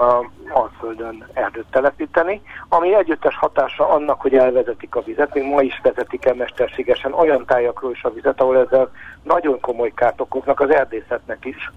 a 0.02 0.30
Alföldön 0.49 1.28
erdőt 1.34 1.66
telepíteni, 1.72 2.41
ami 2.70 2.95
együttes 2.95 3.36
hatása 3.36 3.89
annak, 3.89 4.22
hogy 4.22 4.36
elvezetik 4.36 4.95
a 4.95 5.02
vizet, 5.02 5.34
még 5.34 5.43
ma 5.43 5.62
is 5.62 5.80
vezetik 5.84 6.26
el 6.26 6.34
mesterségesen 6.34 7.14
olyan 7.14 7.45
tájakról 7.45 7.91
is 7.91 8.04
a 8.04 8.14
vizet, 8.14 8.41
ahol 8.41 8.58
ezzel 8.58 8.91
nagyon 9.24 9.60
komoly 9.60 9.91
kárt 9.95 10.22
okoznak 10.22 10.60
az 10.60 10.70
erdészetnek 10.70 11.45
is. 11.45 11.72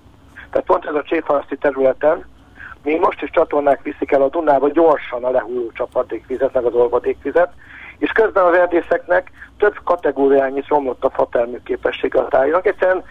Tehát 0.51 0.67
pont 0.67 0.85
ez 0.85 0.95
a 0.95 1.03
csétharaszti 1.03 1.57
területen, 1.57 2.25
még 2.83 3.01
most 3.01 3.23
is 3.23 3.31
csatornák 3.31 3.83
viszik 3.83 4.13
el 4.13 4.23
a 4.23 4.29
Dunába 4.29 4.69
gyorsan 4.69 5.25
a 5.25 5.31
lehulló 5.31 5.71
csapadékvizet, 5.73 6.53
meg 6.53 6.65
az 6.65 6.75
olvadékvizet, 6.75 7.53
és 7.99 8.11
közben 8.11 8.45
az 8.45 8.55
erdészeknek 8.57 9.31
több 9.59 9.81
kategóriányi 9.85 10.63
romlott 10.69 11.05
a 11.05 11.11
fatermő 11.11 11.61
képessége 11.65 12.21
a 12.21 12.29
tájnak, 12.29 12.67
egyszerűen 12.67 13.05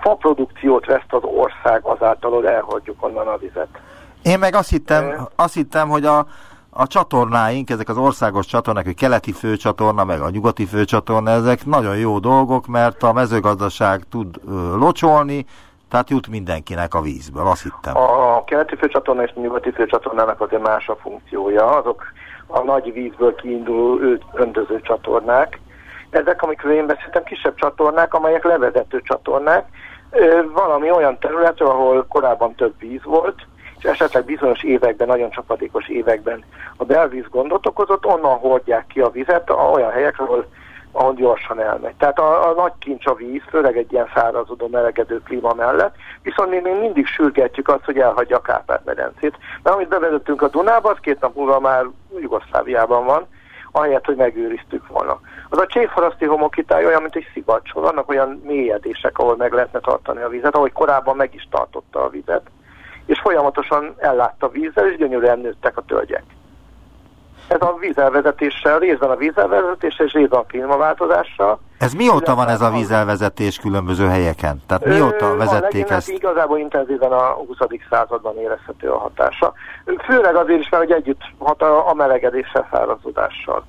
faprodukciót 0.00 0.86
veszt 0.86 1.12
az 1.12 1.22
ország 1.22 1.84
azáltal, 1.84 2.30
hogy 2.30 2.44
elhagyjuk 2.44 3.04
onnan 3.04 3.28
a 3.28 3.36
vizet. 3.36 3.78
Én 4.22 4.38
meg 4.38 4.54
azt 4.54 4.70
hittem, 4.70 5.28
azt 5.36 5.54
hittem 5.54 5.88
hogy 5.88 6.04
a, 6.04 6.26
a 6.70 6.86
csatornáink, 6.86 7.70
ezek 7.70 7.88
az 7.88 7.96
országos 7.96 8.46
csatornák, 8.46 8.86
a 8.86 8.90
keleti 8.96 9.32
főcsatorna, 9.32 10.04
meg 10.04 10.20
a 10.20 10.30
nyugati 10.30 10.66
főcsatorna, 10.66 11.30
ezek 11.30 11.66
nagyon 11.66 11.96
jó 11.96 12.18
dolgok, 12.18 12.66
mert 12.66 13.02
a 13.02 13.12
mezőgazdaság 13.12 14.02
tud 14.10 14.36
ö, 14.48 14.76
locsolni, 14.76 15.46
tehát 15.90 16.10
jut 16.10 16.28
mindenkinek 16.28 16.94
a 16.94 17.00
vízből, 17.00 17.46
azt 17.46 17.62
hittem. 17.62 17.96
A 17.96 18.44
keleti 18.44 18.76
főcsatorna 18.76 19.22
és 19.22 19.32
a 19.34 19.40
nyugati 19.40 19.70
főcsatornának 19.70 20.40
azért 20.40 20.66
más 20.66 20.88
a 20.88 20.96
funkciója, 20.96 21.76
azok 21.76 22.02
a 22.46 22.58
nagy 22.60 22.92
vízből 22.92 23.34
kiinduló 23.34 23.98
öntöző 24.32 24.80
csatornák. 24.80 25.60
Ezek, 26.10 26.42
amikről 26.42 26.72
én 26.72 26.86
beszéltem, 26.86 27.22
kisebb 27.22 27.54
csatornák, 27.54 28.14
amelyek 28.14 28.44
levezető 28.44 29.00
csatornák, 29.02 29.68
valami 30.54 30.90
olyan 30.90 31.18
terület, 31.18 31.60
ahol 31.60 32.06
korábban 32.08 32.54
több 32.54 32.74
víz 32.78 33.04
volt, 33.04 33.46
és 33.78 33.84
esetleg 33.84 34.24
bizonyos 34.24 34.62
években, 34.62 35.06
nagyon 35.06 35.30
csapadékos 35.30 35.88
években 35.88 36.44
a 36.76 36.84
belvíz 36.84 37.24
gondot 37.30 37.66
okozott, 37.66 38.06
onnan 38.06 38.38
hordják 38.38 38.86
ki 38.86 39.00
a 39.00 39.10
vizet 39.10 39.50
olyan 39.50 39.90
helyekre, 39.90 40.24
ahol, 40.24 40.46
ahol 40.92 41.14
gyorsan 41.14 41.60
elmegy. 41.60 41.94
Tehát 41.94 42.18
a, 42.18 42.48
a 42.48 42.54
nagy 42.54 42.72
kincs 42.78 43.06
a 43.06 43.14
víz, 43.14 43.42
főleg 43.48 43.76
egy 43.76 43.92
ilyen 43.92 44.10
szárazodó, 44.14 44.68
melegedő 44.68 45.22
klíma 45.22 45.54
mellett, 45.54 45.94
viszont 46.22 46.50
mi 46.50 46.60
még 46.60 46.80
mindig 46.80 47.06
sürgetjük 47.06 47.68
azt, 47.68 47.84
hogy 47.84 47.98
elhagyja 47.98 48.36
a 48.36 48.40
Kárpát-medencét. 48.40 49.38
Mert 49.62 49.76
amit 49.76 49.88
bevezettünk 49.88 50.42
a 50.42 50.48
Dunába, 50.48 50.90
az 50.90 50.98
két 51.00 51.20
nap 51.20 51.34
múlva 51.34 51.60
már 51.60 51.84
Jugoszláviában 52.20 53.04
van, 53.04 53.26
ahelyett, 53.72 54.04
hogy 54.04 54.16
megőriztük 54.16 54.86
volna. 54.86 55.20
Az 55.48 55.58
a 55.58 55.66
csévharaszti 55.66 56.24
homokitály 56.24 56.86
olyan, 56.86 57.02
mint 57.02 57.16
egy 57.16 57.30
szivacsor, 57.32 57.82
vannak 57.82 58.08
olyan 58.08 58.42
mélyedések, 58.44 59.18
ahol 59.18 59.36
meg 59.36 59.52
lehetne 59.52 59.80
tartani 59.80 60.22
a 60.22 60.28
vizet, 60.28 60.54
ahogy 60.54 60.72
korábban 60.72 61.16
meg 61.16 61.34
is 61.34 61.48
tartotta 61.50 62.04
a 62.04 62.08
vizet, 62.08 62.50
és 63.08 63.20
folyamatosan 63.20 63.94
ellátta 63.96 64.48
vízzel, 64.48 64.88
és 64.88 64.96
gyönyörűen 64.96 65.38
nőttek 65.38 65.76
a 65.76 65.82
tölgyek. 65.82 66.22
Ez 67.48 67.60
a 67.60 67.76
vízelvezetéssel, 67.80 68.78
részben 68.78 69.10
a 69.10 69.16
vízelvezetéssel 69.16 70.06
és 70.06 70.12
részben 70.12 70.40
a 70.40 70.42
klímaváltozással. 70.42 71.60
Ez 71.78 71.92
mióta 71.92 72.34
van 72.34 72.48
ez 72.48 72.60
a 72.60 72.70
vízelvezetés 72.70 73.58
különböző 73.58 74.06
helyeken? 74.06 74.62
Tehát 74.66 74.84
mióta 74.84 75.36
vezették 75.36 75.90
ezt? 75.90 76.08
Igazából 76.08 76.58
intenzíven 76.58 77.12
a 77.12 77.32
20. 77.32 77.56
században 77.90 78.38
érezhető 78.38 78.90
a 78.90 78.98
hatása. 78.98 79.52
Főleg 80.04 80.34
azért 80.34 80.60
is, 80.60 80.68
mert 80.68 80.82
hogy 80.82 80.92
együtt 80.92 81.20
hat 81.38 81.62
a 81.62 81.94
melegedéssel, 81.96 82.68
szárazodással. 82.70 83.64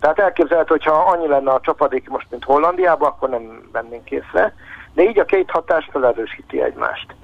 Tehát 0.00 0.18
elképzelhető, 0.18 0.68
hogyha 0.68 0.92
annyi 0.92 1.28
lenne 1.28 1.50
a 1.50 1.60
csapadék 1.60 2.08
most, 2.08 2.26
mint 2.30 2.44
Hollandiában, 2.44 3.08
akkor 3.08 3.28
nem 3.28 3.68
vennénk 3.72 4.10
észre. 4.10 4.54
De 4.94 5.02
így 5.02 5.18
a 5.18 5.24
két 5.24 5.50
hatás 5.50 5.88
felerősíti 5.92 6.62
egymást. 6.62 7.14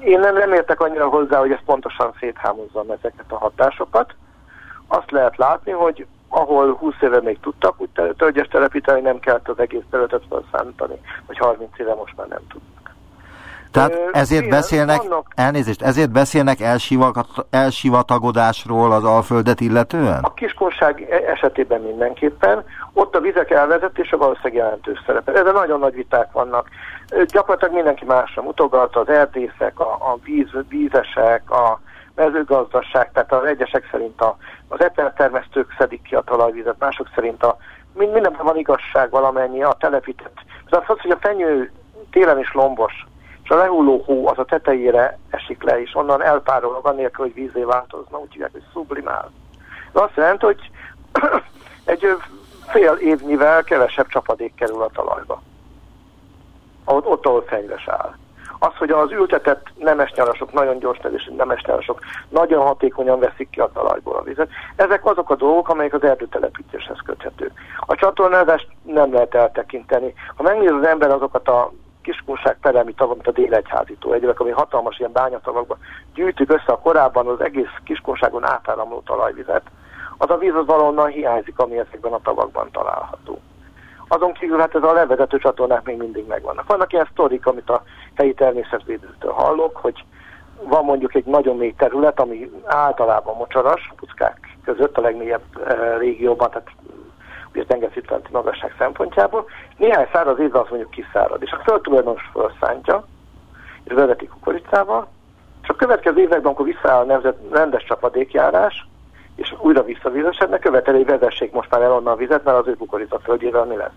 Én 0.00 0.20
nem, 0.20 0.34
nem 0.36 0.52
értek 0.52 0.80
annyira 0.80 1.08
hozzá, 1.08 1.38
hogy 1.38 1.50
ez 1.50 1.64
pontosan 1.64 2.14
széthámozzam 2.20 2.90
ezeket 2.90 3.24
a 3.28 3.38
hatásokat. 3.38 4.14
Azt 4.86 5.10
lehet 5.10 5.36
látni, 5.36 5.72
hogy 5.72 6.06
ahol 6.28 6.74
20 6.74 6.94
éve 7.00 7.20
még 7.20 7.40
tudtak 7.40 7.80
úgy 7.80 7.90
tölgyes 8.16 8.48
telepíteni, 8.48 9.00
nem 9.00 9.18
kellett 9.18 9.48
az 9.48 9.58
egész 9.58 9.82
területet 9.90 10.22
felszámítani, 10.28 11.00
vagy 11.26 11.38
30 11.38 11.78
éve 11.78 11.94
most 11.94 12.16
már 12.16 12.26
nem 12.26 12.46
tudnak. 12.48 12.73
Tehát 13.74 14.08
ezért 14.12 14.48
beszélnek, 14.48 15.00
elnézést, 15.34 15.82
ezért 15.82 16.10
beszélnek 16.10 16.58
elsivatagodásról 17.50 18.92
az 18.92 19.04
Alföldet 19.04 19.60
illetően? 19.60 20.22
A 20.22 20.34
kiskorság 20.34 21.06
e- 21.10 21.30
esetében 21.30 21.80
mindenképpen. 21.80 22.64
Ott 22.92 23.14
a 23.14 23.20
vizek 23.20 23.50
elvezetése 23.50 24.16
valószínűleg 24.16 24.54
jelentős 24.54 25.02
szerepe. 25.06 25.32
Ezzel 25.32 25.52
nagyon 25.52 25.78
nagy 25.78 25.94
viták 25.94 26.32
vannak. 26.32 26.68
Gyakorlatilag 27.26 27.74
mindenki 27.74 28.04
másra 28.04 28.42
mutogat, 28.42 28.96
az 28.96 29.08
erdészek, 29.08 29.80
a, 29.80 29.92
a 29.92 30.18
víz, 30.24 30.50
vízesek, 30.68 31.50
a 31.50 31.80
mezőgazdaság, 32.14 33.12
tehát 33.12 33.32
az 33.32 33.44
egyesek 33.44 33.88
szerint 33.90 34.20
a, 34.20 34.36
az 34.68 34.80
eteltermesztők 34.80 35.74
szedik 35.78 36.02
ki 36.02 36.14
a 36.14 36.20
talajvizet, 36.20 36.78
mások 36.78 37.08
szerint 37.14 37.42
a 37.42 37.56
mind, 37.94 38.12
mindenben 38.12 38.44
van 38.44 38.56
igazság 38.56 39.10
valamennyi, 39.10 39.62
a 39.62 39.76
telepített. 39.78 40.36
Az 40.70 40.78
az, 40.86 41.00
hogy 41.00 41.10
a 41.10 41.18
fenyő 41.20 41.72
télen 42.10 42.38
is 42.38 42.52
lombos, 42.52 43.06
és 43.44 43.50
a 43.50 43.56
lehulló 43.56 44.02
hó 44.06 44.28
az 44.28 44.38
a 44.38 44.44
tetejére 44.44 45.18
esik 45.30 45.62
le, 45.62 45.80
és 45.80 45.94
onnan 45.94 46.22
elpárol, 46.22 46.80
annélkül, 46.82 47.24
hogy 47.24 47.34
vízé 47.34 47.62
változna, 47.62 48.18
úgy 48.18 48.32
hívják, 48.32 48.52
hogy 48.52 48.64
sublimál. 48.72 49.30
Ez 49.92 50.00
azt 50.00 50.16
jelenti, 50.16 50.44
hogy 50.44 50.70
egy 51.84 52.06
fél 52.68 52.92
évnyivel 52.92 53.64
kevesebb 53.64 54.06
csapadék 54.06 54.54
kerül 54.54 54.82
a 54.82 54.90
talajba. 54.92 55.42
Ott, 56.84 57.06
ott 57.06 57.26
ahol 57.26 57.44
fenyves 57.46 57.88
áll. 57.88 58.14
Az, 58.58 58.76
hogy 58.76 58.90
az 58.90 59.10
ültetett 59.10 59.66
nemes 59.78 60.12
nyarasok, 60.12 60.52
nagyon 60.52 60.78
gyors 60.78 60.98
nevésű 60.98 61.34
nemes 61.34 61.62
nyarasok 61.62 62.00
nagyon 62.28 62.66
hatékonyan 62.66 63.18
veszik 63.18 63.50
ki 63.50 63.60
a 63.60 63.70
talajból 63.72 64.16
a 64.16 64.22
vizet. 64.22 64.50
Ezek 64.76 65.06
azok 65.06 65.30
a 65.30 65.36
dolgok, 65.36 65.68
amelyek 65.68 65.94
az 65.94 66.02
erdőtelepítéshez 66.02 66.98
köthetők. 67.04 67.52
A 67.80 67.94
csatornázást 67.94 68.68
nem 68.82 69.12
lehet 69.12 69.34
eltekinteni. 69.34 70.14
Ha 70.36 70.42
megnéz 70.42 70.70
az 70.70 70.86
ember 70.86 71.10
azokat 71.10 71.48
a 71.48 71.72
kiskunság 72.04 72.58
perelmi 72.60 72.94
tavak, 72.94 73.14
mint 73.14 73.28
a 73.28 73.40
délegyházító 73.40 74.12
egyébek, 74.12 74.40
ami 74.40 74.50
hatalmas 74.50 74.98
ilyen 74.98 75.12
bányatavakban 75.12 75.78
gyűjtük 76.14 76.52
össze 76.52 76.72
a 76.72 76.78
korábban 76.78 77.26
az 77.26 77.40
egész 77.40 77.74
kiskunságon 77.84 78.44
átáramló 78.44 79.02
talajvizet, 79.06 79.62
az 80.18 80.30
a 80.30 80.36
víz 80.36 80.54
az 80.54 80.66
valahonnan 80.66 81.08
hiányzik, 81.08 81.58
ami 81.58 81.78
ezekben 81.78 82.12
a 82.12 82.20
tavakban 82.22 82.68
található. 82.72 83.40
Azon 84.08 84.32
kívül 84.32 84.58
hát 84.58 84.74
ez 84.74 84.82
a 84.82 84.92
levezető 84.92 85.38
csatornák 85.38 85.84
még 85.84 85.96
mindig 85.96 86.26
megvannak. 86.26 86.66
Vannak 86.66 86.92
ilyen 86.92 87.08
sztorik, 87.10 87.46
amit 87.46 87.70
a 87.70 87.82
helyi 88.14 88.34
természetvédőtől 88.34 89.32
hallok, 89.32 89.76
hogy 89.76 90.04
van 90.62 90.84
mondjuk 90.84 91.14
egy 91.14 91.24
nagyon 91.24 91.56
mély 91.56 91.74
terület, 91.76 92.20
ami 92.20 92.50
általában 92.64 93.36
mocsaras, 93.36 93.92
puszkák 93.96 94.56
között 94.64 94.96
a 94.96 95.00
legmélyebb 95.00 95.42
e, 95.66 95.96
régióban, 95.96 96.50
tehát 96.50 96.70
és 97.56 97.64
tengerszintfenti 97.66 98.28
magasság 98.32 98.74
szempontjából. 98.78 99.44
Néhány 99.76 100.08
száraz 100.12 100.38
évben 100.38 100.62
az 100.62 100.68
mondjuk 100.68 100.90
kiszárad, 100.90 101.42
és 101.42 101.50
a 101.50 101.62
földtulajdonos 101.64 102.30
felszántja, 102.32 103.06
és 103.84 103.92
vezeti 103.92 104.26
kukoricával, 104.26 105.08
és 105.62 105.68
a 105.68 105.74
következő 105.74 106.20
években, 106.20 106.44
amikor 106.44 106.64
visszaáll 106.64 107.00
a 107.00 107.04
nemzet 107.04 107.36
rendes 107.50 107.84
csapadékjárás, 107.84 108.86
és 109.36 109.54
újra 109.58 109.82
visszavízesednek, 109.82 110.60
követeli, 110.60 110.96
hogy 110.96 111.18
vezessék 111.18 111.52
most 111.52 111.70
már 111.70 111.82
el 111.82 111.92
onnan 111.92 112.12
a 112.12 112.16
vizet, 112.16 112.44
mert 112.44 112.58
az 112.58 112.66
ő 112.66 112.76
kukorica 112.76 113.18
földjével 113.18 113.64
mi 113.64 113.76
lesz. 113.76 113.92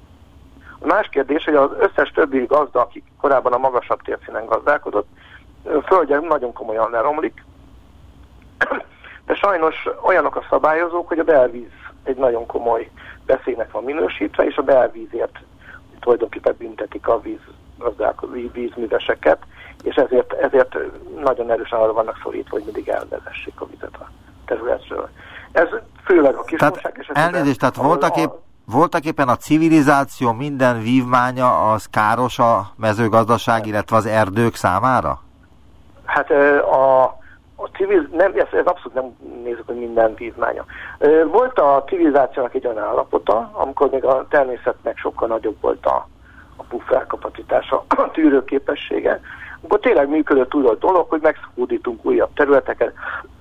A 0.80 0.86
más 0.86 1.10
kérdés, 1.10 1.44
hogy 1.44 1.56
az 1.56 1.70
összes 1.80 2.12
többi 2.12 2.46
gazda, 2.46 2.82
akik 2.82 3.04
korábban 3.22 3.54
a 3.54 3.58
magasabb 3.58 4.02
térszínen 4.02 4.46
gazdálkodott, 4.46 5.08
földje 5.86 6.20
nagyon 6.20 6.54
komolyan 6.54 6.92
leromlik, 6.92 7.46
de 9.26 9.36
sajnos 9.36 9.88
olyanok 10.02 10.36
a 10.36 10.46
szabályozók, 10.50 11.08
hogy 11.08 11.20
a 11.20 11.24
belvíz 11.24 11.72
egy 12.08 12.18
nagyon 12.18 12.46
komoly 12.46 12.90
veszélynek 13.26 13.72
van 13.72 13.84
minősítve, 13.84 14.46
és 14.46 14.56
a 14.56 14.62
belvízért 14.62 15.40
tulajdonképpen 16.00 16.56
büntetik 16.58 17.08
a 17.08 17.20
víz, 17.22 17.40
vízműveseket, 18.52 19.38
és 19.84 19.96
ezért, 19.96 20.34
ezért 20.34 20.78
nagyon 21.24 21.52
erősen 21.52 21.80
arra 21.80 21.94
vannak 21.94 22.20
szorítva, 22.24 22.56
hogy 22.56 22.64
mindig 22.64 22.88
elvezessék 22.88 23.62
a 23.62 23.66
vizet 23.66 23.96
a 23.96 24.10
területről. 24.46 25.10
Ez 25.52 25.68
főleg 26.04 26.36
a 26.36 26.42
kisország 26.42 27.00
esetében... 27.00 27.34
Elnézést, 27.34 27.60
tehát 27.60 27.76
voltak 27.76 28.18
épp, 28.18 28.32
voltak 28.66 29.06
éppen 29.06 29.28
a 29.28 29.36
civilizáció 29.36 30.32
minden 30.32 30.82
vívmánya 30.82 31.72
az 31.72 31.86
káros 31.86 32.40
a 32.40 32.68
mezőgazdaság, 32.76 33.66
illetve 33.66 33.96
az 33.96 34.06
erdők 34.06 34.56
számára? 34.56 35.22
Hát 36.06 36.32
a 36.62 37.17
a 37.68 37.78
civil, 37.78 38.08
nem, 38.12 38.32
ez, 38.36 38.48
ez 38.52 38.66
abszolút 38.66 38.94
nem 38.94 39.16
nézzük, 39.44 39.64
hogy 39.66 39.76
minden 39.76 40.14
vívmánya. 40.16 40.66
Volt 41.32 41.60
a 41.60 41.84
civilizációnak 41.88 42.54
egy 42.54 42.68
olyan 42.68 42.84
állapota, 42.84 43.50
amikor 43.54 43.90
még 43.90 44.04
a 44.04 44.26
természetnek 44.30 44.98
sokkal 44.98 45.28
nagyobb 45.28 45.56
volt 45.62 45.86
a, 45.86 46.08
a 46.56 46.64
puffer 46.64 47.08
kapacitása, 47.08 47.86
a 47.88 48.12
tűrőképessége, 48.12 49.20
akkor 49.62 49.80
tényleg 49.80 50.10
működött 50.10 50.56
úgy 50.56 50.66
a 50.66 50.76
dolog, 50.76 51.10
hogy 51.10 51.22
megszabadítunk 51.22 52.06
újabb 52.06 52.34
területeket, 52.34 52.94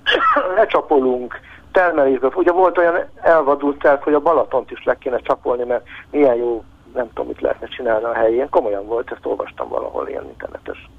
lecsapolunk, 0.55 1.39
termelésbe. 1.71 2.27
Ugye 2.35 2.51
volt 2.51 2.77
olyan 2.77 2.95
elvadult 3.21 3.79
terv, 3.79 4.01
hogy 4.01 4.13
a 4.13 4.19
Balatont 4.19 4.71
is 4.71 4.83
le 4.83 4.97
kéne 4.97 5.17
csapolni, 5.17 5.63
mert 5.63 5.85
milyen 6.11 6.35
jó, 6.35 6.63
nem 6.93 7.07
tudom, 7.07 7.27
mit 7.27 7.41
lehetne 7.41 7.67
csinálni 7.67 8.05
a 8.05 8.13
helyén. 8.13 8.49
Komolyan 8.49 8.85
volt, 8.85 9.11
ezt 9.11 9.25
olvastam 9.25 9.67
valahol 9.69 10.07
ilyen 10.07 10.25
internetes 10.27 10.89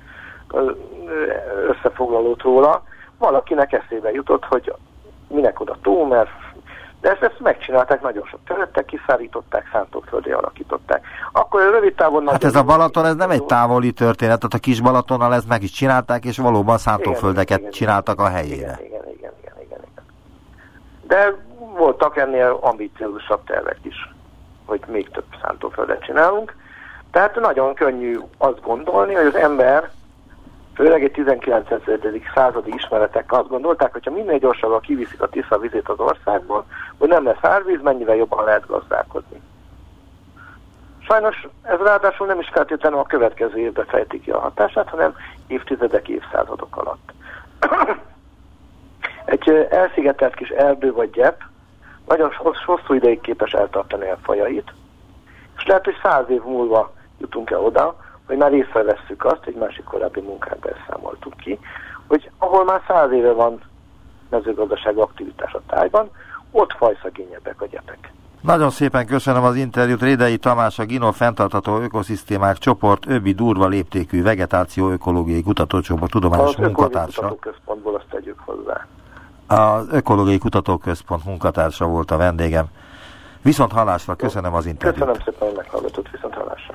összefoglalót 1.68 2.42
róla 2.42 2.82
valakinek 3.18 3.72
eszébe 3.72 4.10
jutott, 4.10 4.44
hogy 4.44 4.74
minek 5.28 5.60
oda 5.60 5.76
tó, 5.82 6.06
mert 6.06 6.30
de 7.00 7.10
ezt, 7.10 7.22
ezt 7.22 7.40
megcsinálták 7.40 8.02
nagyon 8.02 8.26
sok 8.30 8.40
területek, 8.46 8.84
kiszárították, 8.84 9.68
szántóföldé 9.72 10.30
alakították. 10.30 11.06
Akkor 11.32 11.60
rövid 11.60 11.94
távon... 11.94 12.28
Hát 12.28 12.44
ez 12.44 12.54
a 12.54 12.62
Balaton, 12.62 13.04
ez 13.04 13.14
nem 13.14 13.30
egy 13.30 13.44
távoli 13.44 13.92
történet, 13.92 14.36
tehát 14.36 14.54
a 14.54 14.58
kis 14.58 14.80
Balatonnal 14.80 15.34
ezt 15.34 15.48
meg 15.48 15.62
is 15.62 15.70
csinálták, 15.70 16.24
és 16.24 16.38
valóban 16.38 16.78
szántóföldeket 16.78 17.58
igen, 17.58 17.60
igen, 17.60 17.72
csináltak 17.72 18.20
a 18.20 18.28
helyére. 18.28 18.78
Igen, 18.84 18.86
igen, 18.86 19.08
igen, 19.16 19.32
igen, 19.40 19.54
igen, 19.60 19.80
igen. 19.92 20.04
De 21.06 21.34
voltak 21.76 22.16
ennél 22.16 22.58
ambiciózusabb 22.60 23.44
tervek 23.44 23.78
is, 23.82 24.14
hogy 24.66 24.80
még 24.86 25.10
több 25.10 25.26
szántóföldet 25.42 26.04
csinálunk. 26.04 26.56
Tehát 27.10 27.40
nagyon 27.40 27.74
könnyű 27.74 28.18
azt 28.38 28.62
gondolni, 28.62 29.14
hogy 29.14 29.26
az 29.26 29.34
ember 29.34 29.90
főleg 30.78 31.04
egy 31.04 31.12
19. 31.12 31.68
századi 32.34 32.72
ismeretek 32.74 33.32
azt 33.32 33.48
gondolták, 33.48 33.92
hogyha 33.92 34.10
minél 34.10 34.38
gyorsabban 34.38 34.80
kiviszik 34.80 35.22
a 35.22 35.28
Tisza 35.28 35.58
vizét 35.58 35.88
az 35.88 35.98
országból, 35.98 36.64
hogy 36.98 37.08
nem 37.08 37.24
lesz 37.24 37.42
árvíz, 37.44 37.82
mennyivel 37.82 38.16
jobban 38.16 38.44
lehet 38.44 38.66
gazdálkodni. 38.66 39.40
Sajnos 40.98 41.46
ez 41.62 41.78
ráadásul 41.78 42.26
nem 42.26 42.40
is 42.40 42.48
feltétlenül 42.52 42.98
a 42.98 43.02
következő 43.02 43.58
évben 43.58 43.84
fejti 43.86 44.20
ki 44.20 44.30
a 44.30 44.38
hatását, 44.38 44.88
hanem 44.88 45.14
évtizedek, 45.46 46.08
évszázadok 46.08 46.76
alatt. 46.76 47.12
Egy 49.24 49.66
elszigetelt 49.70 50.34
kis 50.34 50.48
erdő 50.48 50.92
vagy 50.92 51.10
gyep 51.10 51.42
nagyon 52.06 52.30
hosszú 52.64 52.94
ideig 52.94 53.20
képes 53.20 53.52
eltartani 53.52 54.10
a 54.10 54.18
fajait, 54.22 54.72
és 55.56 55.66
lehet, 55.66 55.84
hogy 55.84 55.98
száz 56.02 56.30
év 56.30 56.42
múlva 56.42 56.92
jutunk 57.20 57.50
el 57.50 57.60
oda, 57.60 57.96
hogy 58.28 58.36
már 58.36 58.52
észrevesszük 58.52 59.24
azt, 59.24 59.46
egy 59.46 59.54
másik 59.54 59.84
korábbi 59.84 60.20
munkánkban 60.20 60.72
számoltuk 60.88 61.36
ki, 61.36 61.58
hogy 62.06 62.30
ahol 62.38 62.64
már 62.64 62.80
száz 62.86 63.12
éve 63.12 63.32
van 63.32 63.60
mezőgazdaság 64.30 64.96
aktivitás 64.96 65.52
a 65.52 65.60
tájban, 65.66 66.10
ott 66.50 66.72
fajszegényebbek 66.72 67.60
a 67.62 67.66
gyepek. 67.66 68.12
Nagyon 68.40 68.70
szépen 68.70 69.06
köszönöm 69.06 69.44
az 69.44 69.56
interjút. 69.56 70.02
Rédei 70.02 70.36
Tamás, 70.36 70.78
a 70.78 70.84
Gino 70.84 71.12
fenntartható 71.12 71.78
ökoszisztémák 71.78 72.56
csoport 72.56 73.06
öbbi 73.06 73.32
durva 73.32 73.66
léptékű 73.66 74.22
vegetáció 74.22 74.90
ökológiai 74.90 75.42
kutatócsoport 75.42 76.10
tudományos 76.10 76.56
az 76.56 76.64
munkatársa. 76.64 77.22
Az 77.22 77.28
kutatóközpontból 77.28 77.94
azt 77.94 78.06
tegyük 78.10 78.38
hozzá. 78.44 78.86
Az 79.46 79.86
Ökológiai 79.90 80.38
Kutatóközpont 80.38 81.24
munkatársa 81.24 81.86
volt 81.86 82.10
a 82.10 82.16
vendégem. 82.16 82.66
Viszont 83.42 83.72
hallásra, 83.72 84.14
köszönöm 84.14 84.54
az 84.54 84.66
interjút. 84.66 84.98
Köszönöm 84.98 85.22
szépen, 85.24 85.48
hogy 85.48 85.56
meghallgatott, 85.56 86.08
viszont 86.10 86.34
hallásra. 86.34 86.74